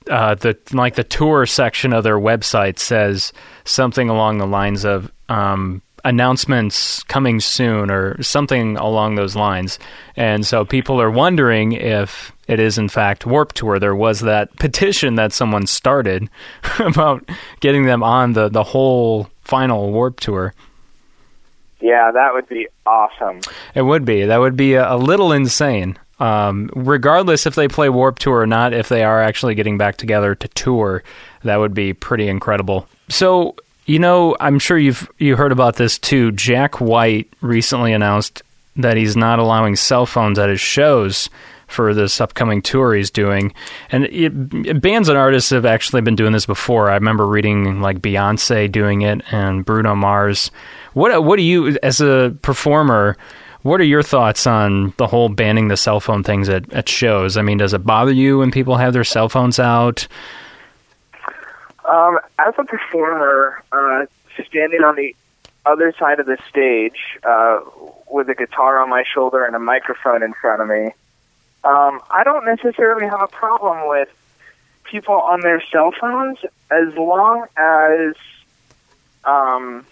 uh, 0.09 0.35
the 0.35 0.57
like 0.73 0.95
the 0.95 1.03
tour 1.03 1.45
section 1.45 1.93
of 1.93 2.03
their 2.03 2.17
website 2.17 2.79
says 2.79 3.31
something 3.65 4.09
along 4.09 4.37
the 4.39 4.47
lines 4.47 4.85
of 4.85 5.11
um, 5.29 5.81
announcements 6.03 7.03
coming 7.03 7.39
soon 7.39 7.89
or 7.91 8.21
something 8.21 8.77
along 8.77 9.15
those 9.15 9.35
lines. 9.35 9.79
And 10.15 10.45
so 10.45 10.65
people 10.65 11.01
are 11.01 11.11
wondering 11.11 11.73
if 11.73 12.31
it 12.47 12.59
is 12.59 12.77
in 12.77 12.89
fact 12.89 13.25
Warped 13.25 13.55
Tour. 13.55 13.79
There 13.79 13.95
was 13.95 14.21
that 14.21 14.55
petition 14.57 15.15
that 15.15 15.33
someone 15.33 15.67
started 15.67 16.29
about 16.79 17.27
getting 17.59 17.85
them 17.85 18.03
on 18.03 18.33
the 18.33 18.49
the 18.49 18.63
whole 18.63 19.29
final 19.43 19.91
Warped 19.91 20.23
Tour. 20.23 20.53
yeah, 21.81 22.11
that 22.11 22.33
would 22.33 22.47
be 22.47 22.67
awesome. 22.85 23.39
It 23.75 23.83
would 23.83 24.05
be. 24.05 24.25
That 24.25 24.37
would 24.37 24.55
be 24.55 24.73
a, 24.73 24.93
a 24.93 24.97
little 24.97 25.31
insane. 25.31 25.97
Um, 26.19 26.69
regardless 26.75 27.45
if 27.45 27.55
they 27.55 27.69
play 27.69 27.87
Warped 27.89 28.21
Tour 28.21 28.41
or 28.41 28.47
not, 28.47 28.73
if 28.73 28.89
they 28.89 29.03
are 29.03 29.21
actually 29.21 29.55
getting 29.55 29.77
back 29.77 29.95
together 29.95 30.35
to 30.35 30.47
tour, 30.49 31.03
that 31.43 31.57
would 31.57 31.73
be 31.73 31.93
pretty 31.93 32.27
incredible. 32.27 32.87
So, 33.07 33.55
you 33.89 33.97
know, 33.97 34.37
I'm 34.39 34.59
sure 34.59 34.77
you've 34.77 35.09
you 35.17 35.35
heard 35.35 35.51
about 35.51 35.77
this 35.77 35.97
too. 35.97 36.31
Jack 36.31 36.79
White 36.79 37.27
recently 37.41 37.91
announced 37.91 38.43
that 38.75 38.97
he's 38.97 39.17
not 39.17 39.39
allowing 39.39 39.75
cell 39.75 40.05
phones 40.05 40.37
at 40.37 40.47
his 40.47 40.61
shows 40.61 41.27
for 41.65 41.95
this 41.95 42.21
upcoming 42.21 42.61
tour 42.61 42.93
he's 42.93 43.09
doing. 43.09 43.51
And 43.91 44.05
it, 44.05 44.79
bands 44.79 45.09
and 45.09 45.17
artists 45.17 45.49
have 45.49 45.65
actually 45.65 46.01
been 46.01 46.15
doing 46.15 46.33
this 46.33 46.45
before. 46.45 46.91
I 46.91 46.93
remember 46.93 47.25
reading 47.25 47.81
like 47.81 47.99
Beyonce 47.99 48.71
doing 48.71 49.01
it 49.01 49.21
and 49.33 49.65
Bruno 49.65 49.95
Mars. 49.95 50.51
What 50.93 51.23
what 51.23 51.37
do 51.37 51.41
you 51.43 51.75
as 51.81 51.99
a 51.99 52.35
performer? 52.43 53.17
What 53.63 53.81
are 53.81 53.85
your 53.85 54.03
thoughts 54.03 54.45
on 54.45 54.93
the 54.97 55.07
whole 55.07 55.29
banning 55.29 55.67
the 55.67 55.75
cell 55.75 55.99
phone 55.99 56.23
things 56.23 56.47
at, 56.47 56.71
at 56.71 56.87
shows? 56.87 57.37
I 57.37 57.41
mean, 57.41 57.57
does 57.57 57.73
it 57.73 57.85
bother 57.85 58.13
you 58.13 58.37
when 58.37 58.51
people 58.51 58.77
have 58.77 58.93
their 58.93 59.03
cell 59.03 59.29
phones 59.29 59.59
out? 59.59 60.07
Um, 61.89 62.19
as 62.37 62.53
a 62.59 62.63
performer, 62.63 63.63
uh, 63.71 64.05
standing 64.47 64.83
on 64.83 64.95
the 64.95 65.15
other 65.65 65.91
side 65.97 66.19
of 66.19 66.27
the 66.27 66.37
stage 66.47 67.17
uh, 67.23 67.61
with 68.07 68.29
a 68.29 68.35
guitar 68.35 68.79
on 68.79 68.91
my 68.91 69.03
shoulder 69.11 69.43
and 69.43 69.55
a 69.55 69.59
microphone 69.59 70.21
in 70.21 70.33
front 70.33 70.61
of 70.61 70.67
me, 70.67 70.91
um, 71.63 71.99
I 72.11 72.23
don't 72.23 72.45
necessarily 72.45 73.07
have 73.07 73.21
a 73.21 73.27
problem 73.27 73.89
with 73.89 74.07
people 74.83 75.15
on 75.15 75.41
their 75.41 75.63
cell 75.71 75.91
phones 75.99 76.37
as 76.69 76.93
long 76.95 77.47
as, 77.57 78.13
um, 79.23 79.83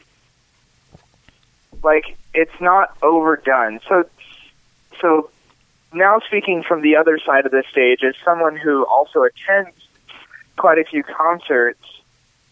like, 1.84 2.16
it's 2.36 2.62
not 2.62 2.96
overdone. 3.02 3.80
So, 3.90 4.06
so 5.02 5.32
now 5.94 6.20
speaking 6.20 6.62
from 6.62 6.84
the 6.84 6.96
other 6.96 7.18
side 7.26 7.48
of 7.48 7.52
the 7.52 7.64
stage, 7.72 8.04
as 8.04 8.14
someone 8.24 8.56
who 8.56 8.86
also 8.86 9.24
attends 9.24 9.76
quite 10.58 10.80
a 10.80 10.84
few 10.84 11.04
concerts, 11.04 11.84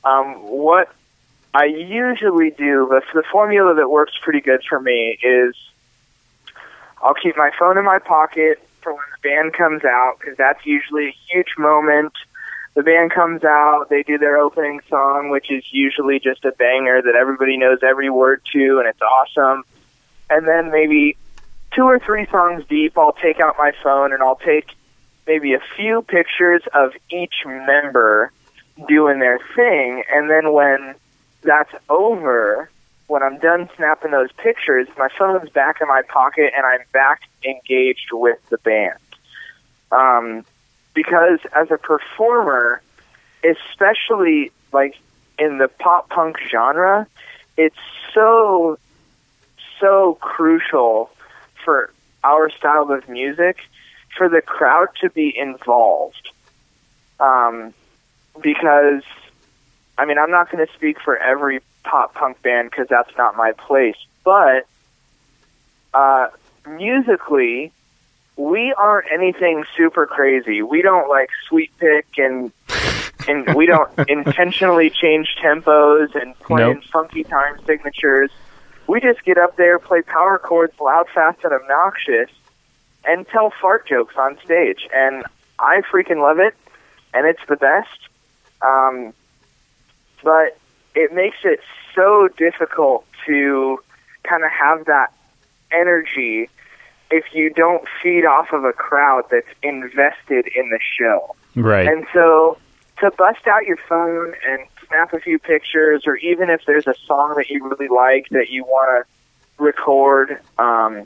um, 0.04 0.36
what 0.44 0.94
I 1.54 1.66
usually 1.66 2.52
do, 2.52 2.88
the, 2.90 3.02
the 3.14 3.24
formula 3.32 3.74
that 3.76 3.90
works 3.90 4.14
pretty 4.22 4.42
good 4.42 4.62
for 4.68 4.80
me 4.80 5.18
is 5.24 5.56
I'll 7.02 7.14
keep 7.14 7.38
my 7.38 7.52
phone 7.58 7.78
in 7.78 7.86
my 7.86 8.00
pocket 8.00 8.60
for 8.82 8.94
when 8.94 9.06
the 9.12 9.30
band 9.30 9.54
comes 9.54 9.84
out, 9.84 10.18
because 10.20 10.38
that's 10.38 10.66
usually 10.66 11.08
a 11.08 11.16
huge 11.32 11.54
moment. 11.58 12.14
The 12.76 12.84
band 12.84 13.12
comes 13.12 13.44
out, 13.44 13.88
they 13.90 14.04
do 14.04 14.18
their 14.18 14.38
opening 14.38 14.82
song, 14.90 15.30
which 15.30 15.50
is 15.50 15.64
usually 15.72 16.20
just 16.20 16.44
a 16.46 16.52
banger 16.52 17.02
that 17.02 17.16
everybody 17.16 17.58
knows 17.58 17.80
every 17.84 18.10
word 18.10 18.42
to, 18.52 18.80
and 18.80 18.88
it's 18.88 19.02
awesome. 19.02 19.64
And 20.30 20.48
then 20.48 20.72
maybe 20.72 21.16
two 21.74 21.84
or 21.84 22.00
three 22.00 22.26
songs 22.28 22.66
deep, 22.68 22.98
I'll 22.98 23.14
take 23.14 23.40
out 23.40 23.56
my 23.58 23.72
phone 23.82 24.14
and 24.14 24.22
I'll 24.22 24.36
take 24.36 24.68
maybe 25.28 25.54
a 25.54 25.62
few 25.76 26.02
pictures 26.02 26.62
of 26.74 26.94
each 27.10 27.36
member 27.46 28.32
doing 28.88 29.20
their 29.20 29.40
thing, 29.56 30.04
and 30.14 30.30
then 30.30 30.52
when 30.54 30.96
that's 31.44 31.72
over, 31.90 32.70
when 33.08 33.24
I'm 33.24 33.38
done 33.40 33.70
snapping 33.76 34.12
those 34.12 34.32
pictures, 34.34 34.88
my 34.98 35.10
phone's 35.18 35.50
back 35.50 35.80
in 35.82 35.88
my 35.88 36.02
pocket 36.02 36.52
and 36.56 36.66
I'm 36.66 36.82
back 36.92 37.22
engaged 37.44 38.10
with 38.12 38.40
the 38.50 38.58
band. 38.58 38.98
Um, 39.92 40.46
because 40.94 41.40
as 41.54 41.70
a 41.72 41.78
performer, 41.78 42.82
especially 43.44 44.52
like 44.74 44.98
in 45.38 45.60
the 45.60 45.68
pop 45.68 46.10
punk 46.10 46.38
genre, 46.50 47.08
it's 47.58 47.76
so 48.14 48.78
so 49.80 50.18
crucial 50.22 51.12
for 51.64 51.92
our 52.24 52.50
style 52.50 52.92
of 52.92 53.08
music 53.08 53.58
for 54.18 54.30
the 54.30 54.42
crowd 54.42 54.90
to 55.02 55.10
be 55.10 55.36
involved. 55.38 56.30
Um, 57.20 57.74
because, 58.42 59.04
I 59.98 60.06
mean, 60.06 60.18
I'm 60.18 60.32
not 60.32 60.52
going 60.52 60.66
to 60.66 60.74
speak 60.74 61.00
for 61.00 61.18
every 61.18 61.62
pop 61.84 62.14
punk 62.14 62.42
band 62.42 62.72
because 62.72 62.88
that's 62.90 63.16
not 63.18 63.38
my 63.38 63.54
place, 63.54 63.96
but 64.24 64.68
uh, 65.94 66.28
musically, 66.68 67.72
we 68.36 68.74
aren't 68.74 69.12
anything 69.12 69.64
super 69.78 70.06
crazy. 70.06 70.62
We 70.62 70.82
don't 70.82 71.10
like 71.10 71.30
sweep 71.48 71.72
pick 71.78 72.06
and 72.18 72.52
and 73.28 73.56
we 73.56 73.66
don't 73.66 73.90
intentionally 74.10 74.90
change 74.90 75.36
tempos 75.42 76.14
and 76.22 76.38
play 76.40 76.64
in 76.64 76.74
Nope. 76.74 76.84
funky 76.92 77.24
time 77.24 77.58
signatures. 77.66 78.32
We 78.88 79.00
just 79.00 79.24
get 79.24 79.38
up 79.38 79.56
there, 79.56 79.80
play 79.80 80.02
power 80.02 80.38
chords 80.38 80.74
loud, 80.80 81.08
fast, 81.14 81.40
and 81.44 81.54
obnoxious, 81.54 82.30
and 83.08 83.28
tell 83.28 83.52
fart 83.62 83.88
jokes 83.88 84.16
on 84.18 84.38
stage. 84.44 84.88
And 84.94 85.24
I 85.60 85.82
freaking 85.82 86.22
love 86.22 86.40
it, 86.40 86.56
and 87.14 87.26
it's 87.26 87.42
the 87.48 87.56
best. 87.56 88.00
Um, 88.62 89.14
but 90.24 90.58
it 90.96 91.14
makes 91.14 91.38
it 91.44 91.60
so 91.94 92.28
difficult 92.38 93.06
to 93.26 93.80
kind 94.24 94.44
of 94.44 94.52
have 94.52 94.86
that 94.86 95.14
energy 95.72 96.50
if 97.12 97.26
you 97.34 97.52
don't 97.52 97.88
feed 98.02 98.26
off 98.26 98.52
of 98.52 98.64
a 98.64 98.74
crowd 98.74 99.26
that's 99.30 99.48
invested 99.62 100.48
in 100.56 100.70
the 100.70 100.80
show. 100.98 101.36
Right. 101.56 101.88
And 101.88 102.06
so 102.14 102.58
to 103.00 103.12
bust 103.12 103.46
out 103.48 103.66
your 103.66 103.78
phone 103.88 104.34
and 104.48 104.62
snap 104.88 105.14
a 105.14 105.20
few 105.20 105.38
pictures, 105.38 106.04
or 106.06 106.16
even 106.18 106.50
if 106.50 106.62
there's 106.66 106.88
a 106.88 106.96
song 107.06 107.36
that 107.38 107.50
you 107.50 107.64
really 107.68 107.88
like 107.88 108.28
that 108.32 108.50
you 108.50 108.64
want 108.64 109.06
to 109.06 109.64
record, 109.64 110.42
um, 110.58 111.06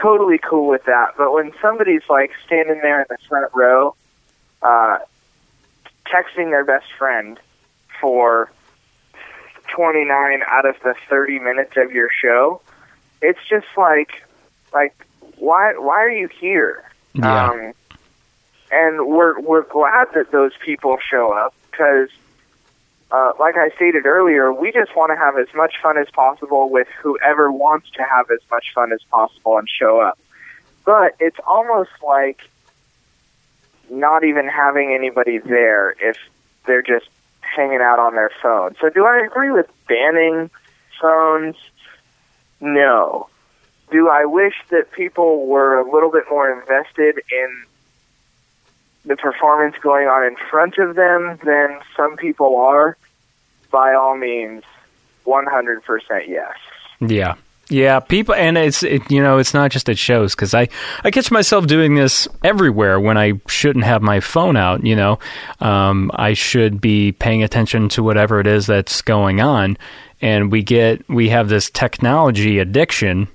totally 0.00 0.38
cool 0.38 0.68
with 0.68 0.84
that. 0.84 1.14
But 1.16 1.32
when 1.32 1.52
somebody's 1.60 2.02
like 2.08 2.32
standing 2.44 2.80
there 2.82 3.00
in 3.00 3.06
the 3.08 3.18
front 3.28 3.52
row, 3.54 3.94
uh, 4.62 4.98
texting 6.06 6.50
their 6.50 6.64
best 6.64 6.86
friend 6.98 7.38
for 8.00 8.50
29 9.74 10.42
out 10.46 10.66
of 10.66 10.76
the 10.82 10.94
30 11.08 11.38
minutes 11.40 11.72
of 11.76 11.92
your 11.92 12.10
show, 12.10 12.60
it's 13.22 13.40
just 13.48 13.66
like, 13.76 14.22
like, 14.72 14.94
why, 15.38 15.74
why 15.76 16.02
are 16.02 16.10
you 16.10 16.28
here? 16.28 16.84
Yeah. 17.14 17.50
Um, 17.50 17.72
and 18.70 19.06
we're 19.06 19.40
we're 19.40 19.62
glad 19.62 20.08
that 20.14 20.32
those 20.32 20.52
people 20.64 20.98
show 20.98 21.32
up 21.32 21.54
because, 21.70 22.08
uh, 23.10 23.32
like 23.38 23.56
I 23.56 23.68
stated 23.76 24.04
earlier, 24.04 24.52
we 24.52 24.72
just 24.72 24.96
want 24.96 25.12
to 25.12 25.16
have 25.16 25.38
as 25.38 25.46
much 25.54 25.74
fun 25.82 25.96
as 25.96 26.08
possible 26.10 26.68
with 26.70 26.88
whoever 27.00 27.52
wants 27.52 27.90
to 27.92 28.02
have 28.02 28.30
as 28.30 28.40
much 28.50 28.72
fun 28.74 28.92
as 28.92 29.00
possible 29.10 29.58
and 29.58 29.68
show 29.68 30.00
up. 30.00 30.18
But 30.84 31.14
it's 31.20 31.38
almost 31.46 31.90
like 32.04 32.40
not 33.88 34.24
even 34.24 34.48
having 34.48 34.92
anybody 34.92 35.38
there 35.38 35.94
if 36.00 36.18
they're 36.66 36.82
just 36.82 37.06
hanging 37.40 37.80
out 37.80 38.00
on 38.00 38.14
their 38.14 38.32
phone. 38.42 38.74
So, 38.80 38.90
do 38.90 39.04
I 39.04 39.24
agree 39.24 39.50
with 39.50 39.70
banning 39.88 40.50
phones? 41.00 41.56
No. 42.60 43.28
Do 43.92 44.08
I 44.08 44.24
wish 44.24 44.54
that 44.70 44.90
people 44.90 45.46
were 45.46 45.78
a 45.78 45.88
little 45.88 46.10
bit 46.10 46.24
more 46.28 46.50
invested 46.50 47.22
in 47.30 47.64
the 49.06 49.16
performance 49.16 49.76
going 49.80 50.08
on 50.08 50.24
in 50.24 50.36
front 50.50 50.78
of 50.78 50.96
them 50.96 51.38
than 51.44 51.78
some 51.96 52.16
people 52.16 52.56
are? 52.56 52.96
By 53.70 53.94
all 53.94 54.16
means, 54.16 54.62
100% 55.26 56.28
yes. 56.28 56.54
Yeah. 57.00 57.34
Yeah, 57.68 57.98
people, 57.98 58.34
and 58.36 58.56
it's 58.56 58.84
it, 58.84 59.10
you 59.10 59.20
know 59.20 59.38
it's 59.38 59.52
not 59.52 59.72
just 59.72 59.88
at 59.88 59.98
shows 59.98 60.36
because 60.36 60.54
I 60.54 60.68
I 61.02 61.10
catch 61.10 61.32
myself 61.32 61.66
doing 61.66 61.96
this 61.96 62.28
everywhere 62.44 63.00
when 63.00 63.18
I 63.18 63.40
shouldn't 63.48 63.84
have 63.84 64.02
my 64.02 64.20
phone 64.20 64.56
out. 64.56 64.86
You 64.86 64.94
know, 64.94 65.18
um, 65.58 66.12
I 66.14 66.34
should 66.34 66.80
be 66.80 67.10
paying 67.10 67.42
attention 67.42 67.88
to 67.90 68.04
whatever 68.04 68.38
it 68.38 68.46
is 68.46 68.66
that's 68.66 69.02
going 69.02 69.40
on, 69.40 69.78
and 70.20 70.52
we 70.52 70.62
get 70.62 71.08
we 71.08 71.28
have 71.30 71.48
this 71.48 71.68
technology 71.68 72.60
addiction. 72.60 73.26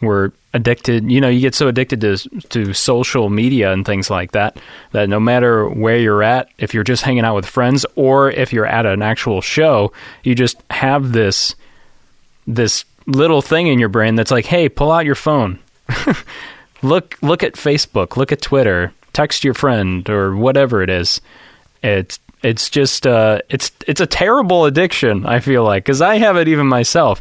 We're 0.00 0.30
addicted. 0.54 1.10
You 1.10 1.20
know, 1.20 1.28
you 1.28 1.40
get 1.40 1.54
so 1.54 1.68
addicted 1.68 2.00
to 2.02 2.16
to 2.50 2.72
social 2.72 3.30
media 3.30 3.72
and 3.72 3.84
things 3.84 4.10
like 4.10 4.32
that 4.32 4.58
that 4.92 5.08
no 5.08 5.20
matter 5.20 5.68
where 5.68 5.98
you're 5.98 6.22
at, 6.22 6.50
if 6.58 6.74
you're 6.74 6.84
just 6.84 7.02
hanging 7.02 7.24
out 7.24 7.34
with 7.34 7.46
friends 7.46 7.84
or 7.96 8.30
if 8.30 8.52
you're 8.52 8.66
at 8.66 8.86
an 8.86 9.02
actual 9.02 9.40
show, 9.40 9.92
you 10.22 10.34
just 10.34 10.56
have 10.70 11.12
this 11.12 11.54
this 12.46 12.84
little 13.06 13.42
thing 13.42 13.66
in 13.66 13.78
your 13.78 13.88
brain 13.88 14.14
that's 14.14 14.30
like, 14.30 14.46
"Hey, 14.46 14.68
pull 14.68 14.90
out 14.92 15.04
your 15.04 15.14
phone. 15.14 15.58
look 16.82 17.18
look 17.22 17.42
at 17.42 17.54
Facebook, 17.54 18.16
look 18.16 18.32
at 18.32 18.40
Twitter, 18.40 18.92
text 19.12 19.44
your 19.44 19.54
friend 19.54 20.08
or 20.08 20.36
whatever 20.36 20.82
it 20.82 20.90
is." 20.90 21.20
It's 21.82 22.18
it's 22.42 22.70
just 22.70 23.06
uh 23.06 23.40
it's 23.48 23.72
it's 23.86 24.00
a 24.00 24.06
terrible 24.06 24.64
addiction, 24.64 25.26
I 25.26 25.40
feel 25.40 25.64
like, 25.64 25.84
cuz 25.84 26.00
I 26.00 26.18
have 26.18 26.36
it 26.36 26.48
even 26.48 26.66
myself. 26.66 27.20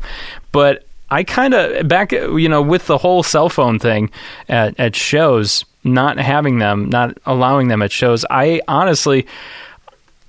But 0.51 0.86
I 1.09 1.23
kind 1.23 1.53
of 1.53 1.87
back 1.87 2.11
you 2.11 2.49
know 2.49 2.61
with 2.61 2.87
the 2.87 2.97
whole 2.97 3.23
cell 3.23 3.49
phone 3.49 3.79
thing 3.79 4.09
at 4.49 4.79
at 4.79 4.95
shows, 4.95 5.65
not 5.83 6.17
having 6.17 6.59
them, 6.59 6.89
not 6.89 7.17
allowing 7.25 7.67
them 7.67 7.81
at 7.81 7.91
shows. 7.91 8.25
I 8.29 8.61
honestly 8.67 9.25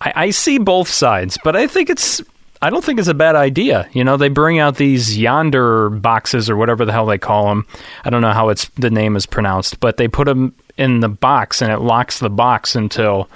I, 0.01 0.13
I 0.15 0.31
see 0.31 0.59
both 0.59 0.89
sides, 0.89 1.39
but 1.43 1.57
I 1.57 1.67
think 1.67 1.91
it's 1.91 2.23
I 2.61 2.71
don't 2.71 2.85
think 2.85 2.99
it's 2.99 3.09
a 3.09 3.15
bad 3.15 3.37
idea. 3.37 3.89
You 3.93 4.03
know, 4.05 4.17
they 4.17 4.29
bring 4.29 4.59
out 4.59 4.77
these 4.77 5.17
Yondr 5.17 6.01
boxes 6.03 6.51
or 6.51 6.57
whatever 6.57 6.85
the 6.85 6.93
hell 6.93 7.07
they 7.07 7.19
call 7.19 7.49
them. 7.49 7.67
I 8.05 8.11
don't 8.11 8.23
know 8.23 8.33
how 8.33 8.49
it's 8.49 8.69
the 8.71 8.91
name 8.91 9.17
is 9.17 9.27
pronounced, 9.27 9.81
but 9.81 9.97
they 9.97 10.09
put 10.09 10.27
them 10.27 10.55
in 10.77 11.01
the 11.01 11.09
box 11.09 11.63
and 11.63 11.73
it 11.73 11.79
locks 11.79 12.19
the 12.19 12.31
box 12.31 12.75
until 12.75 13.29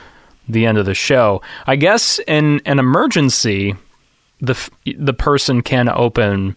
the 0.49 0.67
end 0.67 0.79
of 0.79 0.87
the 0.87 0.95
show. 0.95 1.41
I 1.67 1.77
guess 1.77 2.19
in 2.27 2.61
an 2.67 2.79
emergency, 2.79 3.77
the 4.41 4.71
the 4.97 5.15
person 5.15 5.63
can 5.63 5.89
open 5.89 6.57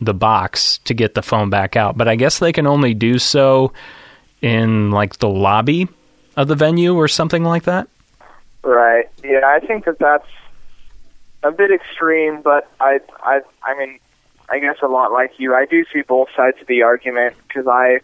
the 0.00 0.14
box 0.14 0.78
to 0.78 0.94
get 0.94 1.14
the 1.14 1.22
phone 1.22 1.50
back 1.50 1.76
out, 1.76 1.96
but 1.96 2.08
I 2.08 2.16
guess 2.16 2.38
they 2.38 2.52
can 2.52 2.66
only 2.66 2.94
do 2.94 3.18
so 3.18 3.72
in 4.42 4.90
like 4.90 5.18
the 5.18 5.28
lobby 5.28 5.88
of 6.36 6.48
the 6.48 6.54
venue 6.54 6.94
or 6.94 7.08
something 7.08 7.44
like 7.44 7.64
that. 7.64 7.88
Right. 8.62 9.08
Yeah, 9.24 9.40
I 9.44 9.60
think 9.60 9.84
that 9.86 9.98
that's 9.98 10.28
a 11.42 11.50
bit 11.50 11.70
extreme, 11.70 12.42
but 12.42 12.68
I, 12.80 13.00
I, 13.22 13.40
I 13.62 13.78
mean, 13.78 13.98
I 14.48 14.58
guess 14.58 14.76
a 14.82 14.88
lot 14.88 15.12
like 15.12 15.32
you, 15.38 15.54
I 15.54 15.64
do 15.64 15.84
see 15.92 16.02
both 16.02 16.28
sides 16.36 16.58
of 16.60 16.66
the 16.66 16.82
argument 16.82 17.36
because 17.46 17.66
I, 17.66 18.00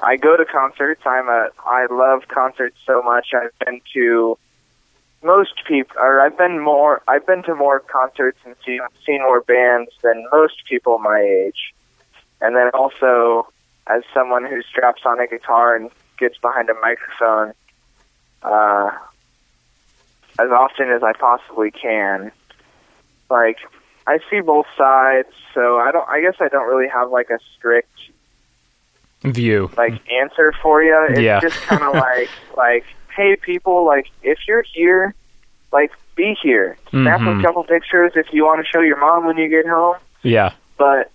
I 0.00 0.16
go 0.16 0.36
to 0.36 0.44
concerts. 0.44 1.02
I'm 1.06 1.28
a, 1.28 1.48
I 1.64 1.86
love 1.90 2.28
concerts 2.28 2.76
so 2.86 3.02
much. 3.02 3.28
I've 3.34 3.56
been 3.64 3.80
to 3.94 4.38
most 5.26 5.64
people, 5.66 5.96
or 5.98 6.20
I've 6.20 6.38
been 6.38 6.60
more, 6.60 7.02
I've 7.08 7.26
been 7.26 7.42
to 7.44 7.54
more 7.54 7.80
concerts 7.80 8.38
and 8.44 8.54
seen 8.64 8.80
seen 9.04 9.20
more 9.22 9.40
bands 9.42 9.90
than 10.02 10.24
most 10.32 10.54
people 10.68 10.98
my 10.98 11.20
age. 11.20 11.74
And 12.40 12.54
then 12.56 12.70
also, 12.72 13.48
as 13.86 14.02
someone 14.14 14.44
who 14.44 14.62
straps 14.62 15.02
on 15.04 15.20
a 15.20 15.26
guitar 15.26 15.74
and 15.76 15.90
gets 16.18 16.38
behind 16.38 16.70
a 16.70 16.74
microphone, 16.74 17.52
uh, 18.42 18.90
as 20.38 20.50
often 20.50 20.90
as 20.90 21.02
I 21.02 21.12
possibly 21.12 21.70
can. 21.70 22.30
Like 23.30 23.58
I 24.06 24.18
see 24.30 24.40
both 24.40 24.66
sides, 24.78 25.28
so 25.54 25.78
I 25.78 25.90
don't. 25.92 26.08
I 26.08 26.20
guess 26.20 26.36
I 26.40 26.48
don't 26.48 26.68
really 26.68 26.88
have 26.88 27.10
like 27.10 27.30
a 27.30 27.38
strict 27.56 27.88
View. 29.22 29.70
like 29.76 29.94
answer 30.12 30.52
for 30.62 30.82
you. 30.82 30.96
It's 31.10 31.20
Yeah. 31.20 31.40
just 31.40 31.56
kind 31.62 31.82
of 31.82 31.94
like 32.08 32.30
like 32.56 32.84
hey 33.16 33.36
people, 33.36 33.84
like 33.84 34.06
if 34.22 34.38
you're 34.46 34.62
here, 34.62 35.14
like 35.72 35.90
be 36.14 36.36
here. 36.42 36.76
Snap 36.90 37.20
Mhm. 37.20 37.40
a 37.40 37.42
couple 37.42 37.64
pictures 37.64 38.12
if 38.14 38.32
you 38.32 38.44
want 38.44 38.64
to 38.64 38.66
show 38.70 38.80
your 38.80 38.98
mom 38.98 39.26
when 39.26 39.36
you 39.36 39.48
get 39.48 39.66
home, 39.66 39.96
Yeah. 40.22 40.52
but 40.78 41.10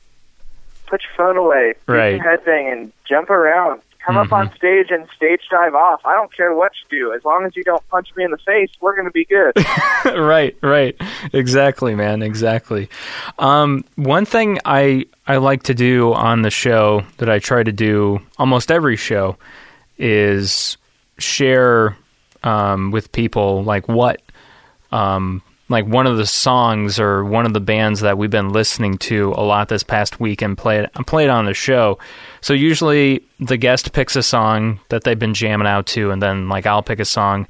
put 0.87 1.01
your 1.03 1.11
phone 1.15 1.37
away. 1.37 1.73
Do 1.87 1.93
Right. 1.93 2.17
some 2.17 2.27
headbang 2.27 2.71
and 2.71 2.91
jump 3.07 3.29
around. 3.29 3.81
Come 4.05 4.17
up 4.17 4.27
Mhm. 4.29 4.33
on 4.37 4.55
stage 4.55 4.87
and 4.89 5.07
stage 5.15 5.41
dive 5.51 5.75
off. 5.75 6.01
I 6.05 6.15
don't 6.15 6.35
care 6.35 6.53
what 6.55 6.71
you 6.89 6.99
do. 6.99 7.13
As 7.13 7.23
long 7.23 7.45
as 7.45 7.55
you 7.55 7.63
don't 7.63 7.87
punch 7.89 8.09
me 8.15 8.23
in 8.23 8.31
the 8.31 8.37
face, 8.39 8.69
we're 8.81 8.95
going 8.95 9.05
to 9.05 9.11
be 9.11 9.25
good. 9.25 9.53
right, 10.05 10.55
right. 10.63 10.95
Exactly, 11.33 11.93
man. 11.93 12.23
Exactly. 12.23 12.89
Um, 13.37 13.83
one 13.95 14.25
thing 14.25 14.57
I 14.65 15.05
I 15.27 15.37
like 15.37 15.63
to 15.63 15.75
do 15.75 16.13
on 16.13 16.41
the 16.41 16.49
show 16.49 17.03
that 17.17 17.29
I 17.29 17.37
try 17.39 17.61
to 17.63 17.71
do 17.71 18.21
almost 18.39 18.71
every 18.71 18.95
show 18.97 19.37
is 19.99 20.77
share 21.17 21.97
um, 22.43 22.91
with 22.91 23.11
people 23.11 23.63
like 23.63 23.87
what 23.87 24.21
um, 24.91 25.41
like 25.69 25.85
one 25.85 26.05
of 26.07 26.17
the 26.17 26.25
songs 26.25 26.99
or 26.99 27.23
one 27.23 27.45
of 27.45 27.53
the 27.53 27.61
bands 27.61 28.01
that 28.01 28.17
we've 28.17 28.29
been 28.31 28.49
listening 28.51 28.97
to 28.97 29.29
a 29.37 29.43
lot 29.43 29.69
this 29.69 29.83
past 29.83 30.19
week 30.19 30.41
and 30.41 30.57
play 30.57 30.79
it 30.79 30.91
play 31.07 31.23
it 31.23 31.29
on 31.29 31.45
the 31.45 31.53
show. 31.53 31.97
So 32.41 32.53
usually 32.53 33.23
the 33.39 33.57
guest 33.57 33.93
picks 33.93 34.15
a 34.15 34.23
song 34.23 34.79
that 34.89 35.03
they've 35.03 35.17
been 35.17 35.33
jamming 35.33 35.67
out 35.67 35.85
to, 35.87 36.11
and 36.11 36.21
then 36.21 36.49
like 36.49 36.65
I'll 36.65 36.83
pick 36.83 36.99
a 36.99 37.05
song 37.05 37.47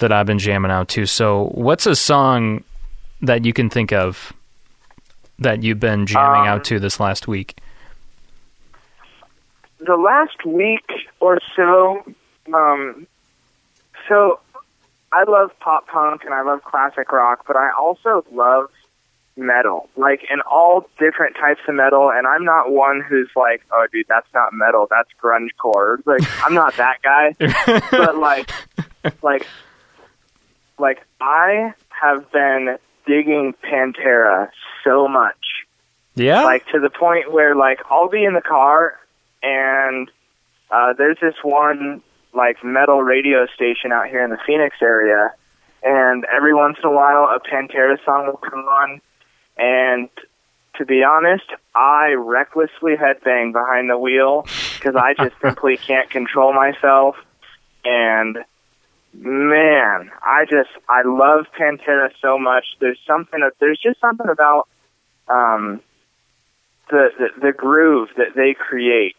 that 0.00 0.10
I've 0.12 0.26
been 0.26 0.38
jamming 0.38 0.70
out 0.70 0.88
to. 0.90 1.06
So 1.06 1.50
what's 1.54 1.86
a 1.86 1.94
song 1.94 2.64
that 3.22 3.44
you 3.44 3.52
can 3.52 3.68
think 3.70 3.92
of 3.92 4.32
that 5.38 5.62
you've 5.62 5.78
been 5.80 6.06
jamming 6.06 6.42
Um, 6.42 6.48
out 6.48 6.64
to 6.64 6.80
this 6.80 6.98
last 6.98 7.28
week? 7.28 7.56
the 9.86 9.96
last 9.96 10.44
week 10.44 10.84
or 11.20 11.38
so, 11.56 12.02
um, 12.54 13.06
so 14.08 14.40
I 15.12 15.24
love 15.24 15.50
pop 15.60 15.86
punk 15.88 16.22
and 16.24 16.32
I 16.34 16.42
love 16.42 16.62
classic 16.64 17.10
rock, 17.12 17.44
but 17.46 17.56
I 17.56 17.70
also 17.78 18.24
love 18.32 18.70
metal, 19.36 19.88
like 19.96 20.20
in 20.30 20.40
all 20.42 20.88
different 20.98 21.36
types 21.36 21.60
of 21.68 21.74
metal. 21.74 22.10
And 22.10 22.26
I'm 22.26 22.44
not 22.44 22.70
one 22.70 23.00
who's 23.06 23.30
like, 23.36 23.62
oh, 23.72 23.86
dude, 23.92 24.06
that's 24.08 24.26
not 24.34 24.52
metal, 24.52 24.86
that's 24.90 25.08
grungecore. 25.22 25.98
Like, 26.06 26.22
I'm 26.44 26.54
not 26.54 26.76
that 26.76 26.98
guy. 27.02 27.34
but 27.90 28.16
like, 28.18 28.50
like, 29.22 29.46
like 30.78 30.98
I 31.20 31.72
have 31.88 32.30
been 32.32 32.76
digging 33.06 33.54
Pantera 33.64 34.50
so 34.84 35.08
much 35.08 35.36
Yeah. 36.14 36.42
like 36.44 36.64
to 36.68 36.78
the 36.80 36.90
point 36.90 37.32
where 37.32 37.54
like 37.56 37.80
I'll 37.90 38.08
be 38.08 38.24
in 38.24 38.34
the 38.34 38.40
car 38.40 38.98
and 39.42 40.08
uh 40.70 40.92
there's 40.96 41.16
this 41.20 41.34
one 41.42 42.02
like 42.34 42.62
metal 42.64 43.02
radio 43.02 43.46
station 43.54 43.92
out 43.92 44.08
here 44.08 44.24
in 44.24 44.30
the 44.30 44.38
Phoenix 44.46 44.76
area 44.82 45.32
and 45.82 46.24
every 46.24 46.54
once 46.54 46.76
in 46.82 46.88
a 46.88 46.92
while 46.92 47.24
a 47.24 47.40
Pantera 47.40 47.96
song 48.04 48.26
will 48.26 48.36
come 48.36 48.60
on 48.60 49.00
and 49.56 50.08
to 50.80 50.86
be 50.86 51.04
honest, 51.04 51.44
I 51.74 52.14
recklessly 52.16 52.96
headbang 52.96 53.52
behind 53.52 53.90
the 53.90 53.98
wheel 53.98 54.46
because 54.74 54.96
I 54.96 55.12
just 55.14 55.34
simply 55.42 55.76
can't 55.76 56.08
control 56.08 56.54
myself 56.54 57.16
and 57.84 58.38
man, 59.12 60.10
I 60.22 60.46
just 60.48 60.70
I 60.88 61.02
love 61.04 61.46
Pantera 61.58 62.10
so 62.22 62.38
much. 62.38 62.64
There's 62.80 62.98
something 63.06 63.40
there's 63.58 63.80
just 63.80 64.00
something 64.00 64.28
about 64.28 64.68
um 65.28 65.80
the, 66.90 67.10
the 67.18 67.40
the 67.40 67.52
groove 67.52 68.08
that 68.16 68.34
they 68.34 68.54
create. 68.54 69.16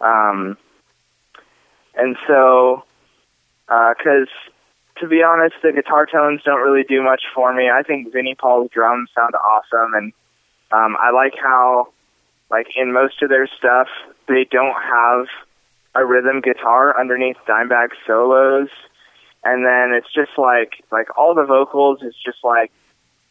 Um, 0.00 0.58
and 1.96 2.16
so, 2.26 2.84
because 3.66 4.28
to 4.98 5.08
be 5.08 5.22
honest, 5.22 5.54
the 5.62 5.72
guitar 5.72 6.06
tones 6.06 6.40
don't 6.44 6.62
really 6.62 6.84
do 6.84 7.02
much 7.02 7.22
for 7.34 7.54
me. 7.54 7.68
I 7.70 7.82
think 7.82 8.12
Vinnie 8.12 8.36
Paul's 8.38 8.70
drums 8.70 9.10
sound 9.14 9.34
awesome, 9.34 9.94
and 9.94 10.12
um, 10.72 10.96
I 11.00 11.10
like 11.10 11.34
how, 11.40 11.88
like 12.50 12.68
in 12.76 12.92
most 12.92 13.22
of 13.22 13.28
their 13.28 13.48
stuff, 13.58 13.88
they 14.28 14.46
don't 14.50 14.74
have 14.74 15.26
a 15.94 16.04
rhythm 16.04 16.40
guitar 16.40 16.98
underneath 16.98 17.36
Dimebag 17.48 17.88
solos, 18.06 18.68
and 19.44 19.64
then 19.64 19.96
it's 19.96 20.12
just 20.14 20.38
like 20.38 20.84
like 20.90 21.16
all 21.16 21.34
the 21.34 21.44
vocals 21.44 22.02
is 22.02 22.14
just 22.24 22.38
like, 22.44 22.70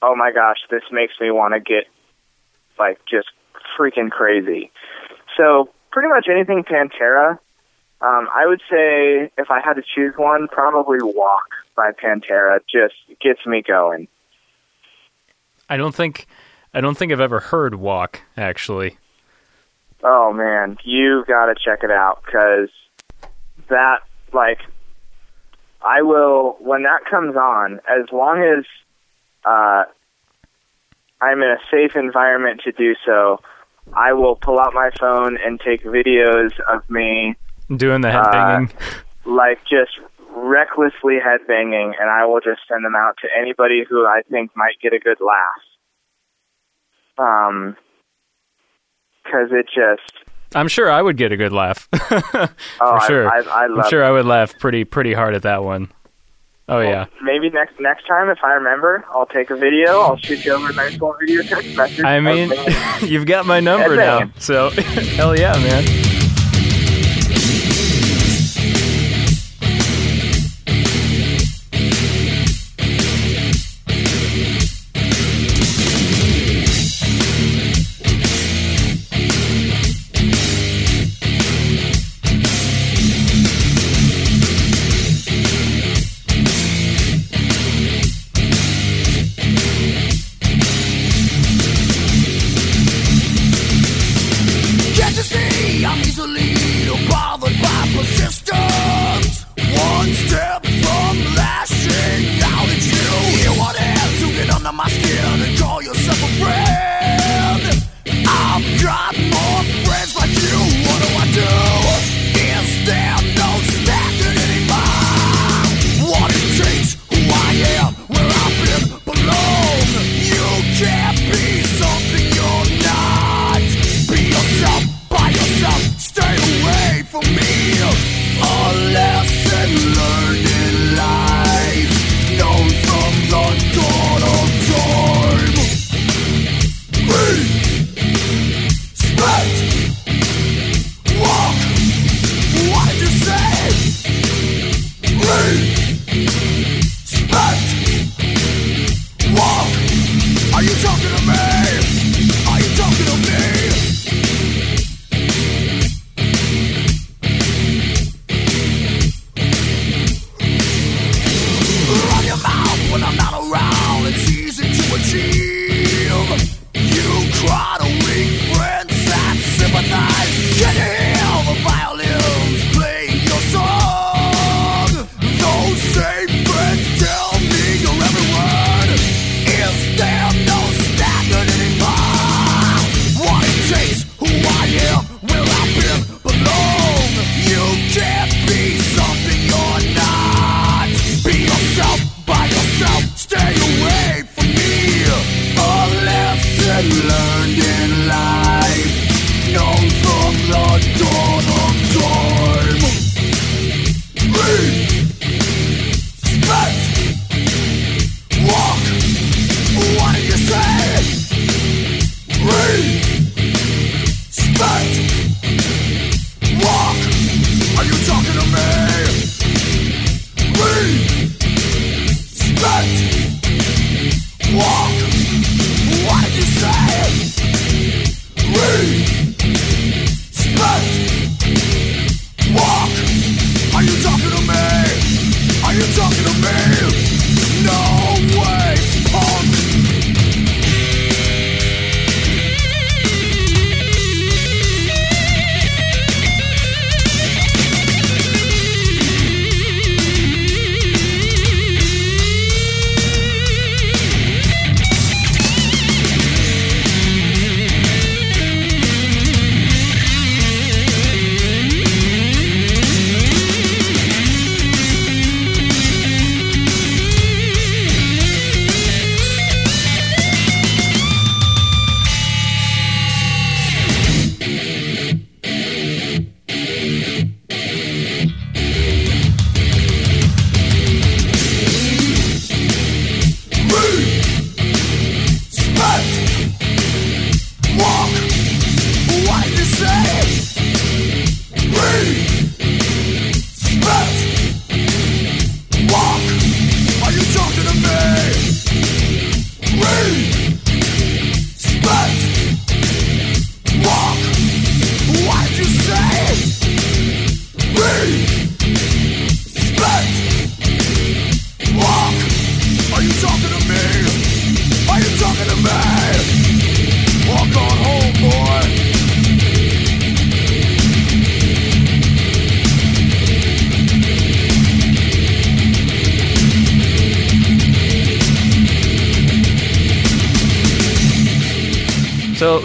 oh 0.01 0.15
my 0.15 0.31
gosh, 0.31 0.57
this 0.69 0.83
makes 0.91 1.13
me 1.19 1.31
want 1.31 1.53
to 1.53 1.59
get 1.59 1.85
like 2.79 2.99
just 3.09 3.27
freaking 3.77 4.09
crazy. 4.09 4.71
So 5.37 5.69
pretty 5.91 6.09
much 6.09 6.27
anything 6.29 6.63
Pantera. 6.63 7.39
Um, 8.05 8.29
I 8.35 8.45
would 8.45 8.61
say 8.69 9.31
if 9.35 9.49
I 9.49 9.61
had 9.61 9.73
to 9.73 9.81
choose 9.81 10.13
one, 10.15 10.47
probably 10.47 10.99
Walk 11.01 11.47
by 11.75 11.91
Pantera 11.91 12.59
just 12.71 12.93
gets 13.19 13.43
me 13.47 13.63
going. 13.67 14.07
I 15.69 15.77
don't 15.77 15.95
think 15.95 16.27
I 16.71 16.81
don't 16.81 16.95
think 16.95 17.11
I've 17.11 17.19
ever 17.19 17.39
heard 17.39 17.73
Walk 17.73 18.21
actually. 18.37 18.99
Oh 20.03 20.31
man, 20.33 20.77
you 20.83 21.25
got 21.27 21.47
to 21.47 21.55
check 21.55 21.83
it 21.83 21.89
out 21.89 22.21
cuz 22.23 22.69
that 23.69 24.01
like 24.33 24.59
I 25.81 26.03
will 26.03 26.57
when 26.59 26.83
that 26.83 27.05
comes 27.09 27.35
on 27.35 27.79
as 27.89 28.11
long 28.11 28.43
as 28.43 28.65
uh 29.45 29.85
I'm 31.21 31.41
in 31.41 31.49
a 31.49 31.59
safe 31.71 31.95
environment 31.95 32.61
to 32.65 32.71
do 32.71 32.93
so, 33.03 33.39
I 33.93 34.13
will 34.13 34.35
pull 34.35 34.59
out 34.59 34.75
my 34.75 34.91
phone 34.99 35.39
and 35.43 35.59
take 35.59 35.83
videos 35.83 36.51
of 36.67 36.87
me 36.87 37.35
Doing 37.75 38.01
the 38.01 38.09
Uh, 38.09 38.23
headbanging. 38.31 38.71
like 39.25 39.59
just 39.63 39.91
recklessly 40.29 41.17
headbanging, 41.19 41.93
and 41.99 42.09
I 42.09 42.25
will 42.25 42.39
just 42.41 42.61
send 42.67 42.83
them 42.85 42.95
out 42.95 43.17
to 43.21 43.27
anybody 43.39 43.83
who 43.89 44.05
I 44.05 44.21
think 44.29 44.51
might 44.55 44.75
get 44.81 44.93
a 44.93 44.99
good 44.99 45.17
laugh. 45.19 45.63
Um, 47.17 47.77
because 49.23 49.49
it 49.51 49.65
just 49.73 50.13
I'm 50.53 50.67
sure 50.67 50.91
I 50.91 51.01
would 51.01 51.17
get 51.17 51.31
a 51.31 51.37
good 51.37 51.53
laugh. 51.53 51.87
Oh, 52.81 52.95
I- 52.95 53.07
sure. 53.07 53.29
I, 53.29 53.37
I, 53.63 53.67
love 53.67 53.85
I'm 53.85 53.89
sure 53.89 54.03
it. 54.03 54.07
I 54.07 54.11
would 54.11 54.25
laugh 54.25 54.57
pretty 54.59 54.83
pretty 54.83 55.13
hard 55.13 55.33
at 55.33 55.41
that 55.43 55.63
one. 55.63 55.89
Oh 56.67 56.79
yeah. 56.81 57.05
Maybe 57.21 57.49
next 57.49 57.79
next 57.79 58.05
time, 58.07 58.29
if 58.29 58.39
I 58.43 58.53
remember, 58.53 59.05
I'll 59.11 59.25
take 59.27 59.49
a 59.51 59.55
video. 59.55 60.01
I'll 60.01 60.17
shoot 60.17 60.43
you 60.45 60.53
over 60.53 60.69
a 60.69 60.73
nice 60.73 60.93
little 60.93 61.15
video 61.19 61.41
text 61.43 61.75
message. 61.77 62.03
I 62.03 62.19
mean, 62.19 62.51
you've 63.01 63.25
got 63.27 63.45
my 63.45 63.59
number 63.59 63.95
now. 63.95 64.29
So 64.39 64.69
hell 65.15 65.37
yeah, 65.37 65.53
man. 65.53 66.14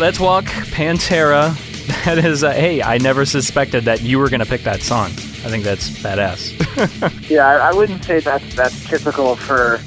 Let's 0.00 0.18
walk 0.18 0.46
Pantera. 0.46 1.56
That 2.04 2.18
is, 2.18 2.44
uh, 2.44 2.52
hey, 2.52 2.82
I 2.82 2.98
never 2.98 3.26
suspected 3.26 3.84
that 3.86 4.00
you 4.00 4.18
were 4.20 4.30
going 4.30 4.40
to 4.40 4.46
pick 4.46 4.62
that 4.62 4.80
song. 4.80 5.06
I 5.06 5.50
think 5.50 5.64
that's 5.64 5.90
badass. 5.90 6.56
Yeah, 7.28 7.46
I, 7.46 7.70
I 7.70 7.72
wouldn't 7.74 8.04
say 8.04 8.20
that's 8.20 8.54
that's 8.54 8.88
typical 8.88 9.34
for 9.34 9.80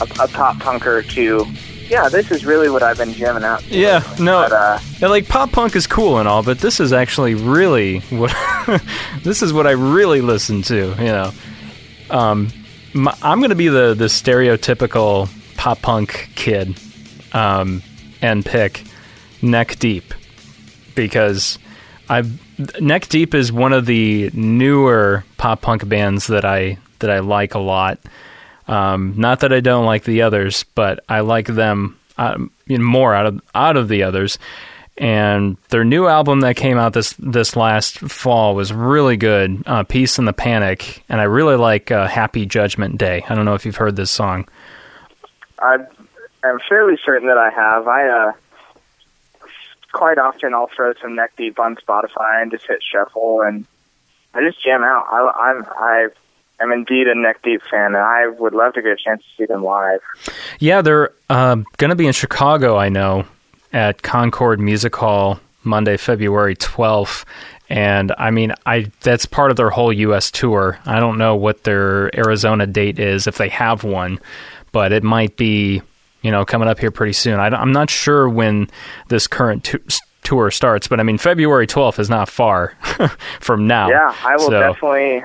a, 0.00 0.04
a 0.18 0.28
pop 0.28 0.56
punker 0.56 1.06
to. 1.10 1.46
Yeah, 1.88 2.08
this 2.08 2.30
is 2.30 2.44
really 2.46 2.70
what 2.70 2.82
I've 2.82 2.96
been 2.96 3.12
jamming 3.12 3.44
out. 3.44 3.60
to. 3.60 3.68
yeah, 3.78 4.02
no, 4.18 4.42
But 4.42 4.52
uh, 4.52 4.78
yeah, 4.98 5.08
like 5.08 5.28
pop 5.28 5.52
punk 5.52 5.76
is 5.76 5.86
cool 5.86 6.18
and 6.18 6.26
all, 6.26 6.42
but 6.42 6.58
this 6.58 6.80
is 6.80 6.92
actually 6.92 7.34
really 7.34 8.00
what 8.10 8.34
this 9.22 9.42
is 9.42 9.52
what 9.52 9.66
I 9.66 9.72
really 9.72 10.22
listen 10.22 10.62
to. 10.62 10.94
You 10.98 11.04
know, 11.04 11.32
um, 12.10 12.48
my, 12.94 13.16
I'm 13.22 13.38
going 13.40 13.50
to 13.50 13.56
be 13.56 13.68
the 13.68 13.94
the 13.94 14.06
stereotypical 14.06 15.28
pop 15.56 15.82
punk 15.82 16.30
kid, 16.34 16.80
um, 17.34 17.82
and 18.22 18.44
pick 18.44 18.82
Neck 19.42 19.78
Deep 19.78 20.14
because 20.94 21.58
I 22.08 22.24
Neck 22.80 23.08
Deep 23.08 23.34
is 23.34 23.52
one 23.52 23.72
of 23.72 23.86
the 23.86 24.30
newer 24.32 25.24
pop 25.36 25.62
punk 25.62 25.88
bands 25.88 26.28
that 26.28 26.44
I 26.44 26.78
that 27.00 27.10
I 27.10 27.18
like 27.20 27.54
a 27.54 27.58
lot. 27.58 27.98
Um, 28.68 29.14
not 29.16 29.40
that 29.40 29.52
I 29.52 29.60
don't 29.60 29.84
like 29.84 30.04
the 30.04 30.22
others, 30.22 30.64
but 30.74 31.04
I 31.08 31.20
like 31.20 31.46
them 31.46 31.98
um, 32.16 32.50
more 32.68 33.14
out 33.14 33.26
of 33.26 33.40
out 33.54 33.76
of 33.76 33.88
the 33.88 34.04
others. 34.04 34.38
And 34.98 35.56
their 35.70 35.84
new 35.84 36.06
album 36.06 36.40
that 36.40 36.56
came 36.56 36.76
out 36.76 36.92
this 36.92 37.14
this 37.18 37.56
last 37.56 37.98
fall 37.98 38.54
was 38.54 38.72
really 38.72 39.16
good, 39.16 39.62
uh, 39.66 39.84
"Peace 39.84 40.18
and 40.18 40.28
the 40.28 40.34
Panic," 40.34 41.02
and 41.08 41.20
I 41.20 41.24
really 41.24 41.56
like 41.56 41.90
uh, 41.90 42.06
"Happy 42.06 42.44
Judgment 42.44 42.98
Day." 42.98 43.24
I 43.28 43.34
don't 43.34 43.46
know 43.46 43.54
if 43.54 43.64
you've 43.64 43.76
heard 43.76 43.96
this 43.96 44.10
song. 44.10 44.46
I 45.58 45.78
am 46.44 46.58
fairly 46.68 46.98
certain 47.04 47.28
that 47.28 47.38
I 47.38 47.50
have. 47.50 47.88
I 47.88 48.06
uh, 48.06 48.32
quite 49.92 50.18
often 50.18 50.54
I'll 50.54 50.70
throw 50.74 50.94
some 51.00 51.14
neck 51.14 51.32
deep 51.36 51.58
on 51.58 51.76
Spotify 51.76 52.42
and 52.42 52.50
just 52.50 52.66
hit 52.66 52.82
shuffle, 52.82 53.42
and 53.42 53.66
I 54.34 54.40
just 54.40 54.62
jam 54.62 54.82
out. 54.82 55.06
I, 55.10 55.50
I'm 55.50 55.66
I 55.78 56.08
am 56.60 56.72
indeed 56.72 57.08
a 57.08 57.14
neck 57.14 57.42
deep 57.42 57.62
fan, 57.70 57.94
and 57.94 57.96
I 57.96 58.28
would 58.28 58.54
love 58.54 58.74
to 58.74 58.82
get 58.82 58.92
a 58.92 58.96
chance 58.96 59.22
to 59.22 59.28
see 59.36 59.46
them 59.46 59.62
live. 59.62 60.00
Yeah, 60.58 60.82
they're 60.82 61.12
uh, 61.28 61.56
going 61.76 61.90
to 61.90 61.96
be 61.96 62.06
in 62.06 62.12
Chicago, 62.12 62.76
I 62.76 62.88
know, 62.88 63.24
at 63.72 64.02
Concord 64.02 64.60
Music 64.60 64.94
Hall 64.94 65.40
Monday, 65.64 65.96
February 65.96 66.56
12th. 66.56 67.24
And 67.68 68.12
I 68.18 68.30
mean, 68.30 68.52
I 68.66 68.90
that's 69.00 69.24
part 69.24 69.50
of 69.50 69.56
their 69.56 69.70
whole 69.70 69.92
U.S. 69.92 70.30
tour. 70.30 70.78
I 70.84 71.00
don't 71.00 71.16
know 71.16 71.36
what 71.36 71.64
their 71.64 72.14
Arizona 72.16 72.66
date 72.66 72.98
is, 72.98 73.26
if 73.26 73.38
they 73.38 73.48
have 73.48 73.82
one, 73.82 74.18
but 74.72 74.92
it 74.92 75.02
might 75.02 75.36
be, 75.36 75.80
you 76.22 76.30
know, 76.30 76.44
coming 76.44 76.68
up 76.68 76.78
here 76.78 76.90
pretty 76.90 77.12
soon. 77.12 77.38
I, 77.38 77.60
am 77.60 77.72
not 77.72 77.90
sure 77.90 78.28
when 78.28 78.68
this 79.08 79.26
current 79.26 79.64
tu- 79.64 79.82
tour 80.22 80.50
starts, 80.50 80.88
but 80.88 81.00
I 81.00 81.02
mean, 81.02 81.18
February 81.18 81.66
12th 81.66 81.98
is 81.98 82.08
not 82.08 82.28
far 82.28 82.74
from 83.40 83.66
now. 83.66 83.88
Yeah, 83.88 84.14
I 84.24 84.36
will 84.36 84.46
So- 84.46 84.60
definitely. 84.60 85.24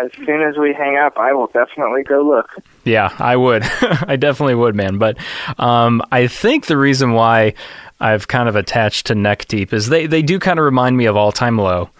As 0.00 0.12
soon 0.14 0.42
as 0.42 0.56
we 0.56 0.72
hang 0.72 0.96
up, 0.96 1.18
I 1.18 1.32
will 1.32 1.48
definitely 1.48 2.04
go 2.04 2.22
look. 2.22 2.54
Yeah, 2.84 3.14
I 3.18 3.36
would. 3.36 3.64
I 3.82 4.14
definitely 4.14 4.54
would, 4.54 4.76
man. 4.76 4.98
But 4.98 5.16
um, 5.58 6.02
I 6.12 6.28
think 6.28 6.66
the 6.66 6.76
reason 6.76 7.12
why 7.14 7.54
I've 7.98 8.28
kind 8.28 8.48
of 8.48 8.54
attached 8.54 9.06
to 9.06 9.16
Neck 9.16 9.48
Deep 9.48 9.72
is 9.72 9.88
they, 9.88 10.06
they 10.06 10.22
do 10.22 10.38
kind 10.38 10.60
of 10.60 10.64
remind 10.64 10.96
me 10.96 11.06
of 11.06 11.16
All 11.16 11.32
Time 11.32 11.58
Low. 11.58 11.90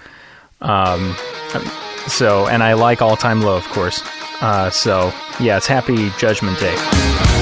Um, 0.60 1.16
so, 2.06 2.46
and 2.46 2.62
I 2.62 2.74
like 2.74 3.02
All 3.02 3.16
Time 3.16 3.42
Low, 3.42 3.56
of 3.56 3.64
course. 3.70 4.00
Uh, 4.40 4.70
so, 4.70 5.12
yeah, 5.40 5.56
it's 5.56 5.66
Happy 5.66 6.10
Judgment 6.18 6.58
Day. 6.60 7.41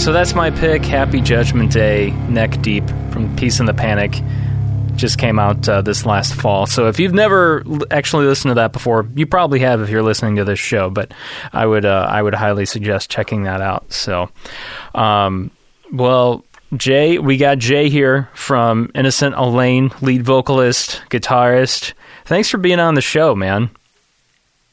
Right, 0.00 0.04
so 0.04 0.12
that's 0.12 0.34
my 0.34 0.50
pick. 0.50 0.84
Happy 0.84 1.20
Judgment 1.20 1.72
Day, 1.72 2.10
Neck 2.28 2.60
Deep 2.62 2.86
from 3.10 3.34
Peace 3.36 3.60
and 3.60 3.68
the 3.68 3.74
Panic. 3.74 4.22
Just 4.96 5.18
came 5.18 5.38
out 5.38 5.68
uh, 5.68 5.82
this 5.82 6.04
last 6.04 6.34
fall. 6.34 6.66
So 6.66 6.88
if 6.88 6.98
you've 6.98 7.14
never 7.14 7.64
actually 7.90 8.26
listened 8.26 8.50
to 8.50 8.54
that 8.56 8.72
before, 8.72 9.06
you 9.14 9.26
probably 9.26 9.60
have 9.60 9.80
if 9.80 9.88
you're 9.88 10.02
listening 10.02 10.36
to 10.36 10.44
this 10.44 10.58
show. 10.58 10.90
But 10.90 11.12
I 11.52 11.64
would 11.64 11.84
uh, 11.84 12.06
I 12.08 12.20
would 12.20 12.34
highly 12.34 12.66
suggest 12.66 13.10
checking 13.10 13.44
that 13.44 13.60
out. 13.60 13.92
So, 13.92 14.30
um, 14.94 15.50
well, 15.92 16.44
Jay, 16.76 17.18
we 17.18 17.36
got 17.36 17.58
Jay 17.58 17.88
here 17.88 18.28
from 18.34 18.90
Innocent 18.94 19.34
Elaine, 19.36 19.90
lead 20.00 20.22
vocalist, 20.22 21.02
guitarist. 21.10 21.94
Thanks 22.24 22.48
for 22.48 22.58
being 22.58 22.80
on 22.80 22.94
the 22.94 23.00
show, 23.00 23.34
man. 23.34 23.70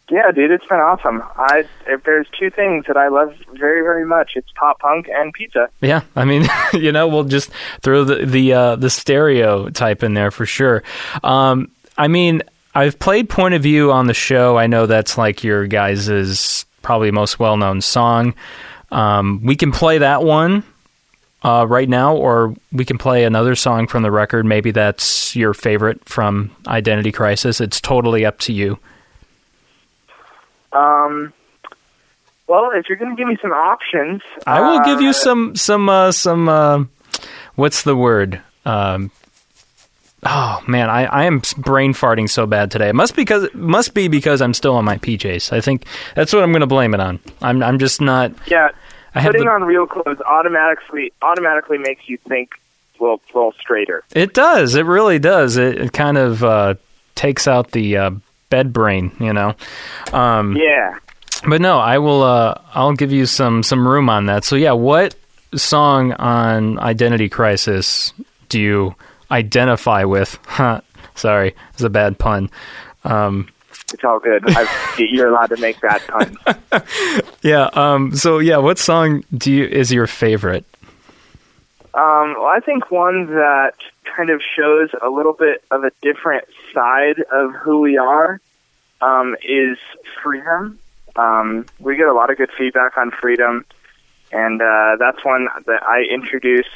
Yeah, 0.09 0.31
dude, 0.31 0.51
it's 0.51 0.65
been 0.65 0.79
awesome. 0.79 1.21
I 1.35 1.65
if 1.85 2.03
there's 2.03 2.27
two 2.39 2.49
things 2.49 2.85
that 2.87 2.95
I 2.95 3.09
love 3.09 3.35
very 3.53 3.81
very 3.81 4.05
much, 4.05 4.33
it's 4.35 4.49
pop 4.55 4.79
punk 4.79 5.09
and 5.09 5.33
pizza. 5.33 5.69
Yeah, 5.81 6.03
I 6.15 6.23
mean, 6.23 6.47
you 6.73 6.91
know, 6.91 7.07
we'll 7.07 7.25
just 7.25 7.51
throw 7.81 8.03
the 8.03 8.25
the 8.25 8.53
uh, 8.53 8.75
the 8.77 8.89
stereotype 8.89 10.03
in 10.03 10.13
there 10.13 10.31
for 10.31 10.45
sure. 10.45 10.83
Um, 11.23 11.71
I 11.97 12.07
mean, 12.07 12.41
I've 12.73 12.99
played 12.99 13.29
Point 13.29 13.55
of 13.55 13.63
View 13.63 13.91
on 13.91 14.07
the 14.07 14.13
show. 14.13 14.57
I 14.57 14.67
know 14.67 14.85
that's 14.85 15.17
like 15.17 15.43
your 15.43 15.67
guys' 15.67 16.65
probably 16.81 17.11
most 17.11 17.39
well 17.39 17.57
known 17.57 17.81
song. 17.81 18.33
Um, 18.91 19.41
we 19.43 19.57
can 19.57 19.71
play 19.73 19.97
that 19.97 20.23
one 20.23 20.63
uh, 21.43 21.65
right 21.67 21.89
now, 21.89 22.15
or 22.15 22.55
we 22.71 22.85
can 22.85 22.97
play 22.97 23.25
another 23.25 23.55
song 23.55 23.87
from 23.87 24.03
the 24.03 24.11
record. 24.11 24.45
Maybe 24.45 24.71
that's 24.71 25.35
your 25.35 25.53
favorite 25.53 26.07
from 26.07 26.55
Identity 26.65 27.11
Crisis. 27.11 27.59
It's 27.59 27.81
totally 27.81 28.25
up 28.25 28.39
to 28.39 28.53
you. 28.53 28.79
Um, 30.73 31.33
well, 32.47 32.71
if 32.73 32.87
you're 32.87 32.97
going 32.97 33.15
to 33.15 33.17
give 33.17 33.27
me 33.27 33.37
some 33.41 33.51
options, 33.51 34.21
I 34.45 34.61
will 34.61 34.79
give 34.85 35.01
you 35.01 35.09
uh, 35.09 35.13
some 35.13 35.55
some 35.55 35.89
uh, 35.89 36.11
some. 36.11 36.47
Uh, 36.47 36.85
what's 37.55 37.83
the 37.83 37.95
word? 37.95 38.41
Um, 38.65 39.11
oh 40.23 40.63
man, 40.67 40.89
I, 40.89 41.05
I 41.05 41.25
am 41.25 41.41
brain 41.57 41.93
farting 41.93 42.29
so 42.29 42.45
bad 42.45 42.71
today. 42.71 42.89
It 42.89 42.95
must 42.95 43.15
because 43.15 43.43
it 43.43 43.55
must 43.55 43.93
be 43.93 44.07
because 44.07 44.41
I'm 44.41 44.53
still 44.53 44.75
on 44.75 44.85
my 44.85 44.97
PJs. 44.97 45.51
I 45.51 45.61
think 45.61 45.85
that's 46.15 46.33
what 46.33 46.43
I'm 46.43 46.51
going 46.51 46.61
to 46.61 46.67
blame 46.67 46.93
it 46.93 46.99
on. 46.99 47.19
I'm 47.41 47.61
I'm 47.61 47.79
just 47.79 47.99
not. 47.99 48.31
Yeah, 48.47 48.69
I 49.13 49.21
have 49.21 49.31
putting 49.31 49.47
the, 49.47 49.51
on 49.51 49.63
real 49.63 49.85
clothes 49.85 50.21
automatically 50.25 51.11
automatically 51.21 51.77
makes 51.77 52.07
you 52.07 52.17
think 52.17 52.59
a 52.99 53.03
little, 53.03 53.21
a 53.33 53.37
little 53.37 53.53
straighter. 53.53 54.03
It 54.13 54.33
does. 54.33 54.75
It 54.75 54.85
really 54.85 55.19
does. 55.19 55.57
It, 55.57 55.77
it 55.79 55.93
kind 55.93 56.17
of 56.17 56.43
uh, 56.43 56.75
takes 57.15 57.47
out 57.47 57.71
the 57.71 57.97
uh, 57.97 58.11
bed 58.49 58.71
brain. 58.73 59.11
You 59.19 59.33
know. 59.33 59.55
Um, 60.13 60.55
Yeah. 60.55 60.97
But 61.47 61.61
no, 61.61 61.77
I 61.77 61.99
will. 61.99 62.23
Uh, 62.23 62.59
I'll 62.73 62.93
give 62.93 63.11
you 63.11 63.25
some 63.27 63.61
some 63.63 63.87
room 63.87 64.09
on 64.09 64.25
that. 64.25 64.43
So 64.43 64.55
yeah, 64.55 64.71
what 64.71 65.15
song 65.55 66.13
on 66.13 66.79
Identity 66.79 67.29
Crisis 67.29 68.11
do 68.49 68.59
you 68.59 68.95
identify 69.29 70.03
with? 70.03 70.39
Huh, 70.45 70.81
Sorry, 71.15 71.55
it's 71.73 71.83
a 71.83 71.89
bad 71.89 72.17
pun. 72.17 72.49
Um, 73.03 73.49
It's 73.93 74.03
all 74.03 74.19
good. 74.19 74.43
I've, 74.49 74.69
you're 74.99 75.27
allowed 75.29 75.47
to 75.51 75.57
make 75.57 75.79
bad 75.79 76.01
puns. 76.07 76.37
yeah. 77.43 77.69
Um, 77.73 78.15
so 78.15 78.39
yeah, 78.39 78.57
what 78.57 78.79
song 78.79 79.23
do 79.35 79.51
you 79.53 79.65
is 79.65 79.91
your 79.93 80.07
favorite? 80.07 80.65
Um, 81.93 82.33
well, 82.37 82.45
I 82.47 82.59
think 82.65 82.91
one 82.91 83.27
that 83.27 83.73
kind 84.15 84.29
of 84.29 84.41
shows 84.55 84.89
a 85.01 85.09
little 85.09 85.33
bit 85.33 85.63
of 85.71 85.83
a 85.83 85.91
different 86.01 86.45
side 86.73 87.23
of 87.31 87.53
who 87.53 87.81
we 87.81 87.97
are 87.97 88.39
um, 89.01 89.35
is 89.43 89.77
freedom. 90.23 90.79
Um, 91.15 91.65
we 91.79 91.95
get 91.95 92.07
a 92.07 92.13
lot 92.13 92.29
of 92.29 92.37
good 92.37 92.51
feedback 92.57 92.97
on 92.97 93.11
freedom, 93.11 93.65
and 94.31 94.61
uh, 94.61 94.97
that's 94.99 95.23
one 95.25 95.47
that 95.65 95.83
I 95.83 96.03
introduce. 96.03 96.67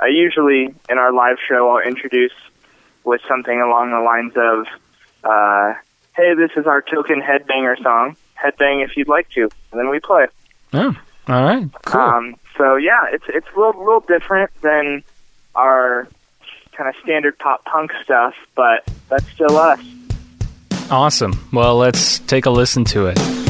I 0.00 0.08
usually 0.08 0.74
in 0.88 0.98
our 0.98 1.12
live 1.12 1.38
show 1.46 1.70
I'll 1.70 1.86
introduce 1.86 2.32
with 3.04 3.20
something 3.26 3.60
along 3.60 3.90
the 3.90 4.00
lines 4.00 4.32
of, 4.36 4.66
uh, 5.24 5.74
"Hey, 6.16 6.34
this 6.34 6.50
is 6.56 6.66
our 6.66 6.80
token 6.80 7.20
headbanger 7.20 7.82
song. 7.82 8.16
Headbang 8.36 8.84
if 8.84 8.96
you'd 8.96 9.08
like 9.08 9.28
to," 9.30 9.42
and 9.42 9.80
then 9.80 9.88
we 9.88 9.98
play. 9.98 10.26
Oh, 10.72 10.96
all 11.26 11.44
right, 11.44 11.68
cool. 11.86 12.00
Um, 12.00 12.36
so 12.56 12.76
yeah, 12.76 13.06
it's 13.10 13.24
it's 13.28 13.46
a 13.56 13.58
little, 13.58 13.80
little 13.80 14.00
different 14.00 14.50
than 14.62 15.02
our 15.56 16.06
kind 16.78 16.88
of 16.88 16.94
standard 17.02 17.36
pop 17.38 17.64
punk 17.64 17.90
stuff, 18.04 18.34
but 18.54 18.88
that's 19.08 19.28
still 19.32 19.56
us. 19.56 19.80
awesome. 20.90 21.32
Well, 21.52 21.76
let's 21.76 22.20
take 22.20 22.46
a 22.46 22.50
listen 22.50 22.84
to 22.86 23.08
it. 23.08 23.47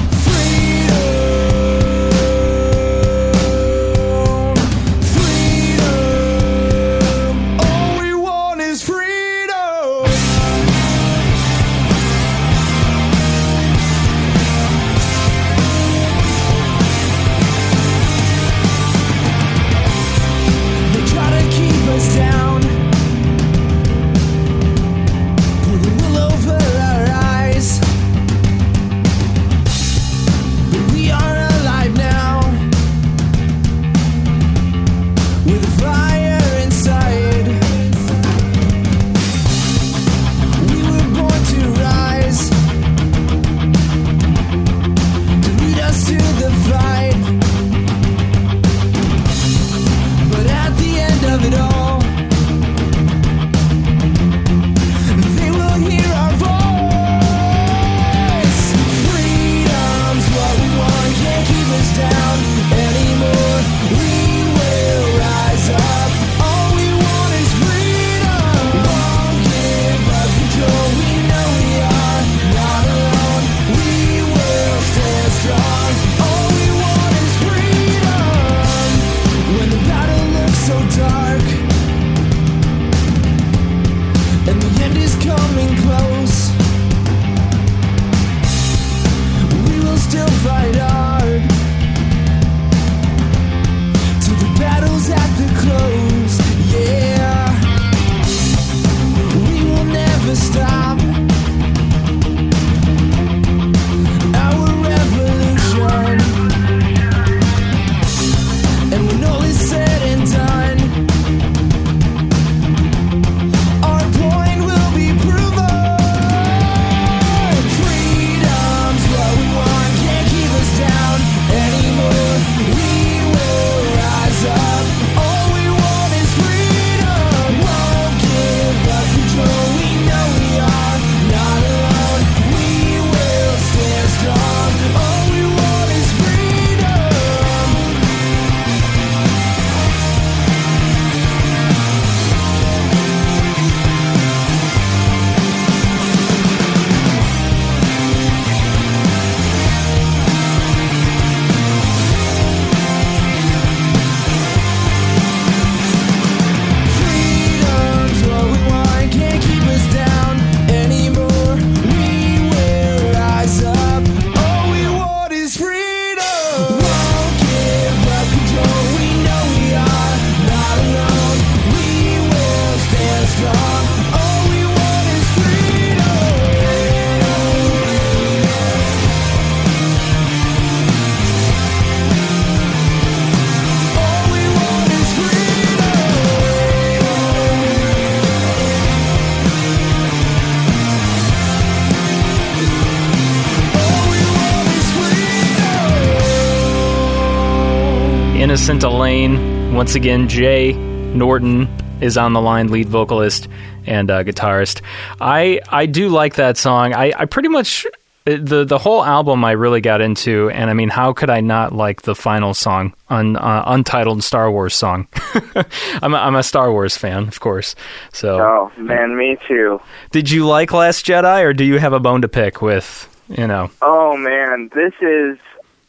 Innocent 198.69 198.93
Elaine. 198.93 199.73
Once 199.75 199.95
again, 199.95 200.29
Jay 200.29 200.75
Norton 200.75 201.66
is 202.03 202.19
on 202.19 202.35
the 202.35 202.41
line, 202.43 202.71
lead 202.71 202.87
vocalist 202.87 203.49
and 203.87 204.11
uh, 204.11 204.23
guitarist. 204.23 204.83
I 205.23 205.62
I 205.71 205.87
do 205.87 206.11
like 206.11 206.35
that 206.35 206.59
song. 206.59 206.93
I, 206.93 207.14
I 207.16 207.25
pretty 207.25 207.49
much 207.49 207.87
the 208.27 208.66
the 208.66 208.77
whole 208.77 209.03
album 209.03 209.43
I 209.43 209.53
really 209.53 209.81
got 209.81 210.03
into, 210.03 210.51
and 210.51 210.69
I 210.69 210.75
mean, 210.75 210.91
how 210.91 211.14
could 211.14 211.31
I 211.31 211.41
not 211.41 211.73
like 211.73 212.03
the 212.03 212.14
final 212.14 212.53
song, 212.53 212.93
un, 213.09 213.37
uh, 213.37 213.62
untitled 213.69 214.23
Star 214.23 214.51
Wars 214.51 214.75
song? 214.75 215.09
I'm 216.03 216.12
a, 216.12 216.19
I'm 216.19 216.37
a 216.37 216.43
Star 216.43 216.71
Wars 216.71 216.95
fan, 216.95 217.27
of 217.27 217.41
course. 217.41 217.75
So, 218.12 218.39
Oh 218.39 218.73
man, 218.77 219.16
me 219.16 219.39
too. 219.49 219.81
did 220.11 220.31
you 220.31 220.47
like 220.47 220.75
Last 220.75 221.07
Jedi, 221.07 221.43
or 221.43 221.55
do 221.55 221.64
you 221.64 221.79
have 221.79 221.95
a 221.95 222.01
bone 222.01 222.21
to 222.21 222.29
pick 222.29 222.61
with 222.61 223.09
you 223.29 223.47
know? 223.47 223.71
Oh 223.81 224.14
man, 224.19 224.71
this 224.75 224.93
is. 225.01 225.39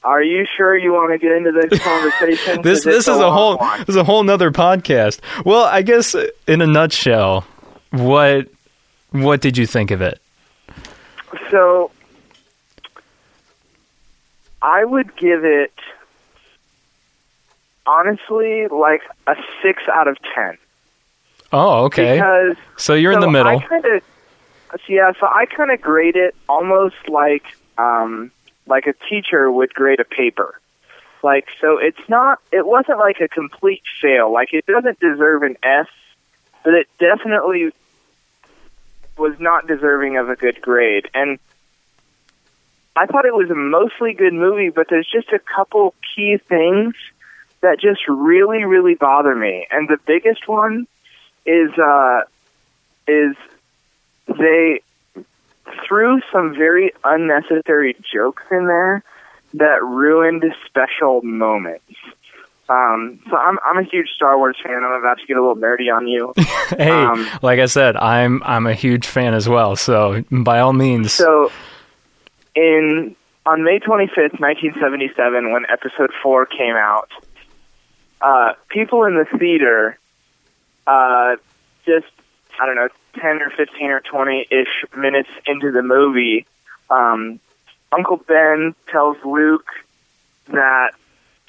Are 0.03 0.23
you 0.23 0.45
sure 0.55 0.77
you 0.77 0.93
want 0.93 1.11
to 1.11 1.17
get 1.17 1.31
into 1.35 1.51
this 1.51 1.79
conversation? 1.83 2.61
This 2.61 2.83
this 2.83 3.07
is 3.07 3.17
a 3.17 3.31
whole 3.31 3.57
one. 3.57 3.79
this 3.79 3.89
is 3.89 3.95
a 3.95 4.03
whole 4.03 4.23
nother 4.23 4.51
podcast. 4.51 5.19
Well, 5.45 5.63
I 5.65 5.81
guess 5.81 6.15
in 6.47 6.61
a 6.61 6.67
nutshell, 6.67 7.45
what 7.91 8.47
what 9.11 9.41
did 9.41 9.57
you 9.57 9.65
think 9.65 9.91
of 9.91 10.01
it? 10.01 10.21
So, 11.51 11.91
I 14.61 14.83
would 14.85 15.15
give 15.17 15.43
it 15.43 15.73
honestly 17.85 18.67
like 18.67 19.01
a 19.27 19.35
six 19.61 19.83
out 19.93 20.07
of 20.07 20.17
ten. 20.35 20.57
Oh, 21.51 21.85
okay. 21.85 22.15
Because 22.15 22.55
So 22.77 22.93
you're 22.93 23.11
in 23.11 23.19
the 23.19 23.29
middle. 23.29 23.57
I 23.57 23.59
kind 23.59 23.85
of, 23.85 24.01
yeah. 24.87 25.11
So 25.19 25.25
I 25.27 25.45
kind 25.45 25.71
of 25.71 25.81
grade 25.81 26.15
it 26.15 26.35
almost 26.47 26.95
like, 27.07 27.43
um, 27.77 28.31
like 28.69 28.87
a 28.87 28.93
teacher 29.09 29.51
would 29.51 29.73
grade 29.73 29.99
a 29.99 30.05
paper. 30.05 30.59
Like, 31.21 31.49
so 31.59 31.77
it's 31.77 32.07
not. 32.07 32.39
It 32.51 32.65
wasn't 32.65 32.99
like 32.99 33.19
a 33.19 33.27
complete 33.27 33.83
fail. 34.01 34.31
Like, 34.31 34.53
it 34.53 34.65
doesn't 34.65 34.99
deserve 34.99 35.43
an 35.43 35.57
S, 35.63 35.87
but 36.63 36.73
it 36.73 36.87
definitely 36.97 37.71
was 39.17 39.37
not 39.39 39.67
deserving 39.67 40.17
of 40.17 40.29
a 40.29 40.35
good 40.35 40.61
grade. 40.61 41.09
And 41.13 41.39
I 42.95 43.05
thought 43.05 43.25
it 43.25 43.35
was 43.35 43.49
a 43.49 43.55
mostly 43.55 44.13
good 44.13 44.33
movie, 44.33 44.69
but 44.69 44.87
there's 44.89 45.09
just 45.09 45.29
a 45.33 45.39
couple 45.39 45.93
key 46.15 46.37
things 46.37 46.95
that 47.61 47.79
just 47.79 48.01
really, 48.07 48.63
really 48.63 48.95
bother 48.95 49.35
me. 49.35 49.67
And 49.69 49.89
the 49.89 49.97
biggest 50.05 50.47
one 50.47 50.87
is 51.45 51.71
uh, 51.77 52.21
is 53.07 53.35
they 54.27 54.81
threw 55.87 56.19
some 56.31 56.53
very 56.53 56.91
unnecessary 57.03 57.95
jokes 58.13 58.43
in 58.51 58.67
there 58.67 59.03
that 59.55 59.83
ruined 59.83 60.43
special 60.65 61.21
moments. 61.21 61.83
Um, 62.69 63.19
so 63.27 63.35
I'm 63.35 63.57
I'm 63.65 63.77
a 63.79 63.83
huge 63.83 64.09
Star 64.15 64.37
Wars 64.37 64.55
fan. 64.61 64.83
I'm 64.83 64.91
about 64.91 65.17
to 65.19 65.25
get 65.25 65.37
a 65.37 65.41
little 65.41 65.55
nerdy 65.55 65.91
on 65.91 66.07
you. 66.07 66.33
hey, 66.77 66.91
um, 66.91 67.27
like 67.41 67.59
I 67.59 67.65
said, 67.65 67.97
I'm 67.97 68.43
I'm 68.43 68.67
a 68.67 68.75
huge 68.75 69.07
fan 69.07 69.33
as 69.33 69.49
well. 69.49 69.75
So 69.75 70.23
by 70.29 70.59
all 70.59 70.73
means, 70.73 71.11
So, 71.11 71.51
in 72.55 73.15
on 73.47 73.63
May 73.63 73.79
25th, 73.79 74.39
1977, 74.39 75.51
when 75.51 75.65
Episode 75.67 76.11
Four 76.21 76.45
came 76.45 76.75
out, 76.75 77.09
uh, 78.21 78.53
people 78.67 79.03
in 79.05 79.15
the 79.15 79.25
theater, 79.39 79.97
uh, 80.85 81.37
just 81.87 82.05
I 82.59 82.67
don't 82.67 82.75
know, 82.75 82.89
10 83.13 83.41
or 83.41 83.49
15 83.49 83.89
or 83.89 84.01
20 84.01 84.47
ish 84.51 84.85
minutes 84.95 85.29
into 85.45 85.71
the 85.71 85.81
movie, 85.81 86.45
um, 86.89 87.39
Uncle 87.91 88.17
Ben 88.17 88.75
tells 88.87 89.17
Luke 89.25 89.69
that 90.47 90.91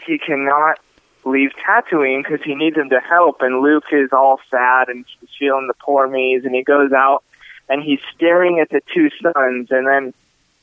he 0.06 0.18
cannot 0.18 0.78
leave 1.24 1.50
Tatooine 1.66 2.22
because 2.22 2.42
he 2.42 2.54
needs 2.54 2.76
him 2.76 2.90
to 2.90 3.00
help, 3.00 3.42
and 3.42 3.60
Luke 3.60 3.84
is 3.92 4.10
all 4.12 4.40
sad 4.50 4.88
and 4.88 5.04
he's 5.20 5.30
feeling 5.38 5.66
the 5.66 5.74
poor 5.74 6.08
me's, 6.08 6.44
and 6.44 6.54
he 6.54 6.62
goes 6.62 6.92
out 6.92 7.22
and 7.68 7.82
he's 7.82 8.00
staring 8.14 8.58
at 8.58 8.70
the 8.70 8.80
two 8.92 9.10
suns, 9.22 9.70
and 9.70 9.86
then 9.86 10.14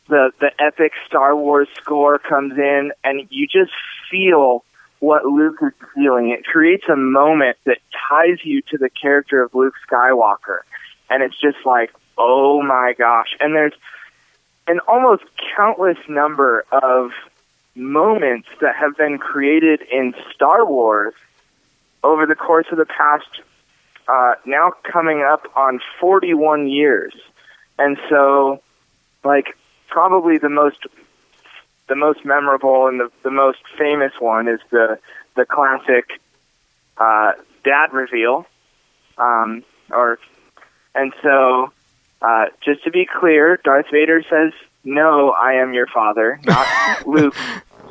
the 0.08 0.32
the 0.40 0.52
epic 0.60 0.94
Star 1.06 1.36
Wars 1.36 1.68
score 1.78 2.20
comes 2.20 2.58
in, 2.58 2.92
and 3.04 3.28
you 3.30 3.48
just 3.48 3.72
feel 4.10 4.64
what 5.00 5.26
Luke 5.26 5.58
is 5.62 5.74
feeling. 5.94 6.30
It 6.30 6.44
creates 6.44 6.86
a 6.90 6.96
moment 6.96 7.58
that 7.66 7.78
ties 8.10 8.40
you 8.44 8.62
to 8.64 8.78
the 8.78 8.90
character 8.90 9.42
of 9.42 9.54
Luke 9.54 9.76
Skywalker, 9.90 10.60
and 11.10 11.24
it's 11.24 11.40
just 11.40 11.66
like, 11.66 11.94
oh 12.18 12.62
my 12.62 12.94
gosh! 12.98 13.36
And 13.40 13.56
there's 13.56 13.74
an 14.68 14.80
almost 14.88 15.24
countless 15.56 15.98
number 16.08 16.66
of 16.72 17.12
moments 17.76 18.50
that 18.60 18.76
have 18.76 18.98
been 18.98 19.18
created 19.18 19.82
in 19.92 20.14
Star 20.34 20.66
Wars 20.66 21.14
over 22.04 22.26
the 22.26 22.36
course 22.36 22.66
of 22.72 22.78
the 22.78 22.86
past 22.86 23.28
uh, 24.08 24.36
now 24.46 24.72
coming 24.84 25.22
up 25.22 25.46
on 25.56 25.80
41 26.00 26.68
years. 26.68 27.14
And 27.78 27.98
so, 28.10 28.62
like, 29.24 29.58
probably 29.88 30.38
the 30.38 30.50
most 30.50 30.86
the 31.88 31.96
most 31.96 32.26
memorable 32.26 32.88
and 32.88 33.00
the, 33.00 33.10
the 33.24 33.32
most 33.32 33.60
famous 33.78 34.12
one 34.20 34.48
is 34.48 34.60
the 34.72 35.00
the 35.36 35.46
classic 35.46 36.20
uh, 36.98 37.34
dad 37.64 37.94
reveal. 37.94 38.46
Um, 39.18 39.64
or 39.90 40.20
and 40.96 41.14
so, 41.22 41.72
uh, 42.22 42.46
just 42.64 42.84
to 42.84 42.92
be 42.92 43.06
clear, 43.06 43.60
Darth 43.64 43.88
Vader 43.92 44.24
says, 44.30 44.54
"No, 44.84 45.32
I 45.32 45.54
am 45.54 45.74
your 45.74 45.88
father," 45.88 46.40
not 46.46 46.68
Luke. 47.08 47.36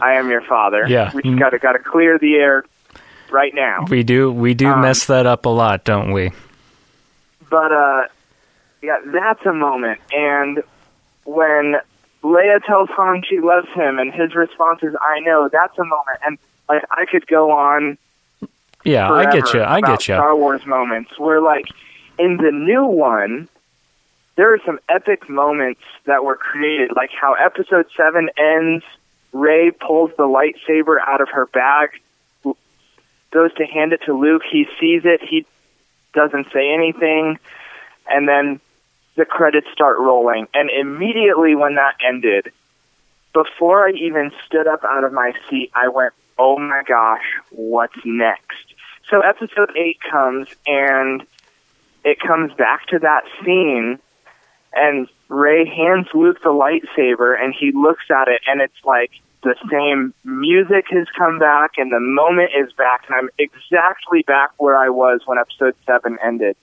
I 0.01 0.15
am 0.15 0.29
your 0.31 0.43
father. 0.43 0.87
Yeah. 0.89 1.11
we 1.15 1.23
got 1.37 1.51
to 1.51 1.59
got 1.59 1.73
to 1.73 1.79
clear 1.79 2.19
the 2.19 2.35
air 2.37 2.65
right 3.31 3.55
now. 3.55 3.87
we 3.89 4.03
do 4.03 4.31
we 4.31 4.55
do 4.55 4.69
um, 4.69 4.83
mess 4.83 5.07
that 5.07 5.27
up 5.27 5.47
a 5.47 5.49
lot, 5.51 5.85
don't 5.85 6.13
we? 6.13 6.33
But 7.51 7.73
uh 7.73 8.03
yeah, 8.83 8.99
that's 9.07 9.45
a 9.47 9.53
moment. 9.53 10.01
And 10.13 10.63
when 11.25 11.77
Leia 12.23 12.63
tells 12.65 12.89
Han 12.91 13.23
she 13.29 13.41
loves 13.41 13.69
him 13.75 13.99
and 13.99 14.13
his 14.13 14.35
response 14.35 14.83
is 14.83 14.95
I 15.01 15.21
know, 15.21 15.49
that's 15.51 15.77
a 15.79 15.85
moment. 15.85 16.19
And 16.25 16.39
like 16.69 16.85
I 16.91 17.07
could 17.07 17.27
go 17.27 17.51
on 17.53 17.99
Yeah, 18.85 19.11
I 19.11 19.31
get 19.33 19.53
you. 19.55 19.63
I 19.63 19.81
get 19.81 20.09
you. 20.09 20.15
Star 20.15 20.37
Wars 20.37 20.65
moments 20.67 21.19
where 21.19 21.41
like 21.41 21.67
in 22.19 22.37
the 22.37 22.51
new 22.53 22.85
one 22.85 23.49
there 24.37 24.53
are 24.53 24.61
some 24.65 24.79
epic 24.89 25.29
moments 25.29 25.81
that 26.05 26.25
were 26.25 26.37
created, 26.37 26.91
like 26.95 27.11
how 27.11 27.33
episode 27.35 27.87
seven 27.97 28.29
ends, 28.37 28.85
Rey 29.33 29.71
pulls 29.71 30.11
the 30.17 30.25
lightsaber 30.25 30.99
out 31.01 31.23
of 31.23 31.31
her 31.31 31.47
bag, 31.47 31.91
goes 33.31 33.53
to 33.55 33.65
hand 33.65 33.93
it 33.93 34.03
to 34.07 34.13
Luke, 34.13 34.43
he 34.51 34.67
sees 34.79 35.03
it, 35.05 35.23
he 35.23 35.47
doesn't 36.15 36.53
say 36.53 36.73
anything, 36.73 37.39
and 38.09 38.29
then 38.29 38.61
the 39.17 39.25
credits 39.25 39.69
start 39.73 39.99
rolling. 39.99 40.49
And 40.53 40.71
immediately 40.71 41.55
when 41.55 41.77
that 41.77 41.97
ended, 42.07 42.53
before 43.33 43.89
I 43.89 43.93
even 43.93 44.33
stood 44.47 44.67
up 44.67 44.85
out 44.85 45.05
of 45.05 45.13
my 45.13 45.33
seat, 45.49 45.71
I 45.75 45.89
went, 45.89 46.13
oh 46.39 46.59
my 46.59 46.83
gosh, 46.87 47.25
what's 47.51 47.97
next? 48.05 48.75
So 49.11 49.21
episode 49.21 49.75
8 49.77 49.99
comes, 50.11 50.49
and 50.67 51.27
it 52.07 52.21
comes 52.21 52.55
back 52.55 52.87
to 52.87 53.01
that 53.01 53.25
scene, 53.45 53.99
and 54.73 55.09
Rey 55.29 55.67
hands 55.67 56.07
Luke 56.15 56.41
the 56.41 56.51
lightsaber, 56.51 57.37
and 57.39 57.53
he 57.53 57.73
looks 57.73 58.05
at 58.11 58.29
it, 58.29 58.41
and 58.47 58.61
it's 58.61 58.85
like 58.85 59.11
the 59.43 59.57
same 59.69 60.15
music 60.23 60.85
has 60.91 61.09
come 61.19 61.41
back, 61.41 61.73
and 61.79 61.91
the 61.91 61.99
moment 61.99 62.53
is 62.57 62.73
back, 62.75 63.07
and 63.09 63.17
I'm 63.17 63.29
exactly 63.39 64.23
back 64.23 64.51
where 64.57 64.77
I 64.77 64.89
was 64.89 65.23
when 65.27 65.37
episode 65.37 65.75
7 65.85 66.17
ended. 66.25 66.57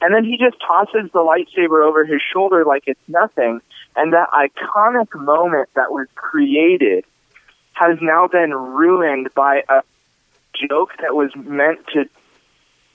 And 0.00 0.14
then 0.14 0.24
he 0.24 0.38
just 0.38 0.60
tosses 0.60 1.10
the 1.12 1.18
lightsaber 1.18 1.84
over 1.84 2.04
his 2.04 2.22
shoulder 2.32 2.64
like 2.64 2.84
it's 2.86 3.00
nothing. 3.08 3.60
And 3.96 4.12
that 4.12 4.30
iconic 4.30 5.12
moment 5.14 5.70
that 5.74 5.90
was 5.90 6.06
created 6.14 7.04
has 7.72 7.98
now 8.00 8.28
been 8.28 8.54
ruined 8.54 9.34
by 9.34 9.64
a 9.68 9.82
joke 10.68 10.92
that 11.00 11.16
was 11.16 11.34
meant 11.34 11.84
to 11.94 12.08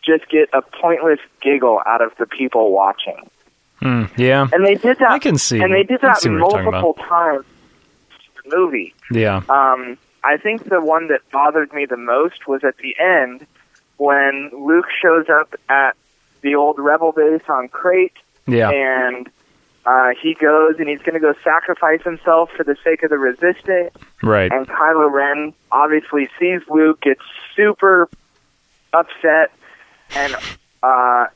just 0.06 0.30
get 0.30 0.50
a 0.54 0.62
pointless 0.62 1.20
giggle 1.42 1.82
out 1.86 2.02
of 2.02 2.12
the 2.18 2.26
people 2.26 2.72
watching. 2.72 3.18
Hmm, 3.82 4.04
yeah. 4.18 4.48
And 4.52 4.66
they 4.66 4.76
did 4.76 4.98
that. 5.00 5.12
I 5.12 5.20
can 5.20 5.38
see- 5.38 5.62
And 5.62 5.74
they 5.74 5.84
did 5.84 6.02
that 6.02 6.18
see 6.20 6.30
what 6.30 6.38
you're 6.38 6.50
talking 6.50 6.72
multiple 6.72 6.94
times 7.06 7.46
the 8.44 8.56
movie. 8.58 8.94
Yeah. 9.12 9.38
Um, 9.50 9.98
I 10.24 10.38
think 10.38 10.68
the 10.70 10.82
one 10.82 11.08
that 11.08 11.22
bothered 11.32 11.74
me 11.74 11.86
the 11.86 11.96
most 11.98 12.48
was 12.48 12.64
at 12.64 12.78
the 12.78 12.96
end 13.00 13.46
when 13.98 14.50
Luke 14.54 14.88
shows 15.02 15.28
up 15.30 15.54
at 15.70 15.96
the 16.42 16.56
old 16.56 16.78
rebel 16.80 17.12
base 17.14 17.42
on 17.50 17.68
Crait, 17.70 18.14
Yeah. 18.48 18.70
and 18.70 19.30
uh, 19.86 20.10
he 20.22 20.34
goes 20.36 20.76
and 20.80 20.88
he's 20.90 21.00
going 21.00 21.14
to 21.14 21.20
go 21.20 21.34
sacrifice 21.44 22.02
himself 22.04 22.50
for 22.56 22.64
the 22.64 22.76
sake 22.84 23.02
of 23.04 23.10
the 23.10 23.18
Resistance. 23.18 23.92
Right. 24.22 24.52
And 24.52 24.68
Kylo 24.68 25.10
Ren 25.12 25.54
obviously 25.72 26.30
sees 26.38 26.62
Luke, 26.70 27.02
gets 27.02 27.22
super 27.56 28.10
upset, 28.94 29.52
and 30.16 30.36
uh, 30.84 31.28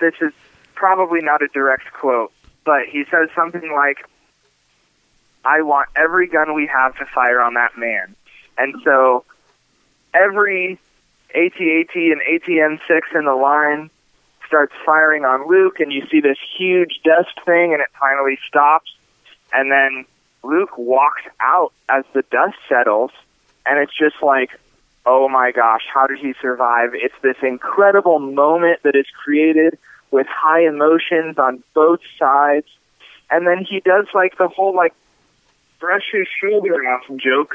this 0.00 0.14
is 0.20 0.32
probably 0.74 1.20
not 1.20 1.42
a 1.42 1.48
direct 1.48 1.92
quote, 1.92 2.32
but 2.64 2.86
he 2.86 3.04
says 3.10 3.28
something 3.34 3.72
like, 3.72 3.98
I 5.44 5.62
want 5.62 5.88
every 5.96 6.26
gun 6.28 6.54
we 6.54 6.66
have 6.66 6.96
to 6.98 7.06
fire 7.06 7.40
on 7.40 7.54
that 7.54 7.76
man. 7.78 8.14
And 8.56 8.74
so 8.84 9.24
every 10.14 10.78
AT-AT 11.34 11.94
and 11.94 12.20
AT-M6 12.22 13.00
in 13.14 13.24
the 13.24 13.34
line 13.34 13.90
starts 14.46 14.72
firing 14.84 15.24
on 15.24 15.46
Luke, 15.46 15.78
and 15.78 15.92
you 15.92 16.06
see 16.10 16.20
this 16.20 16.38
huge 16.56 17.00
dust 17.04 17.38
thing, 17.44 17.72
and 17.72 17.82
it 17.82 17.88
finally 18.00 18.38
stops, 18.48 18.90
and 19.52 19.70
then 19.70 20.04
Luke 20.42 20.76
walks 20.78 21.22
out 21.40 21.72
as 21.88 22.04
the 22.14 22.22
dust 22.30 22.56
settles, 22.68 23.10
and 23.66 23.78
it's 23.78 23.96
just 23.96 24.16
like, 24.22 24.50
oh 25.06 25.28
my 25.28 25.52
gosh, 25.52 25.82
how 25.92 26.06
did 26.06 26.18
he 26.18 26.34
survive? 26.40 26.90
It's 26.94 27.14
this 27.22 27.36
incredible 27.42 28.18
moment 28.18 28.82
that 28.82 28.94
is 28.94 29.06
created 29.24 29.78
with 30.10 30.26
high 30.26 30.66
emotions 30.66 31.38
on 31.38 31.62
both 31.74 32.00
sides, 32.18 32.66
and 33.30 33.46
then 33.46 33.64
he 33.64 33.80
does 33.80 34.06
like 34.14 34.38
the 34.38 34.48
whole 34.48 34.74
like 34.74 34.94
brush 35.78 36.04
his 36.12 36.26
shoulder 36.40 36.74
off 36.88 37.04
joke, 37.16 37.54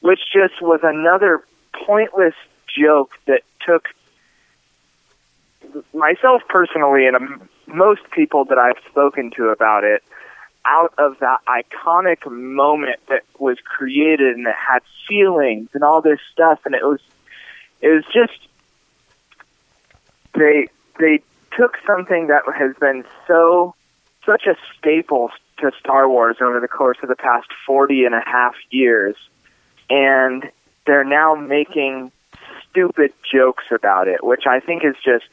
which 0.00 0.20
just 0.32 0.60
was 0.60 0.80
another 0.82 1.42
pointless 1.72 2.34
joke 2.66 3.18
that 3.26 3.42
took 3.64 3.88
myself 5.94 6.42
personally 6.48 7.06
and 7.06 7.16
most 7.66 8.02
people 8.10 8.44
that 8.46 8.58
I've 8.58 8.82
spoken 8.90 9.30
to 9.36 9.48
about 9.48 9.84
it 9.84 10.02
out 10.64 10.92
of 10.98 11.18
that 11.20 11.40
iconic 11.48 12.30
moment 12.30 13.00
that 13.08 13.22
was 13.38 13.58
created 13.64 14.36
and 14.36 14.46
it 14.46 14.54
had 14.54 14.80
feelings 15.08 15.68
and 15.72 15.82
all 15.82 16.02
this 16.02 16.20
stuff. 16.32 16.60
And 16.64 16.74
it 16.74 16.82
was 16.82 17.00
it 17.80 17.88
was 17.88 18.04
just 18.12 18.38
they 20.34 20.68
they 20.98 21.20
took 21.56 21.76
something 21.86 22.28
that 22.28 22.42
has 22.54 22.76
been 22.76 23.04
so 23.26 23.74
such 24.24 24.46
a 24.46 24.56
staple 24.78 25.30
to 25.58 25.70
Star 25.80 26.08
Wars 26.08 26.36
over 26.40 26.60
the 26.60 26.68
course 26.68 26.98
of 27.02 27.08
the 27.08 27.16
past 27.16 27.48
40 27.66 28.04
and 28.04 28.14
a 28.14 28.22
half 28.24 28.54
years. 28.70 29.16
And 29.88 30.50
they're 30.86 31.04
now 31.04 31.34
making 31.34 32.12
stupid 32.70 33.12
jokes 33.30 33.64
about 33.72 34.06
it 34.06 34.22
which 34.22 34.46
I 34.46 34.60
think 34.60 34.84
is 34.84 34.94
just 35.04 35.24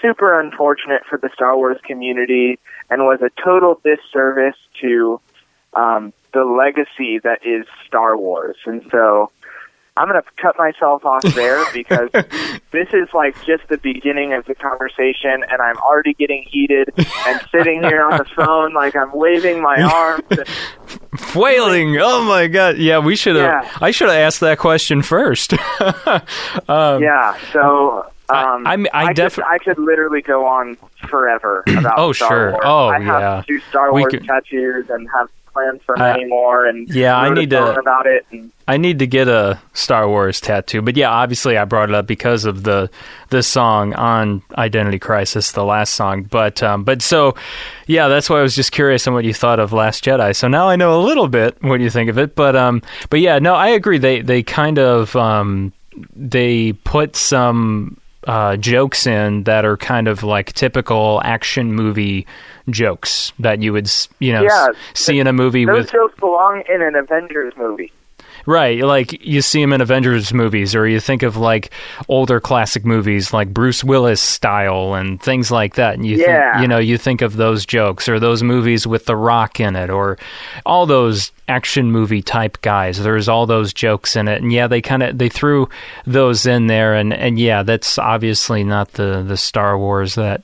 super 0.00 0.40
unfortunate 0.40 1.02
for 1.08 1.18
the 1.18 1.30
Star 1.34 1.56
Wars 1.56 1.78
community 1.84 2.58
and 2.90 3.02
was 3.02 3.20
a 3.22 3.30
total 3.42 3.80
disservice 3.84 4.56
to 4.80 5.20
um, 5.74 6.12
the 6.32 6.44
legacy 6.44 7.18
that 7.18 7.44
is 7.44 7.66
Star 7.86 8.16
Wars. 8.16 8.56
And 8.66 8.82
so 8.90 9.30
I'm 9.96 10.08
going 10.08 10.22
to 10.22 10.28
cut 10.40 10.56
myself 10.56 11.04
off 11.04 11.22
there 11.34 11.64
because 11.72 12.10
this 12.70 12.88
is 12.92 13.08
like 13.12 13.34
just 13.44 13.68
the 13.68 13.78
beginning 13.78 14.32
of 14.32 14.44
the 14.46 14.54
conversation, 14.54 15.44
and 15.48 15.60
I'm 15.60 15.76
already 15.78 16.14
getting 16.14 16.44
heated 16.44 16.90
and 16.96 17.40
sitting 17.50 17.82
here 17.82 18.04
on 18.04 18.18
the 18.18 18.24
phone 18.36 18.72
like 18.74 18.94
I'm 18.94 19.12
waving 19.12 19.60
my 19.60 19.82
arms. 19.94 20.24
And, 20.30 20.46
Flailing. 21.18 21.96
Oh 21.98 22.22
my 22.24 22.46
god. 22.46 22.78
Yeah, 22.78 22.98
we 22.98 23.16
should 23.16 23.36
have. 23.36 23.64
Yeah. 23.64 23.78
I 23.80 23.90
should 23.90 24.08
have 24.08 24.18
asked 24.18 24.40
that 24.40 24.58
question 24.58 25.02
first. 25.02 25.52
um, 26.68 27.02
yeah, 27.02 27.36
so 27.52 28.06
um, 28.30 28.66
I- 28.66 28.86
I- 28.92 29.04
I 29.06 29.14
could, 29.14 29.40
I 29.42 29.58
could 29.58 29.78
literally 29.78 30.22
go 30.22 30.46
on 30.46 30.76
forever 31.08 31.64
about 31.78 31.94
Oh, 31.98 32.12
Star 32.12 32.28
sure. 32.28 32.50
Wars. 32.52 32.62
Oh, 32.64 32.88
I 32.88 33.00
have 33.00 33.20
yeah. 33.20 33.42
two 33.46 33.60
Star 33.70 33.92
Wars 33.92 34.06
could- 34.10 34.24
tattoos 34.24 34.88
and 34.90 35.08
have 35.14 35.28
plans 35.52 35.80
for 35.86 35.96
many 35.96 36.26
more. 36.26 36.66
And 36.66 36.88
Yeah, 36.90 37.16
I 37.18 37.30
need 37.30 37.50
to- 37.50 37.74
about 37.78 38.06
it. 38.06 38.26
And 38.30 38.52
I 38.68 38.76
need 38.76 38.98
to 38.98 39.06
get 39.06 39.28
a 39.28 39.58
Star 39.72 40.06
Wars 40.06 40.42
tattoo. 40.42 40.82
But 40.82 40.94
yeah, 40.96 41.08
obviously 41.10 41.56
I 41.56 41.64
brought 41.64 41.88
it 41.88 41.94
up 41.94 42.06
because 42.06 42.44
of 42.44 42.64
the 42.64 42.90
the 43.30 43.42
song 43.42 43.94
on 43.94 44.42
Identity 44.58 44.98
Crisis, 44.98 45.52
the 45.52 45.64
last 45.64 45.94
song. 45.94 46.24
But 46.24 46.62
um, 46.62 46.84
but 46.84 47.00
so 47.00 47.34
yeah, 47.86 48.08
that's 48.08 48.28
why 48.28 48.38
I 48.40 48.42
was 48.42 48.54
just 48.54 48.72
curious 48.72 49.06
on 49.08 49.14
what 49.14 49.24
you 49.24 49.32
thought 49.32 49.58
of 49.58 49.72
Last 49.72 50.04
Jedi. 50.04 50.36
So 50.36 50.48
now 50.48 50.68
I 50.68 50.76
know 50.76 51.00
a 51.00 51.02
little 51.02 51.28
bit 51.28 51.56
what 51.62 51.80
you 51.80 51.88
think 51.88 52.10
of 52.10 52.18
it. 52.18 52.34
But 52.36 52.54
um, 52.56 52.82
but 53.08 53.20
yeah, 53.20 53.38
no, 53.38 53.54
I 53.54 53.68
agree. 53.68 53.96
They 53.96 54.20
they 54.20 54.42
kind 54.42 54.78
of 54.78 55.16
um, 55.16 55.72
they 56.14 56.74
put 56.74 57.16
some 57.16 57.96
uh, 58.26 58.56
jokes 58.56 59.06
in 59.06 59.44
that 59.44 59.64
are 59.64 59.76
kind 59.76 60.08
of 60.08 60.22
like 60.22 60.52
typical 60.52 61.20
action 61.24 61.72
movie 61.72 62.26
jokes 62.68 63.32
that 63.38 63.62
you 63.62 63.72
would 63.72 63.90
you 64.18 64.32
know 64.32 64.42
Yeah, 64.42 64.68
see 64.94 65.18
in 65.18 65.26
a 65.26 65.32
movie 65.32 65.64
those 65.64 65.78
with 65.84 65.92
jokes 65.92 66.18
belong 66.18 66.62
in 66.68 66.82
an 66.82 66.94
Avengers 66.94 67.54
movie. 67.56 67.92
Right, 68.46 68.82
like 68.82 69.24
you 69.24 69.42
see 69.42 69.60
him 69.60 69.72
in 69.72 69.80
Avengers 69.80 70.32
movies, 70.32 70.74
or 70.74 70.86
you 70.86 71.00
think 71.00 71.22
of 71.22 71.36
like 71.36 71.70
older 72.08 72.40
classic 72.40 72.84
movies, 72.84 73.32
like 73.32 73.52
Bruce 73.52 73.84
Willis 73.84 74.20
style 74.20 74.94
and 74.94 75.20
things 75.20 75.50
like 75.50 75.74
that. 75.74 75.94
And 75.94 76.06
you, 76.06 76.16
Yeah. 76.16 76.52
think, 76.52 76.62
you 76.62 76.68
know, 76.68 76.78
you 76.78 76.96
think 76.98 77.20
of 77.22 77.36
those 77.36 77.66
jokes 77.66 78.08
or 78.08 78.18
those 78.18 78.42
movies 78.42 78.86
with 78.86 79.04
The 79.06 79.16
Rock 79.16 79.60
in 79.60 79.76
it, 79.76 79.90
or 79.90 80.18
all 80.64 80.86
those 80.86 81.30
action 81.48 81.90
movie 81.90 82.22
type 82.22 82.60
guys. 82.62 83.02
There's 83.02 83.28
all 83.28 83.46
those 83.46 83.72
jokes 83.72 84.16
in 84.16 84.28
it, 84.28 84.40
and 84.42 84.52
yeah, 84.52 84.66
they 84.66 84.80
kind 84.80 85.02
of 85.02 85.18
they 85.18 85.28
threw 85.28 85.68
those 86.06 86.46
in 86.46 86.66
there, 86.68 86.94
and 86.94 87.12
and 87.12 87.38
yeah, 87.38 87.62
that's 87.62 87.98
obviously 87.98 88.64
not 88.64 88.92
the 88.92 89.22
the 89.26 89.36
Star 89.36 89.76
Wars 89.78 90.14
that 90.14 90.42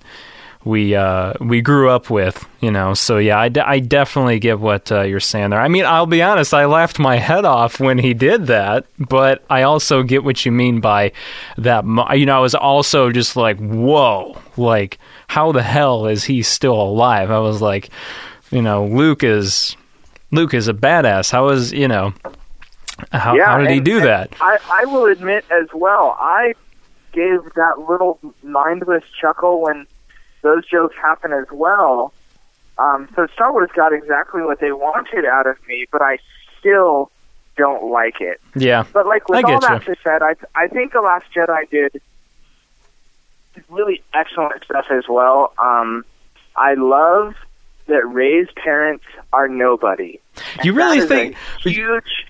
we 0.64 0.94
uh, 0.94 1.34
we 1.40 1.60
grew 1.60 1.90
up 1.90 2.08
with, 2.08 2.46
you 2.60 2.70
know. 2.70 2.94
So 2.94 3.18
yeah, 3.18 3.38
I, 3.38 3.48
de- 3.48 3.68
I 3.68 3.80
definitely 3.80 4.38
get 4.38 4.58
what 4.58 4.90
uh, 4.90 5.02
you're 5.02 5.20
saying 5.20 5.50
there. 5.50 5.60
I 5.60 5.68
mean, 5.68 5.84
I'll 5.84 6.06
be 6.06 6.22
honest, 6.22 6.54
I 6.54 6.64
laughed 6.64 6.98
my 6.98 7.16
head 7.16 7.44
off 7.44 7.80
when 7.80 7.98
he 7.98 8.14
did 8.14 8.46
that, 8.46 8.86
but 8.98 9.44
I 9.50 9.62
also 9.62 10.02
get 10.02 10.24
what 10.24 10.44
you 10.46 10.52
mean 10.52 10.80
by 10.80 11.12
that. 11.58 11.84
Mo- 11.84 12.10
you 12.12 12.26
know, 12.26 12.36
I 12.36 12.40
was 12.40 12.54
also 12.54 13.10
just 13.10 13.36
like, 13.36 13.58
whoa, 13.58 14.38
like 14.56 14.98
how 15.28 15.52
the 15.52 15.62
hell 15.62 16.06
is 16.06 16.24
he 16.24 16.42
still 16.42 16.80
alive? 16.80 17.30
I 17.30 17.40
was 17.40 17.60
like, 17.60 17.90
you 18.50 18.62
know, 18.62 18.86
Luke 18.86 19.22
is 19.22 19.76
Luke 20.30 20.54
is 20.54 20.68
a 20.68 20.74
badass. 20.74 21.30
How 21.30 21.50
is 21.50 21.72
you 21.72 21.88
know? 21.88 22.14
How, 23.12 23.34
yeah, 23.34 23.46
how 23.46 23.58
did 23.58 23.70
he 23.70 23.80
do 23.80 24.00
that? 24.00 24.32
I, 24.40 24.58
I 24.70 24.84
will 24.84 25.06
admit 25.06 25.44
as 25.50 25.66
well, 25.74 26.16
I 26.20 26.54
gave 27.12 27.42
that 27.54 27.86
little 27.88 28.18
mindless 28.42 29.04
chuckle 29.20 29.62
when 29.62 29.86
those 30.44 30.64
jokes 30.68 30.94
happen 31.02 31.32
as 31.32 31.46
well. 31.50 32.12
Um, 32.78 33.08
so 33.16 33.26
Star 33.34 33.50
Wars 33.52 33.70
got 33.74 33.92
exactly 33.92 34.42
what 34.42 34.60
they 34.60 34.70
wanted 34.72 35.24
out 35.24 35.46
of 35.48 35.56
me, 35.66 35.86
but 35.90 36.02
I 36.02 36.18
still 36.60 37.10
don't 37.56 37.90
like 37.90 38.20
it. 38.20 38.40
Yeah, 38.54 38.84
But 38.92 39.06
like 39.06 39.28
with 39.28 39.44
I 39.44 39.52
all 39.54 39.60
that 39.60 39.86
you. 39.88 39.94
said, 40.04 40.22
I 40.22 40.34
I 40.54 40.68
think 40.68 40.92
the 40.92 41.00
Last 41.00 41.26
Jedi 41.34 41.68
did 41.70 42.00
really 43.70 44.02
excellent 44.12 44.64
stuff 44.64 44.86
as 44.90 45.04
well. 45.08 45.52
Um, 45.58 46.04
I 46.56 46.74
love 46.74 47.34
that 47.86 48.04
Rey's 48.06 48.48
parents 48.56 49.04
are 49.32 49.46
nobody. 49.48 50.20
You 50.64 50.72
really 50.72 51.00
think- 51.02 51.36
huge, 51.60 52.26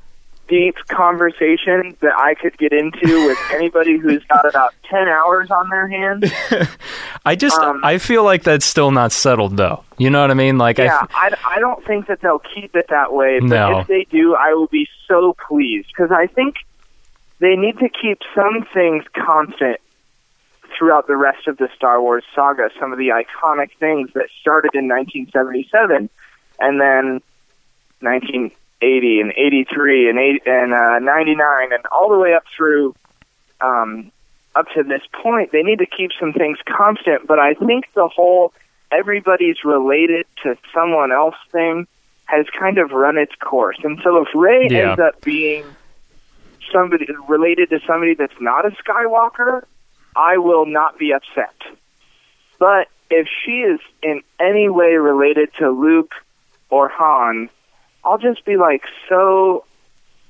deep 0.49 0.77
conversation 0.89 1.97
that 2.01 2.13
I 2.17 2.35
could 2.35 2.57
get 2.59 2.73
into 2.73 3.27
with 3.27 3.39
anybody 3.53 3.99
who's 3.99 4.23
got 4.25 4.49
about 4.49 4.75
ten 4.91 5.09
hours 5.09 5.51
on 5.51 5.69
their 5.71 5.89
hands? 5.89 6.31
I 7.27 7.37
just 7.37 7.59
um, 7.59 7.81
I 7.83 7.99
feel 7.99 8.25
like 8.25 8.43
that's 8.43 8.67
still 8.67 8.91
not 8.91 9.13
settled 9.13 9.57
though. 9.57 9.85
You 9.99 10.11
know 10.11 10.21
what 10.21 10.31
I 10.31 10.35
mean? 10.35 10.59
Like 10.59 10.79
I 10.79 10.85
Yeah, 10.85 11.07
I, 11.11 11.35
I 11.45 11.59
don't 11.61 11.85
think 11.87 12.07
that 12.09 12.21
they'll 12.21 12.43
keep 12.55 12.77
it 12.77 12.87
that 12.91 13.13
way. 13.13 13.41
But 13.41 13.49
No. 13.49 13.79
if 13.81 13.87
they 13.87 14.05
do, 14.11 14.35
I 14.35 14.55
will 14.55 14.67
be 14.67 14.87
so 15.09 15.37
pleased 15.49 15.89
because 15.89 16.11
I 16.11 16.27
think 16.27 16.57
they 17.39 17.57
need 17.57 17.79
to 17.79 17.89
keep 17.89 18.19
some 18.35 18.67
things 18.73 19.05
constant 19.15 19.81
throughout 20.77 21.07
the 21.07 21.17
rest 21.17 21.47
of 21.47 21.57
the 21.57 21.69
Star 21.77 22.01
Wars 22.01 22.25
saga. 22.35 22.71
Some 22.81 22.93
of 22.93 22.99
the 22.99 23.09
iconic 23.09 23.71
things 23.79 24.11
that 24.15 24.27
started 24.41 24.71
in 24.75 24.89
1977 24.89 26.11
and 26.59 26.81
then 26.81 27.23
1980 28.85 29.21
and 29.21 29.33
83 29.37 30.11
and 30.11 30.19
8 30.19 30.43
and 30.47 30.75
uh, 30.75 30.99
99 31.01 31.73
and 31.73 31.85
all 31.93 32.09
the 32.09 32.19
way 32.19 32.35
up 32.35 32.45
through 32.57 32.95
um, 33.61 34.11
up 34.55 34.67
to 34.75 34.83
this 34.83 35.03
point. 35.23 35.51
They 35.53 35.63
need 35.63 35.79
to 35.79 35.87
keep 35.87 36.11
some 36.19 36.33
things 36.33 36.59
constant, 36.67 37.27
but 37.27 37.39
I 37.39 37.55
think 37.55 37.85
the 37.95 38.09
whole 38.09 38.53
everybody's 38.93 39.65
related 39.65 40.27
to 40.43 40.57
someone 40.73 41.13
else 41.13 41.35
thing 41.51 41.87
has 42.27 42.47
kind 42.59 42.79
of 42.79 42.91
run 42.93 43.19
its 43.19 43.35
course. 43.37 43.79
And 43.83 44.01
so 44.03 44.23
if 44.23 44.29
Rey 44.35 44.69
Yeah. 44.71 44.91
ends 44.91 45.01
up 45.01 45.23
being 45.23 45.77
somebody 46.73 47.07
related 47.29 47.71
to 47.71 47.81
somebody 47.87 48.15
that's 48.15 48.41
not 48.41 48.65
a 48.65 48.71
Skywalker, 48.71 49.65
I 50.17 50.39
will 50.39 50.65
not 50.67 50.99
be 50.99 51.13
upset. 51.13 51.55
But 52.59 52.89
if 53.11 53.27
she 53.45 53.61
is 53.61 53.81
in 54.03 54.23
any 54.41 54.69
way 54.69 54.95
related 54.95 55.51
to 55.59 55.71
Luke 55.71 56.13
or 56.71 56.89
Han, 56.89 57.51
I'll 58.05 58.19
just 58.19 58.45
be 58.45 58.57
like 58.57 58.83
so 59.09 59.65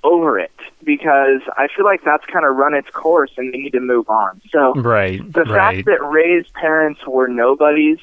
over 0.03 0.39
it 0.39 0.53
because 0.85 1.41
I 1.57 1.69
feel 1.75 1.85
like 1.85 2.05
that's 2.05 2.25
kind 2.27 2.45
of 2.45 2.57
run 2.57 2.75
its 2.75 2.91
course 2.91 3.31
and 3.37 3.53
they 3.53 3.59
need 3.59 3.73
to 3.73 3.81
move 3.81 4.09
on. 4.09 4.41
So 4.51 4.75
right, 4.75 5.21
the 5.33 5.45
right. 5.45 5.77
fact 5.77 5.87
that 5.87 6.05
Rey's 6.05 6.47
parents 6.49 7.01
were 7.07 7.27
nobodies 7.27 7.99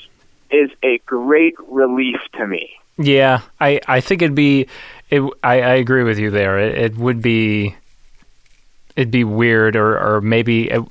is 0.50 0.72
a 0.84 0.98
great 1.06 1.56
relief 1.68 2.20
to 2.34 2.48
me. 2.48 2.72
Yeah, 2.98 3.42
I, 3.60 3.80
I 3.88 4.02
think 4.02 4.22
it'd 4.22 4.36
be, 4.36 4.68
it, 5.10 5.22
I, 5.44 5.62
I 5.62 5.74
agree 5.76 6.04
with 6.04 6.20
you 6.20 6.30
there. 6.30 6.60
It, 6.60 6.78
it 6.78 6.98
would 6.98 7.22
be, 7.22 7.76
it'd 8.96 9.12
be 9.12 9.24
weird, 9.24 9.76
or, 9.76 9.98
or 10.00 10.22
maybe 10.22 10.70
it, 10.70 10.82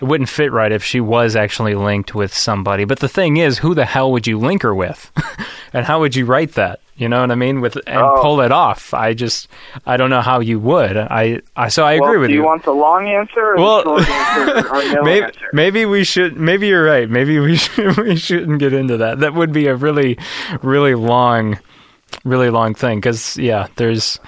it 0.00 0.04
wouldn't 0.04 0.28
fit 0.28 0.52
right 0.52 0.72
if 0.72 0.84
she 0.84 1.00
was 1.00 1.36
actually 1.36 1.74
linked 1.74 2.14
with 2.14 2.32
somebody. 2.34 2.84
But 2.84 3.00
the 3.00 3.08
thing 3.08 3.36
is, 3.38 3.58
who 3.58 3.74
the 3.74 3.84
hell 3.84 4.12
would 4.12 4.26
you 4.26 4.38
link 4.38 4.62
her 4.62 4.74
with? 4.74 5.10
and 5.72 5.84
how 5.86 6.00
would 6.00 6.14
you 6.16 6.24
write 6.26 6.52
that? 6.52 6.80
You 6.96 7.08
know 7.08 7.20
what 7.20 7.30
I 7.30 7.36
mean? 7.36 7.60
With 7.60 7.76
and 7.86 7.98
Oh. 7.98 8.18
pull 8.20 8.40
it 8.40 8.50
off. 8.50 8.92
I 8.92 9.14
just 9.14 9.46
I 9.86 9.96
don't 9.96 10.10
know 10.10 10.20
how 10.20 10.40
you 10.40 10.58
would. 10.58 10.96
I 10.96 11.40
I 11.54 11.68
so 11.68 11.84
I 11.84 11.92
agree 11.92 12.08
well, 12.10 12.20
with 12.22 12.28
do 12.30 12.34
you. 12.34 12.40
you. 12.40 12.46
want 12.46 12.64
the 12.64 12.72
long 12.72 13.06
answer 13.08 13.54
Well, 13.56 14.00
answer 14.00 14.94
no 14.96 15.02
maybe, 15.04 15.24
answer? 15.26 15.46
maybe 15.52 15.84
we 15.86 16.02
should. 16.02 16.36
Maybe 16.36 16.66
you're 16.66 16.84
right. 16.84 17.08
Maybe 17.08 17.38
we 17.38 17.54
should, 17.56 17.96
we 17.98 18.16
shouldn't 18.16 18.58
get 18.58 18.72
into 18.72 18.96
that. 18.96 19.20
That 19.20 19.34
would 19.34 19.52
be 19.52 19.68
a 19.68 19.76
really, 19.76 20.18
really 20.60 20.96
long, 20.96 21.60
really 22.24 22.50
long 22.50 22.74
thing. 22.74 22.98
Because 22.98 23.36
yeah, 23.36 23.68
there's 23.76 24.18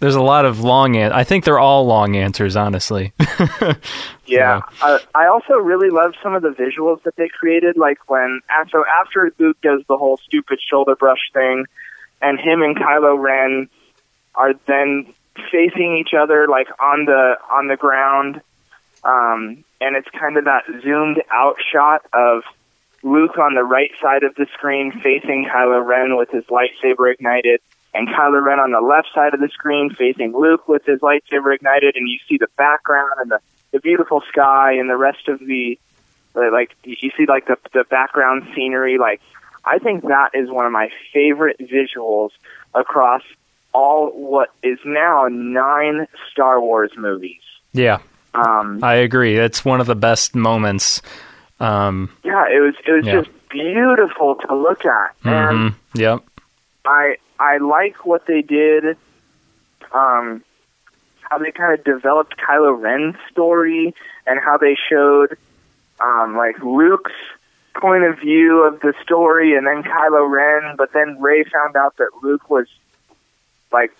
there's 0.00 0.14
a 0.14 0.22
lot 0.22 0.44
of 0.44 0.60
long. 0.60 0.96
An- 0.96 1.12
I 1.12 1.24
think 1.24 1.44
they're 1.44 1.58
all 1.58 1.86
long 1.86 2.16
answers, 2.16 2.56
honestly. 2.56 3.12
Yeah, 4.28 4.60
uh, 4.82 4.98
I 5.14 5.26
also 5.26 5.54
really 5.54 5.88
love 5.88 6.14
some 6.22 6.34
of 6.34 6.42
the 6.42 6.50
visuals 6.50 7.02
that 7.04 7.16
they 7.16 7.28
created. 7.28 7.78
Like 7.78 7.98
when 8.10 8.40
so 8.70 8.84
after 9.00 9.32
Luke 9.38 9.56
does 9.62 9.82
the 9.88 9.96
whole 9.96 10.18
stupid 10.18 10.60
shoulder 10.60 10.94
brush 10.94 11.30
thing, 11.32 11.64
and 12.20 12.38
him 12.38 12.62
and 12.62 12.76
Kylo 12.76 13.18
Ren 13.18 13.68
are 14.34 14.52
then 14.66 15.12
facing 15.50 15.96
each 15.96 16.12
other 16.12 16.46
like 16.46 16.68
on 16.80 17.06
the 17.06 17.36
on 17.50 17.68
the 17.68 17.76
ground, 17.76 18.40
um, 19.02 19.64
and 19.80 19.96
it's 19.96 20.08
kind 20.10 20.36
of 20.36 20.44
that 20.44 20.64
zoomed 20.82 21.22
out 21.30 21.56
shot 21.72 22.04
of 22.12 22.42
Luke 23.02 23.38
on 23.38 23.54
the 23.54 23.64
right 23.64 23.92
side 24.02 24.24
of 24.24 24.34
the 24.34 24.46
screen 24.52 24.92
facing 25.02 25.46
Kylo 25.46 25.84
Ren 25.84 26.16
with 26.16 26.30
his 26.30 26.44
lightsaber 26.44 27.12
ignited, 27.12 27.60
and 27.94 28.08
Kylo 28.08 28.42
Ren 28.44 28.58
on 28.60 28.70
the 28.72 28.80
left 28.80 29.08
side 29.14 29.34
of 29.34 29.40
the 29.40 29.48
screen 29.48 29.90
facing 29.90 30.32
Luke 30.36 30.68
with 30.68 30.84
his 30.84 31.00
lightsaber 31.00 31.54
ignited, 31.54 31.96
and 31.96 32.08
you 32.08 32.18
see 32.28 32.36
the 32.38 32.48
background 32.56 33.12
and 33.18 33.30
the, 33.30 33.40
the 33.72 33.80
beautiful 33.80 34.22
sky 34.28 34.72
and 34.72 34.88
the 34.90 34.96
rest 34.96 35.28
of 35.28 35.38
the 35.40 35.78
like 36.34 36.74
you 36.84 36.96
you 37.00 37.10
see 37.16 37.26
like 37.26 37.46
the 37.46 37.56
the 37.72 37.84
background 37.84 38.46
scenery. 38.54 38.98
Like 38.98 39.20
I 39.64 39.78
think 39.78 40.02
that 40.08 40.30
is 40.34 40.48
one 40.50 40.66
of 40.66 40.72
my 40.72 40.90
favorite 41.12 41.56
visuals 41.58 42.30
across 42.74 43.22
all 43.72 44.10
what 44.10 44.50
is 44.62 44.78
now 44.84 45.26
nine 45.30 46.06
Star 46.30 46.60
Wars 46.60 46.92
movies. 46.96 47.40
yeah, 47.72 47.98
Um, 48.34 48.80
I 48.82 48.94
agree. 48.96 49.36
It's 49.36 49.64
one 49.64 49.80
of 49.80 49.86
the 49.86 49.94
best 49.96 50.34
moments. 50.34 51.02
Um, 51.60 52.10
yeah, 52.24 52.44
it 52.48 52.60
was 52.60 52.74
it 52.86 52.92
was 52.92 53.06
Yeah. 53.06 53.20
just 53.22 53.30
beautiful 53.50 54.36
to 54.36 54.54
look 54.54 54.84
at, 54.84 55.10
and 55.24 55.72
mhm, 55.72 55.74
Yep. 55.94 56.20
I 56.84 57.16
I 57.38 57.58
like 57.58 58.04
what 58.06 58.26
they 58.26 58.42
did. 58.42 58.96
Um, 59.92 60.42
how 61.22 61.38
they 61.38 61.50
kind 61.52 61.78
of 61.78 61.84
developed 61.84 62.36
Kylo 62.38 62.80
Ren's 62.80 63.16
story 63.30 63.94
and 64.26 64.40
how 64.40 64.56
they 64.58 64.76
showed 64.88 65.36
um, 66.00 66.36
like 66.36 66.58
Luke's 66.62 67.12
point 67.80 68.04
of 68.04 68.18
view 68.18 68.62
of 68.64 68.80
the 68.80 68.92
story, 69.02 69.54
and 69.56 69.66
then 69.66 69.82
Kylo 69.82 70.28
Ren. 70.28 70.74
But 70.76 70.92
then 70.92 71.20
Rey 71.20 71.44
found 71.44 71.76
out 71.76 71.96
that 71.98 72.10
Luke 72.22 72.48
was 72.50 72.66
like 73.72 73.92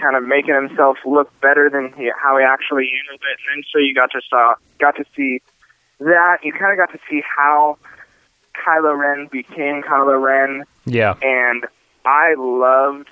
kind 0.00 0.16
of 0.16 0.22
making 0.22 0.54
himself 0.54 0.98
look 1.04 1.28
better 1.40 1.68
than 1.70 1.92
he, 1.94 2.10
how 2.22 2.38
he 2.38 2.44
actually 2.44 2.90
handled 2.94 3.20
it. 3.32 3.38
And 3.54 3.64
so 3.72 3.78
you 3.78 3.94
got 3.94 4.10
to 4.12 4.20
saw 4.28 4.54
got 4.78 4.96
to 4.96 5.04
see 5.16 5.40
that. 6.00 6.38
You 6.42 6.52
kind 6.52 6.72
of 6.72 6.78
got 6.78 6.92
to 6.92 7.00
see 7.10 7.22
how 7.36 7.76
Kylo 8.54 8.96
Ren 8.96 9.26
became 9.30 9.82
Kylo 9.82 10.20
Ren 10.22 10.64
Yeah. 10.86 11.14
and 11.22 11.64
I 12.08 12.34
loved 12.38 13.08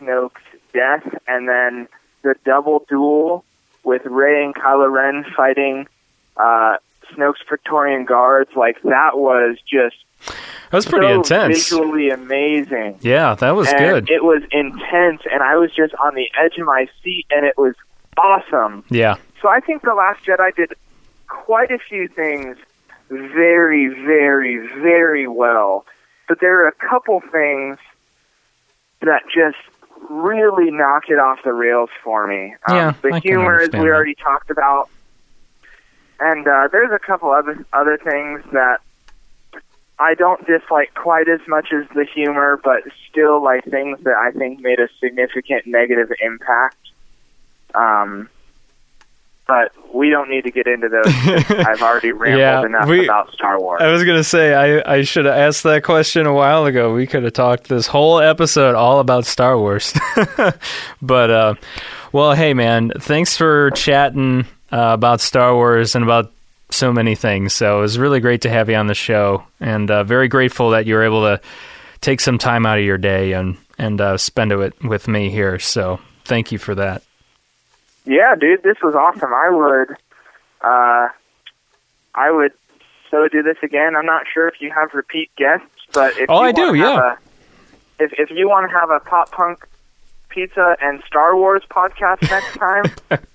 Snoke's 0.00 0.42
death, 0.72 1.06
and 1.28 1.48
then 1.48 1.86
the 2.22 2.34
double 2.44 2.84
duel 2.88 3.44
with 3.84 4.04
Rey 4.06 4.42
and 4.44 4.54
Kylo 4.54 4.90
Ren 4.90 5.24
fighting 5.36 5.86
uh, 6.36 6.78
Snoke's 7.12 7.42
Praetorian 7.46 8.04
guards. 8.04 8.50
Like 8.56 8.82
that 8.82 9.16
was 9.18 9.58
just 9.70 9.96
That 10.26 10.72
was 10.78 10.86
pretty 10.86 11.06
so 11.06 11.14
intense. 11.20 11.58
visually 11.70 12.10
amazing. 12.10 12.98
Yeah, 13.02 13.34
that 13.36 13.52
was 13.52 13.68
and 13.68 13.78
good. 13.78 14.10
It 14.10 14.24
was 14.24 14.42
intense, 14.50 15.22
and 15.30 15.40
I 15.42 15.56
was 15.56 15.70
just 15.72 15.94
on 16.02 16.14
the 16.16 16.28
edge 16.36 16.58
of 16.58 16.66
my 16.66 16.88
seat, 17.04 17.26
and 17.30 17.46
it 17.46 17.56
was 17.56 17.74
awesome. 18.18 18.82
yeah. 18.90 19.14
So 19.42 19.48
I 19.48 19.60
think 19.60 19.82
The 19.82 19.94
Last 19.94 20.24
Jedi 20.24 20.56
did 20.56 20.72
quite 21.28 21.70
a 21.70 21.78
few 21.78 22.08
things 22.08 22.56
very, 23.10 23.88
very, 23.88 24.56
very 24.80 25.28
well. 25.28 25.84
But 26.26 26.40
there 26.40 26.64
are 26.64 26.68
a 26.68 26.72
couple 26.72 27.20
things 27.30 27.76
that 29.00 29.22
just 29.34 29.56
really 30.10 30.70
knock 30.70 31.04
it 31.08 31.18
off 31.18 31.38
the 31.44 31.52
rails 31.52 31.90
for 32.02 32.26
me. 32.26 32.54
Um, 32.68 32.76
Yeah, 32.76 32.94
the 33.02 33.14
I 33.14 33.20
humor, 33.20 33.60
as 33.60 33.70
we 33.72 33.78
that. 33.80 33.86
already 33.86 34.14
talked 34.14 34.50
about, 34.50 34.88
and 36.20 36.46
uh, 36.46 36.68
there's 36.70 36.92
a 36.92 36.98
couple 36.98 37.30
other 37.30 37.64
other 37.72 37.98
things 37.98 38.42
that 38.52 38.80
I 39.98 40.14
don't 40.14 40.44
dislike 40.46 40.92
quite 40.94 41.28
as 41.28 41.40
much 41.46 41.68
as 41.72 41.88
the 41.94 42.04
humor, 42.04 42.60
but 42.62 42.82
still 43.10 43.42
like 43.42 43.64
things 43.64 43.98
that 44.02 44.14
I 44.14 44.32
think 44.32 44.60
made 44.60 44.80
a 44.80 44.88
significant 45.00 45.66
negative 45.66 46.10
impact. 46.20 46.76
Um, 47.74 48.28
but 49.46 49.72
we 49.94 50.10
don't 50.10 50.28
need 50.30 50.42
to 50.44 50.50
get 50.50 50.66
into 50.66 50.88
those. 50.88 51.04
I've 51.66 51.82
already 51.82 52.12
rambled 52.12 52.38
Yeah, 52.40 52.64
enough 52.64 52.88
we- 52.88 53.04
about 53.04 53.32
Star 53.32 53.60
Wars. 53.60 53.80
I 53.82 53.88
was 53.92 54.04
gonna 54.04 54.24
say 54.24 54.54
I, 54.82 54.96
I 54.96 55.02
should 55.02 55.24
have 55.26 55.36
asked 55.36 55.62
that 55.64 55.84
question 55.84 56.26
a 56.26 56.32
while 56.32 56.66
ago. 56.66 56.94
We 56.94 57.06
could 57.06 57.24
have 57.24 57.32
talked 57.34 57.68
this 57.68 57.86
whole 57.86 58.20
episode 58.20 58.74
all 58.74 59.00
about 59.00 59.26
Star 59.26 59.58
Wars. 59.58 59.92
but 61.02 61.30
uh, 61.30 61.54
well, 62.12 62.32
hey 62.34 62.54
man, 62.54 62.92
thanks 62.98 63.36
for 63.36 63.70
chatting 63.72 64.46
uh, 64.72 64.90
about 64.94 65.20
Star 65.20 65.54
Wars 65.54 65.94
and 65.94 66.04
about 66.04 66.32
so 66.70 66.92
many 66.92 67.14
things. 67.14 67.52
So 67.52 67.78
it 67.78 67.82
was 67.82 67.98
really 67.98 68.20
great 68.20 68.40
to 68.42 68.50
have 68.50 68.68
you 68.68 68.76
on 68.76 68.86
the 68.88 68.94
show, 68.94 69.44
and 69.60 69.90
uh, 69.90 70.04
very 70.04 70.28
grateful 70.28 70.70
that 70.70 70.86
you 70.86 70.94
were 70.94 71.04
able 71.04 71.22
to 71.22 71.40
take 72.00 72.20
some 72.20 72.38
time 72.38 72.66
out 72.66 72.78
of 72.78 72.84
your 72.84 72.98
day 72.98 73.32
and 73.32 73.56
and 73.78 74.00
uh, 74.00 74.16
spend 74.16 74.52
it 74.52 74.56
with, 74.56 74.82
with 74.84 75.08
me 75.08 75.30
here. 75.30 75.58
So 75.58 76.00
thank 76.24 76.50
you 76.52 76.58
for 76.58 76.74
that. 76.76 77.02
Yeah, 78.04 78.34
dude, 78.34 78.62
this 78.62 78.76
was 78.82 78.94
awesome. 78.94 79.32
I 79.32 79.48
would, 79.50 79.90
uh, 80.60 81.08
I 82.14 82.30
would 82.30 82.52
so 83.10 83.28
do 83.28 83.42
this 83.42 83.56
again. 83.62 83.96
I'm 83.96 84.06
not 84.06 84.24
sure 84.32 84.48
if 84.48 84.60
you 84.60 84.70
have 84.70 84.92
repeat 84.94 85.30
guests, 85.36 85.66
but 85.92 86.16
if 86.18 86.28
Oh, 86.28 86.42
you 86.42 86.48
I 86.48 86.52
do, 86.52 86.74
yeah. 86.74 87.14
A, 87.98 88.02
if 88.04 88.12
if 88.18 88.30
you 88.30 88.48
want 88.48 88.70
to 88.70 88.76
have 88.76 88.90
a 88.90 89.00
pop 89.00 89.30
punk 89.30 89.66
pizza 90.28 90.76
and 90.82 91.00
Star 91.06 91.36
Wars 91.36 91.62
podcast 91.70 92.22
next 92.28 92.54
time, 92.58 92.84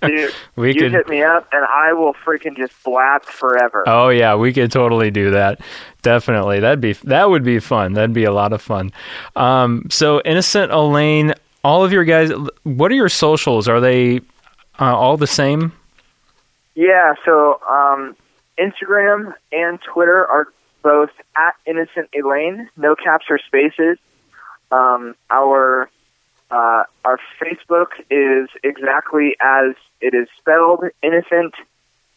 dude, 0.01 0.33
We 0.57 0.73
you 0.73 0.81
could- 0.81 0.91
hit 0.91 1.07
me 1.07 1.23
up 1.23 1.47
and 1.53 1.63
I 1.65 1.93
will 1.93 2.13
freaking 2.13 2.57
just 2.57 2.73
blab 2.83 3.23
forever. 3.23 3.85
Oh 3.87 4.09
yeah, 4.09 4.35
we 4.35 4.51
could 4.53 4.71
totally 4.71 5.09
do 5.09 5.31
that. 5.31 5.61
Definitely, 6.01 6.59
that'd 6.59 6.81
be 6.81 6.93
that 7.05 7.29
would 7.29 7.43
be 7.43 7.59
fun. 7.59 7.93
That'd 7.93 8.13
be 8.13 8.25
a 8.25 8.31
lot 8.33 8.53
of 8.53 8.61
fun. 8.61 8.91
Um, 9.35 9.85
so, 9.89 10.21
innocent 10.25 10.71
Elaine, 10.71 11.33
all 11.63 11.83
of 11.85 11.91
your 11.93 12.03
guys, 12.03 12.31
what 12.63 12.91
are 12.91 12.95
your 12.95 13.09
socials? 13.09 13.67
Are 13.67 13.79
they 13.79 14.19
uh, 14.79 14.95
all 14.95 15.17
the 15.17 15.27
same? 15.27 15.73
Yeah, 16.75 17.15
so 17.25 17.59
um, 17.69 18.15
Instagram 18.57 19.33
and 19.51 19.79
Twitter 19.81 20.25
are 20.25 20.47
both 20.81 21.09
at 21.35 21.55
Innocent 21.65 22.09
Elaine, 22.13 22.69
no 22.77 22.95
caps 22.95 23.25
or 23.29 23.37
spaces. 23.39 23.97
Um, 24.71 25.15
our 25.29 25.89
uh, 26.51 26.83
our 27.05 27.19
Facebook 27.39 27.89
is 28.09 28.49
exactly 28.63 29.35
as 29.41 29.75
it 30.01 30.13
is 30.13 30.27
spelled, 30.37 30.83
Innocent 31.03 31.53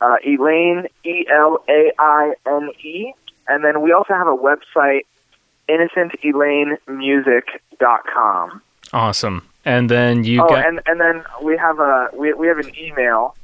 uh, 0.01 0.17
Elaine, 0.25 0.87
E 1.05 1.27
L 1.31 1.63
A 1.69 1.93
I 1.99 2.35
N 2.47 2.71
E, 2.83 3.13
and 3.49 3.63
then 3.65 3.83
we 3.83 3.93
also 3.93 4.15
have 4.15 4.27
a 4.27 4.37
website, 4.37 5.03
InnocentElaineMusic.com. 5.69 8.63
Awesome. 8.93 9.49
And 9.65 9.89
then 9.89 10.25
you 10.25 10.43
Oh, 10.43 10.49
got, 10.49 10.67
and 10.67 10.81
and 10.87 11.01
then 11.01 11.23
we 11.43 11.57
have 11.57 11.79
a 11.79 12.09
we 12.15 12.33
we 12.35 12.49
have 12.49 12.59
an 12.59 12.73
email. 12.79 13.35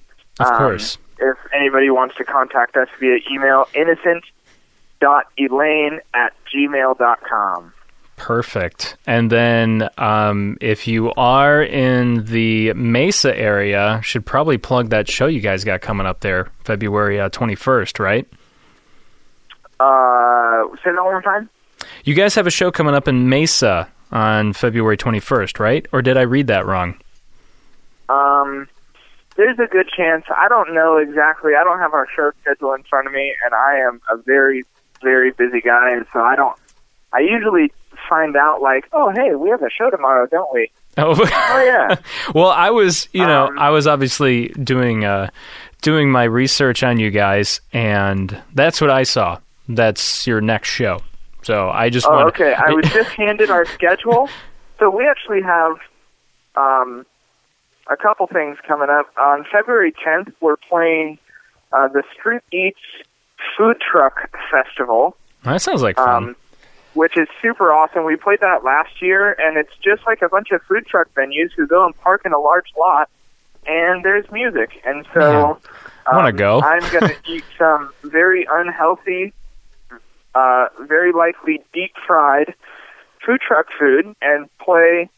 of 0.40 0.46
um, 0.46 0.56
course. 0.56 0.98
If 1.20 1.36
anybody 1.52 1.90
wants 1.90 2.14
to 2.16 2.24
contact 2.24 2.76
us 2.76 2.88
via 3.00 3.18
email, 3.30 3.66
innocent.elaine 3.74 6.00
at 6.14 6.32
gmail.com. 6.54 7.72
Perfect. 8.16 8.96
And 9.06 9.30
then, 9.30 9.88
um, 9.96 10.56
if 10.60 10.88
you 10.88 11.12
are 11.16 11.62
in 11.62 12.24
the 12.24 12.72
Mesa 12.74 13.36
area, 13.36 14.00
should 14.02 14.26
probably 14.26 14.58
plug 14.58 14.90
that 14.90 15.08
show 15.08 15.26
you 15.26 15.40
guys 15.40 15.62
got 15.64 15.80
coming 15.82 16.06
up 16.06 16.20
there, 16.20 16.48
February 16.64 17.20
twenty 17.30 17.54
first, 17.54 18.00
right? 18.00 18.26
Uh, 19.80 20.64
say 20.82 20.90
that 20.92 21.04
one 21.04 21.12
more 21.12 21.22
time. 21.22 21.48
You 22.04 22.14
guys 22.14 22.34
have 22.34 22.46
a 22.48 22.50
show 22.50 22.72
coming 22.72 22.94
up 22.94 23.06
in 23.06 23.28
Mesa 23.28 23.86
on 24.12 24.52
February 24.52 24.96
twenty 24.96 25.20
first, 25.20 25.58
right? 25.60 25.86
Or 25.92 26.02
did 26.02 26.16
I 26.16 26.22
read 26.22 26.46
that 26.48 26.66
wrong? 26.66 26.98
Um, 28.08 28.68
there's 29.36 29.58
a 29.58 29.66
good 29.66 29.88
chance. 29.94 30.24
I 30.36 30.48
don't 30.48 30.74
know 30.74 30.96
exactly. 30.96 31.52
I 31.58 31.64
don't 31.64 31.78
have 31.78 31.94
our 31.94 32.08
show 32.14 32.32
schedule 32.40 32.74
in 32.74 32.82
front 32.84 33.06
of 33.06 33.12
me, 33.12 33.34
and 33.44 33.54
I 33.54 33.76
am 33.78 34.00
a 34.10 34.16
very, 34.22 34.64
very 35.02 35.30
busy 35.32 35.60
guy, 35.60 35.92
and 35.92 36.06
so 36.12 36.20
I 36.20 36.34
don't. 36.36 36.56
I 37.12 37.20
usually 37.20 37.72
find 38.08 38.36
out 38.36 38.62
like, 38.62 38.86
oh, 38.92 39.10
hey, 39.14 39.34
we 39.34 39.50
have 39.50 39.62
a 39.62 39.70
show 39.70 39.90
tomorrow, 39.90 40.26
don't 40.26 40.52
we? 40.52 40.70
Oh, 40.96 41.10
Oh 41.20 41.62
yeah. 41.64 41.96
well, 42.34 42.48
I 42.50 42.70
was, 42.70 43.08
you 43.12 43.26
know, 43.26 43.46
Um, 43.48 43.58
I 43.58 43.70
was 43.70 43.86
obviously 43.86 44.48
doing 44.48 45.04
uh, 45.04 45.30
doing 45.82 46.10
my 46.10 46.24
research 46.24 46.82
on 46.82 46.98
you 46.98 47.10
guys, 47.10 47.60
and 47.72 48.36
that's 48.54 48.80
what 48.80 48.90
I 48.90 49.04
saw. 49.04 49.38
That's 49.68 50.26
your 50.26 50.40
next 50.40 50.68
show. 50.70 51.00
So 51.48 51.70
I 51.70 51.88
just 51.88 52.06
Oh, 52.06 52.10
want. 52.10 52.28
okay. 52.28 52.52
I 52.52 52.72
was 52.78 52.84
just 52.92 53.08
handed 53.12 53.48
our 53.50 53.64
schedule, 53.64 54.28
so 54.78 54.90
we 54.90 55.08
actually 55.08 55.40
have 55.40 55.76
um, 56.56 57.06
a 57.88 57.96
couple 57.96 58.26
things 58.26 58.58
coming 58.68 58.90
up. 58.90 59.06
On 59.18 59.46
February 59.50 59.92
10th, 59.92 60.30
we're 60.42 60.58
playing 60.68 61.18
uh, 61.72 61.88
the 61.88 62.02
Street 62.12 62.42
Eats 62.52 62.78
Food 63.56 63.78
Truck 63.80 64.28
Festival, 64.50 65.16
that 65.44 65.62
sounds 65.62 65.80
like 65.82 65.96
fun. 65.96 66.08
um, 66.24 66.36
which 66.92 67.16
is 67.16 67.28
super 67.40 67.72
awesome. 67.72 68.04
We 68.04 68.16
played 68.16 68.40
that 68.40 68.62
last 68.62 69.00
year, 69.00 69.32
and 69.38 69.56
it's 69.56 69.72
just 69.82 70.02
like 70.06 70.20
a 70.20 70.28
bunch 70.28 70.50
of 70.50 70.60
food 70.68 70.84
truck 70.86 71.08
venues 71.14 71.50
who 71.56 71.66
go 71.66 71.86
and 71.86 71.96
park 71.96 72.22
in 72.26 72.32
a 72.34 72.38
large 72.38 72.70
lot, 72.78 73.08
and 73.66 74.04
there's 74.04 74.30
music. 74.30 74.70
And 74.84 75.06
so 75.14 75.58
I 76.06 76.14
wanna 76.14 76.28
um, 76.30 76.36
go. 76.36 76.60
I'm 76.60 76.80
going 76.92 77.08
to 77.14 77.16
eat 77.32 77.44
some 77.56 77.90
very 78.02 78.46
unhealthy, 78.50 79.32
uh, 80.34 80.66
very 80.80 81.12
likely 81.12 81.62
deep 81.72 81.92
fried 82.06 82.54
food 83.24 83.40
truck 83.40 83.66
food 83.78 84.14
and 84.22 84.48
play 84.58 85.08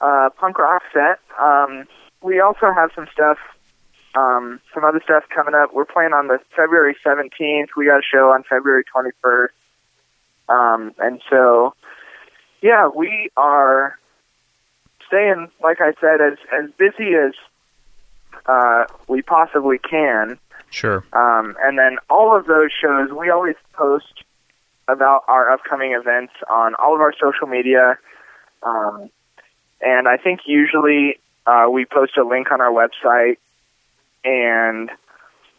uh, 0.00 0.30
punk 0.38 0.58
rock 0.58 0.82
set. 0.92 1.20
Um, 1.40 1.86
we 2.22 2.40
also 2.40 2.72
have 2.74 2.90
some 2.94 3.06
stuff, 3.12 3.38
um, 4.14 4.60
some 4.72 4.84
other 4.84 5.00
stuff 5.04 5.24
coming 5.34 5.54
up. 5.54 5.74
We're 5.74 5.84
playing 5.84 6.12
on 6.12 6.28
the 6.28 6.38
February 6.56 6.96
17th. 7.04 7.68
We 7.76 7.86
got 7.86 7.98
a 7.98 8.02
show 8.02 8.30
on 8.30 8.44
February 8.48 8.84
21st. 8.94 9.48
Um, 10.48 10.92
and 10.98 11.20
so, 11.30 11.74
yeah, 12.60 12.88
we 12.88 13.30
are 13.36 13.98
staying, 15.06 15.50
like 15.62 15.80
I 15.80 15.92
said, 16.00 16.20
as 16.20 16.38
as 16.52 16.70
busy 16.78 17.14
as 17.14 17.32
uh, 18.46 18.84
we 19.08 19.22
possibly 19.22 19.78
can. 19.78 20.38
sure. 20.70 21.04
Um, 21.12 21.56
and 21.62 21.78
then 21.78 21.98
all 22.10 22.36
of 22.36 22.46
those 22.46 22.70
shows, 22.72 23.10
we 23.10 23.30
always 23.30 23.56
post 23.72 24.23
about 24.88 25.22
our 25.28 25.50
upcoming 25.50 25.92
events 25.92 26.32
on 26.50 26.74
all 26.76 26.94
of 26.94 27.00
our 27.00 27.12
social 27.20 27.46
media. 27.46 27.98
Um, 28.62 29.10
and 29.80 30.08
I 30.08 30.16
think 30.16 30.40
usually 30.46 31.18
uh, 31.46 31.66
we 31.70 31.84
post 31.84 32.16
a 32.16 32.24
link 32.24 32.50
on 32.50 32.60
our 32.60 32.70
website 32.70 33.36
and 34.24 34.90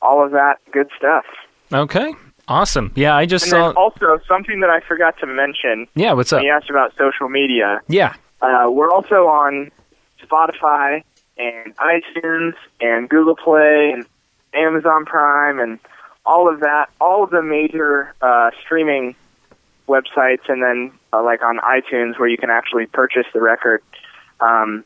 all 0.01 0.23
of 0.25 0.31
that 0.31 0.55
good 0.71 0.89
stuff. 0.97 1.25
Okay. 1.73 2.13
Awesome. 2.47 2.91
Yeah, 2.95 3.15
I 3.15 3.25
just 3.25 3.45
And 3.45 3.51
saw. 3.51 3.71
also 3.71 4.19
something 4.27 4.59
that 4.59 4.69
I 4.69 4.79
forgot 4.87 5.17
to 5.19 5.25
mention 5.27 5.87
yeah. 5.95 6.13
What's 6.13 6.31
up? 6.31 6.43
you 6.43 6.51
asked 6.51 6.69
about 6.69 6.93
social 6.97 7.27
media. 7.27 7.81
Yeah. 7.87 8.13
Uh, 8.41 8.67
we're 8.69 8.91
also 8.91 9.25
on 9.27 9.71
Spotify 10.23 11.03
and 11.37 11.75
iTunes 11.77 12.53
and 12.79 13.09
Google 13.09 13.35
Play 13.35 13.91
and 13.95 14.05
Amazon 14.53 15.05
Prime 15.05 15.59
and 15.59 15.79
all 16.25 16.51
of 16.51 16.61
that, 16.61 16.89
all 16.99 17.23
of 17.23 17.29
the 17.29 17.41
major 17.41 18.13
uh, 18.21 18.51
streaming 18.63 19.15
websites, 19.87 20.49
and 20.49 20.61
then 20.61 20.91
uh, 21.13 21.23
like 21.23 21.43
on 21.43 21.57
iTunes 21.59 22.19
where 22.19 22.27
you 22.27 22.37
can 22.37 22.49
actually 22.49 22.85
purchase 22.87 23.25
the 23.33 23.41
record. 23.41 23.81
Um, 24.39 24.83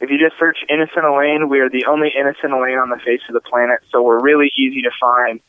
if 0.00 0.10
you 0.10 0.18
just 0.18 0.38
search 0.38 0.58
Innocent 0.68 1.04
Elaine, 1.04 1.48
we 1.48 1.60
are 1.60 1.68
the 1.68 1.86
only 1.86 2.10
Innocent 2.18 2.52
Elaine 2.52 2.78
on 2.78 2.90
the 2.90 2.98
face 2.98 3.20
of 3.28 3.34
the 3.34 3.40
planet, 3.40 3.80
so 3.90 4.02
we're 4.02 4.20
really 4.20 4.52
easy 4.56 4.82
to 4.82 4.90
find. 5.00 5.40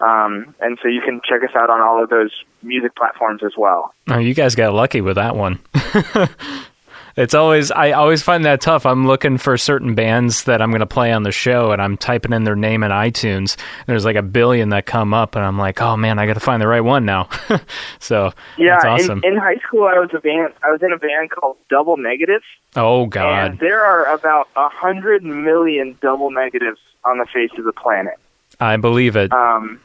Um, 0.00 0.54
and 0.60 0.78
so 0.82 0.88
you 0.88 1.00
can 1.00 1.20
check 1.24 1.44
us 1.48 1.54
out 1.54 1.70
on 1.70 1.80
all 1.80 2.02
of 2.02 2.10
those 2.10 2.32
music 2.62 2.96
platforms 2.96 3.42
as 3.44 3.52
well. 3.56 3.94
Oh, 4.08 4.18
you 4.18 4.34
guys 4.34 4.54
got 4.54 4.72
lucky 4.72 5.00
with 5.00 5.16
that 5.16 5.36
one. 5.36 5.60
it's 7.16 7.34
always 7.34 7.70
I 7.70 7.92
always 7.92 8.22
find 8.22 8.44
that 8.44 8.60
tough. 8.60 8.86
I'm 8.86 9.06
looking 9.06 9.38
for 9.38 9.56
certain 9.56 9.94
bands 9.94 10.44
that 10.44 10.62
I'm 10.62 10.70
going 10.70 10.80
to 10.80 10.86
play 10.86 11.12
on 11.12 11.22
the 11.22 11.32
show, 11.32 11.72
and 11.72 11.82
I'm 11.82 11.96
typing 11.96 12.32
in 12.32 12.44
their 12.44 12.56
name 12.56 12.82
in 12.82 12.90
iTunes. 12.90 13.56
There's 13.86 14.04
like 14.04 14.16
a 14.16 14.22
billion 14.22 14.70
that 14.70 14.86
come 14.86 15.12
up, 15.12 15.36
and 15.36 15.44
I'm 15.44 15.58
like, 15.58 15.80
oh 15.80 15.96
man, 15.96 16.18
I 16.18 16.26
got 16.26 16.34
to 16.34 16.40
find 16.40 16.60
the 16.62 16.68
right 16.68 16.80
one 16.80 17.04
now. 17.04 17.28
so 17.98 18.32
Yeah, 18.56 18.78
awesome. 18.84 19.20
in, 19.24 19.34
in 19.34 19.38
high 19.38 19.56
school, 19.56 19.84
I 19.84 19.98
was 19.98 20.10
a 20.14 20.20
band. 20.20 20.52
I 20.62 20.70
was 20.70 20.82
in 20.82 20.92
a 20.92 20.98
band 20.98 21.30
called 21.30 21.56
Double 21.68 21.96
Negative, 21.96 22.42
oh 22.76 23.02
and 23.02 23.12
god, 23.12 23.58
there 23.60 23.84
are 23.84 24.06
about 24.14 24.48
a 24.56 24.68
hundred 24.68 25.22
million 25.22 25.98
double 26.00 26.30
negatives 26.30 26.80
on 27.04 27.18
the 27.18 27.26
face 27.26 27.50
of 27.58 27.64
the 27.64 27.72
planet. 27.72 28.14
I 28.60 28.76
believe 28.76 29.16
it. 29.16 29.32
Um, 29.32 29.80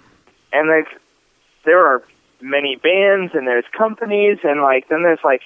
and 0.53 0.69
like, 0.69 0.87
there 1.65 1.85
are 1.85 2.03
many 2.41 2.75
bands, 2.75 3.33
and 3.33 3.47
there's 3.47 3.65
companies, 3.75 4.39
and 4.43 4.61
like, 4.61 4.87
then 4.89 5.03
there's 5.03 5.19
like, 5.23 5.41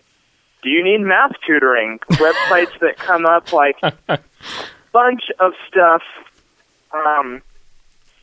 do 0.61 0.69
you 0.69 0.83
need 0.83 0.99
math 0.99 1.33
tutoring? 1.45 1.99
Websites 2.11 2.79
that 2.79 2.97
come 2.97 3.25
up 3.25 3.51
like 3.51 3.79
bunch 4.91 5.23
of 5.39 5.53
stuff. 5.67 6.03
Um, 6.93 7.41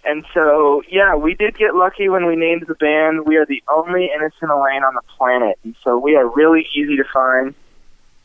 and 0.05 0.25
so, 0.33 0.83
yeah, 0.89 1.17
we 1.17 1.35
did 1.35 1.59
get 1.59 1.75
lucky 1.75 2.09
when 2.09 2.27
we 2.27 2.37
named 2.37 2.65
the 2.67 2.75
band. 2.75 3.27
We 3.27 3.37
are 3.37 3.47
the 3.47 3.63
only 3.69 4.11
Innocent 4.15 4.51
Elaine 4.51 4.85
on 4.85 4.95
the 4.95 5.03
planet, 5.17 5.59
and 5.65 5.75
so 5.83 5.99
we 5.99 6.17
are 6.17 6.27
really 6.27 6.67
easy 6.75 6.97
to 6.97 7.05
find. 7.05 7.55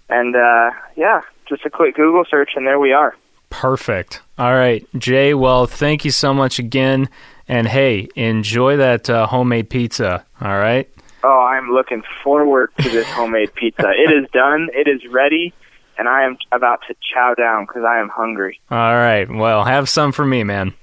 And 0.10 0.36
uh, 0.36 0.72
yeah, 0.96 1.22
just 1.48 1.66
a 1.66 1.70
quick 1.70 1.96
Google 1.96 2.24
search, 2.30 2.52
and 2.56 2.68
there 2.68 2.80
we 2.80 2.94
are. 2.94 3.16
Perfect. 3.50 4.22
All 4.38 4.54
right, 4.54 4.86
Jay. 4.98 5.34
Well, 5.34 5.66
thank 5.66 6.06
you 6.06 6.12
so 6.12 6.34
much 6.34 6.60
again. 6.60 7.10
And 7.48 7.68
hey, 7.68 8.08
enjoy 8.16 8.78
that 8.78 9.10
uh, 9.10 9.28
homemade 9.28 9.70
pizza. 9.70 10.26
All 10.40 10.58
right. 10.58 10.90
Oh, 11.24 11.40
I'm 11.40 11.70
looking 11.70 12.04
forward 12.24 12.72
to 12.80 12.90
this 12.90 13.08
homemade 13.08 13.54
pizza. 13.56 13.92
It 13.92 14.12
is 14.12 14.30
done. 14.32 14.70
It 14.74 14.88
is 14.88 15.02
ready, 15.10 15.54
and 15.98 16.08
I 16.10 16.24
am 16.26 16.38
about 16.52 16.82
to 16.90 16.96
chow 17.14 17.34
down 17.34 17.66
because 17.66 17.84
I 17.88 18.00
am 18.00 18.10
hungry. 18.10 18.60
All 18.70 18.78
right. 18.94 19.30
Well, 19.30 19.64
have 19.64 19.88
some 19.88 20.12
for 20.12 20.26
me, 20.26 20.44
man. 20.44 20.74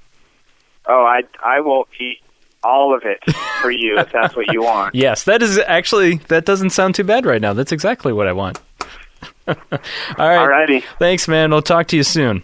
Oh, 0.87 1.03
I 1.03 1.21
I 1.43 1.59
will 1.61 1.87
eat 1.99 2.17
all 2.63 2.95
of 2.95 3.03
it 3.05 3.19
for 3.61 3.71
you 3.71 3.97
if 3.99 4.11
that's 4.11 4.35
what 4.35 4.51
you 4.51 4.63
want. 4.63 4.95
Yes, 4.95 5.23
that 5.25 5.41
is 5.43 5.59
actually 5.59 6.17
that 6.29 6.45
doesn't 6.45 6.71
sound 6.71 6.95
too 6.95 7.03
bad 7.03 7.25
right 7.25 7.41
now. 7.41 7.53
That's 7.53 7.71
exactly 7.71 8.11
what 8.13 8.27
I 8.27 8.33
want. 8.33 8.59
All 9.47 9.55
right. 10.17 10.67
Alrighty. 10.67 10.83
Thanks, 10.97 11.27
man. 11.27 11.51
We'll 11.51 11.61
talk 11.61 11.87
to 11.87 11.97
you 11.97 12.03
soon. 12.03 12.43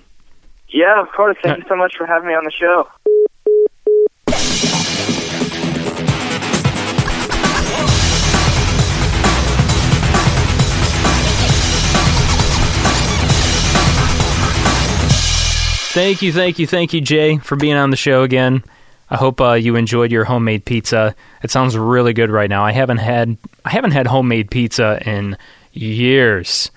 Yeah, 0.69 1.01
of 1.01 1.09
course. 1.11 1.37
Thank 1.41 1.59
you 1.59 1.65
so 1.67 1.75
much 1.75 1.95
for 1.97 2.05
having 2.05 2.27
me 2.27 2.35
on 2.35 2.43
the 2.43 2.51
show. 2.51 2.87
Thank 15.97 16.21
you, 16.21 16.31
thank 16.31 16.59
you, 16.59 16.67
thank 16.67 16.93
you, 16.93 17.01
Jay, 17.01 17.39
for 17.39 17.55
being 17.55 17.75
on 17.75 17.89
the 17.89 17.97
show 17.97 18.21
again. 18.21 18.63
I 19.09 19.15
hope 19.15 19.41
uh, 19.41 19.53
you 19.53 19.75
enjoyed 19.75 20.11
your 20.11 20.25
homemade 20.25 20.63
pizza. 20.63 21.15
It 21.41 21.49
sounds 21.49 21.75
really 21.75 22.13
good 22.13 22.29
right 22.29 22.51
now. 22.51 22.63
I 22.63 22.71
haven't 22.71 22.99
had 22.99 23.35
I 23.65 23.71
haven't 23.71 23.93
had 23.93 24.05
homemade 24.05 24.51
pizza 24.51 25.01
in 25.09 25.35
years. 25.73 26.69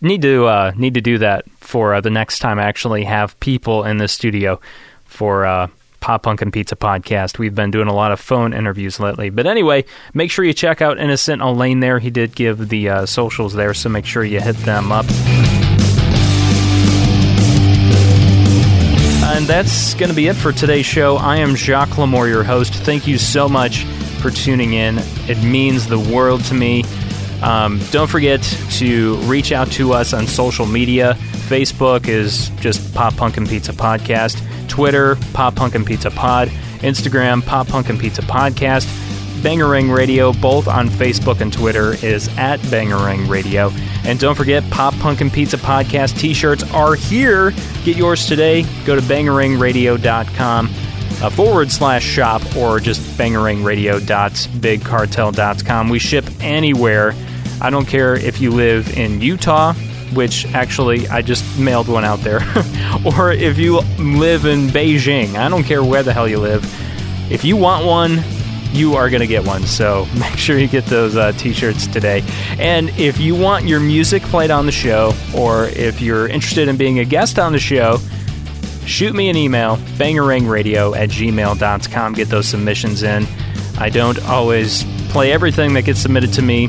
Need 0.00 0.22
to 0.22 0.46
uh, 0.46 0.72
need 0.76 0.94
to 0.94 1.00
do 1.00 1.18
that 1.18 1.50
for 1.58 1.94
uh, 1.94 2.00
the 2.00 2.10
next 2.10 2.38
time 2.38 2.60
I 2.60 2.62
actually 2.62 3.02
have 3.02 3.38
people 3.40 3.82
in 3.82 3.96
the 3.96 4.06
studio 4.06 4.60
for 5.06 5.44
uh, 5.44 5.66
Pop 5.98 6.22
Punk 6.22 6.40
and 6.40 6.52
Pizza 6.52 6.76
podcast. 6.76 7.38
We've 7.38 7.56
been 7.56 7.72
doing 7.72 7.88
a 7.88 7.94
lot 7.94 8.12
of 8.12 8.20
phone 8.20 8.52
interviews 8.52 9.00
lately, 9.00 9.30
but 9.30 9.44
anyway, 9.48 9.86
make 10.14 10.30
sure 10.30 10.44
you 10.44 10.54
check 10.54 10.80
out 10.80 11.00
Innocent 11.00 11.42
Elaine. 11.42 11.80
There, 11.80 11.98
he 11.98 12.10
did 12.10 12.36
give 12.36 12.68
the 12.68 12.88
uh, 12.88 13.06
socials 13.06 13.54
there, 13.54 13.74
so 13.74 13.88
make 13.88 14.06
sure 14.06 14.22
you 14.22 14.40
hit 14.40 14.56
them 14.58 14.92
up. 14.92 15.06
And 19.32 19.46
that's 19.46 19.94
going 19.94 20.10
to 20.10 20.14
be 20.14 20.28
it 20.28 20.36
for 20.36 20.52
today's 20.52 20.84
show. 20.84 21.16
I 21.16 21.38
am 21.38 21.56
Jacques 21.56 21.96
Lamour, 21.96 22.28
your 22.28 22.44
host. 22.44 22.74
Thank 22.74 23.06
you 23.06 23.16
so 23.16 23.48
much 23.48 23.84
for 24.20 24.30
tuning 24.30 24.74
in. 24.74 24.98
It 25.26 25.42
means 25.42 25.86
the 25.86 25.98
world 25.98 26.44
to 26.44 26.54
me. 26.54 26.84
Um, 27.42 27.80
don't 27.90 28.10
forget 28.10 28.42
to 28.72 29.16
reach 29.22 29.50
out 29.50 29.70
to 29.72 29.94
us 29.94 30.12
on 30.12 30.26
social 30.26 30.66
media. 30.66 31.14
Facebook 31.48 32.08
is 32.08 32.50
just 32.60 32.94
Pop 32.94 33.16
Punk 33.16 33.38
and 33.38 33.48
Pizza 33.48 33.72
Podcast. 33.72 34.38
Twitter, 34.68 35.16
Pop 35.32 35.56
Punk 35.56 35.74
and 35.76 35.86
Pizza 35.86 36.10
Pod. 36.10 36.48
Instagram, 36.80 37.44
Pop 37.44 37.68
Punk 37.68 37.88
and 37.88 37.98
Pizza 37.98 38.20
Podcast. 38.20 38.86
Bangerang 39.42 39.94
Radio, 39.94 40.32
both 40.32 40.68
on 40.68 40.88
Facebook 40.88 41.40
and 41.40 41.52
Twitter, 41.52 41.94
is 42.04 42.28
at 42.38 42.60
Bangerang 42.60 43.28
Radio. 43.28 43.70
And 44.04 44.18
don't 44.18 44.36
forget, 44.36 44.68
Pop 44.70 44.94
Punk 44.94 45.20
and 45.20 45.32
Pizza 45.32 45.56
Podcast 45.56 46.18
t 46.18 46.32
shirts 46.32 46.62
are 46.72 46.94
here. 46.94 47.50
Get 47.84 47.96
yours 47.96 48.26
today. 48.26 48.62
Go 48.84 48.94
to 48.94 49.02
bangerangradio.com 49.02 50.66
uh, 51.22 51.30
forward 51.30 51.70
slash 51.70 52.04
shop 52.04 52.42
or 52.56 52.80
just 52.80 53.00
bangerangradio.bigcartel.com. 53.18 55.88
We 55.88 55.98
ship 55.98 56.26
anywhere. 56.40 57.14
I 57.60 57.70
don't 57.70 57.86
care 57.86 58.14
if 58.14 58.40
you 58.40 58.50
live 58.50 58.96
in 58.96 59.20
Utah, 59.20 59.74
which 60.14 60.46
actually 60.54 61.08
I 61.08 61.22
just 61.22 61.58
mailed 61.58 61.88
one 61.88 62.04
out 62.04 62.20
there, 62.20 62.38
or 63.04 63.32
if 63.32 63.58
you 63.58 63.80
live 63.98 64.46
in 64.46 64.68
Beijing. 64.68 65.36
I 65.36 65.48
don't 65.48 65.64
care 65.64 65.84
where 65.84 66.02
the 66.02 66.12
hell 66.12 66.28
you 66.28 66.38
live. 66.38 66.64
If 67.30 67.44
you 67.44 67.56
want 67.56 67.86
one, 67.86 68.20
you 68.72 68.94
are 68.94 69.10
going 69.10 69.20
to 69.20 69.26
get 69.26 69.44
one. 69.44 69.62
So 69.64 70.06
make 70.18 70.36
sure 70.36 70.58
you 70.58 70.68
get 70.68 70.86
those 70.86 71.16
uh, 71.16 71.32
t 71.32 71.52
shirts 71.52 71.86
today. 71.86 72.22
And 72.58 72.88
if 72.98 73.18
you 73.18 73.34
want 73.34 73.66
your 73.66 73.80
music 73.80 74.22
played 74.24 74.50
on 74.50 74.66
the 74.66 74.72
show, 74.72 75.12
or 75.36 75.66
if 75.66 76.00
you're 76.00 76.28
interested 76.28 76.68
in 76.68 76.76
being 76.76 76.98
a 76.98 77.04
guest 77.04 77.38
on 77.38 77.52
the 77.52 77.58
show, 77.58 77.98
shoot 78.86 79.14
me 79.14 79.28
an 79.28 79.36
email, 79.36 79.76
bangerangradio 79.96 80.96
at 80.96 81.10
gmail.com. 81.10 82.12
Get 82.14 82.28
those 82.28 82.46
submissions 82.46 83.02
in. 83.02 83.26
I 83.78 83.90
don't 83.90 84.22
always 84.26 84.84
play 85.10 85.32
everything 85.32 85.74
that 85.74 85.82
gets 85.82 86.00
submitted 86.00 86.32
to 86.34 86.42
me. 86.42 86.68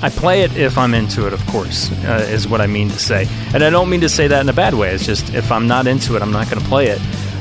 I 0.00 0.10
play 0.10 0.42
it 0.42 0.56
if 0.56 0.78
I'm 0.78 0.94
into 0.94 1.26
it, 1.26 1.32
of 1.32 1.44
course, 1.46 1.90
uh, 2.04 2.24
is 2.30 2.46
what 2.46 2.60
I 2.60 2.68
mean 2.68 2.88
to 2.88 2.98
say. 2.98 3.26
And 3.52 3.64
I 3.64 3.70
don't 3.70 3.90
mean 3.90 4.00
to 4.02 4.08
say 4.08 4.28
that 4.28 4.40
in 4.40 4.48
a 4.48 4.52
bad 4.52 4.74
way. 4.74 4.90
It's 4.90 5.04
just 5.04 5.34
if 5.34 5.50
I'm 5.50 5.66
not 5.66 5.88
into 5.88 6.14
it, 6.14 6.22
I'm 6.22 6.30
not 6.30 6.48
going 6.48 6.62
to 6.62 6.68
play 6.68 6.86
it. 6.86 7.00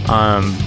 Um, 0.09 0.57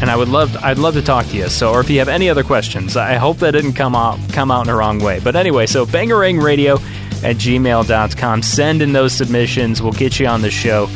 and 0.00 0.10
I 0.10 0.16
would 0.16 0.28
love, 0.28 0.56
I'd 0.56 0.78
love 0.78 0.94
to 0.94 1.02
talk 1.02 1.26
to 1.26 1.36
you. 1.36 1.48
So, 1.48 1.72
or 1.72 1.80
if 1.80 1.90
you 1.90 1.98
have 1.98 2.08
any 2.08 2.30
other 2.30 2.42
questions, 2.42 2.96
I 2.96 3.14
hope 3.14 3.38
that 3.38 3.52
didn't 3.52 3.74
come 3.74 3.94
out, 3.94 4.18
come 4.32 4.50
out 4.50 4.62
in 4.62 4.66
the 4.68 4.74
wrong 4.74 4.98
way. 4.98 5.20
But 5.20 5.36
anyway, 5.36 5.66
so 5.66 5.84
bangerangradio 5.84 6.76
at 7.22 7.36
gmail.com. 7.36 8.42
Send 8.42 8.82
in 8.82 8.92
those 8.92 9.12
submissions. 9.12 9.82
We'll 9.82 9.92
get 9.92 10.18
you 10.18 10.26
on 10.26 10.42
the 10.42 10.50
show 10.50 10.88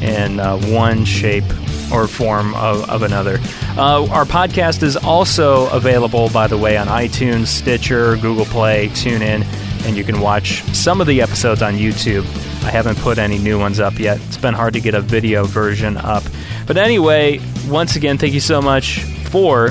in 0.00 0.40
uh, 0.40 0.58
one 0.68 1.04
shape 1.04 1.44
or 1.92 2.06
form 2.08 2.54
of, 2.54 2.88
of 2.88 3.02
another. 3.02 3.38
Uh, 3.76 4.06
our 4.10 4.24
podcast 4.24 4.82
is 4.82 4.96
also 4.96 5.68
available, 5.70 6.28
by 6.30 6.46
the 6.46 6.58
way, 6.58 6.76
on 6.76 6.86
iTunes, 6.88 7.46
Stitcher, 7.46 8.16
Google 8.16 8.46
Play, 8.46 8.88
TuneIn, 8.88 9.44
and 9.86 9.96
you 9.96 10.02
can 10.02 10.20
watch 10.20 10.62
some 10.74 11.00
of 11.00 11.06
the 11.06 11.22
episodes 11.22 11.62
on 11.62 11.74
YouTube. 11.74 12.24
I 12.64 12.70
haven't 12.70 12.98
put 12.98 13.18
any 13.18 13.38
new 13.38 13.58
ones 13.58 13.78
up 13.78 13.98
yet. 13.98 14.18
It's 14.26 14.36
been 14.36 14.54
hard 14.54 14.72
to 14.74 14.80
get 14.80 14.94
a 14.94 15.00
video 15.00 15.44
version 15.44 15.96
up. 15.96 16.24
But 16.66 16.76
anyway, 16.76 17.40
once 17.68 17.96
again, 17.96 18.18
thank 18.18 18.34
you 18.34 18.40
so 18.40 18.60
much 18.60 19.00
for 19.30 19.70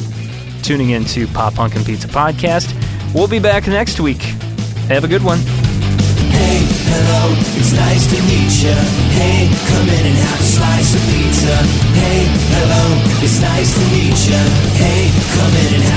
tuning 0.64 0.92
in 0.92 1.06
to 1.06 1.28
Pop 1.28 1.56
Punk 1.56 1.76
and 1.76 1.86
Pizza 1.86 2.08
Podcast. 2.08 2.74
We'll 3.14 3.28
be 3.28 3.40
back 3.40 3.68
next 3.68 4.00
week. 4.00 4.22
Have 4.88 5.04
a 5.04 5.08
good 5.08 5.24
one. 5.24 5.40
Hey, 6.32 6.64
hello, 6.92 7.36
it's 7.60 7.74
nice 7.74 8.08
to 8.08 8.18
meet 8.24 8.52
ya. 8.64 8.76
Hey, 9.14 9.50
come 9.68 9.88
in 9.90 10.06
and 10.08 10.18
have 10.18 10.40
a 10.40 10.44
slice 10.44 10.96
of 10.96 11.02
pizza. 11.12 11.56
Hey, 12.00 12.26
hello, 12.56 12.84
it's 13.24 13.42
nice 13.42 13.74
to 13.74 13.84
meet 13.92 14.20
ya. 14.32 14.42
Hey, 14.80 15.12
come 15.36 15.54
in 15.54 15.76
and 15.76 15.84
have 15.84 15.96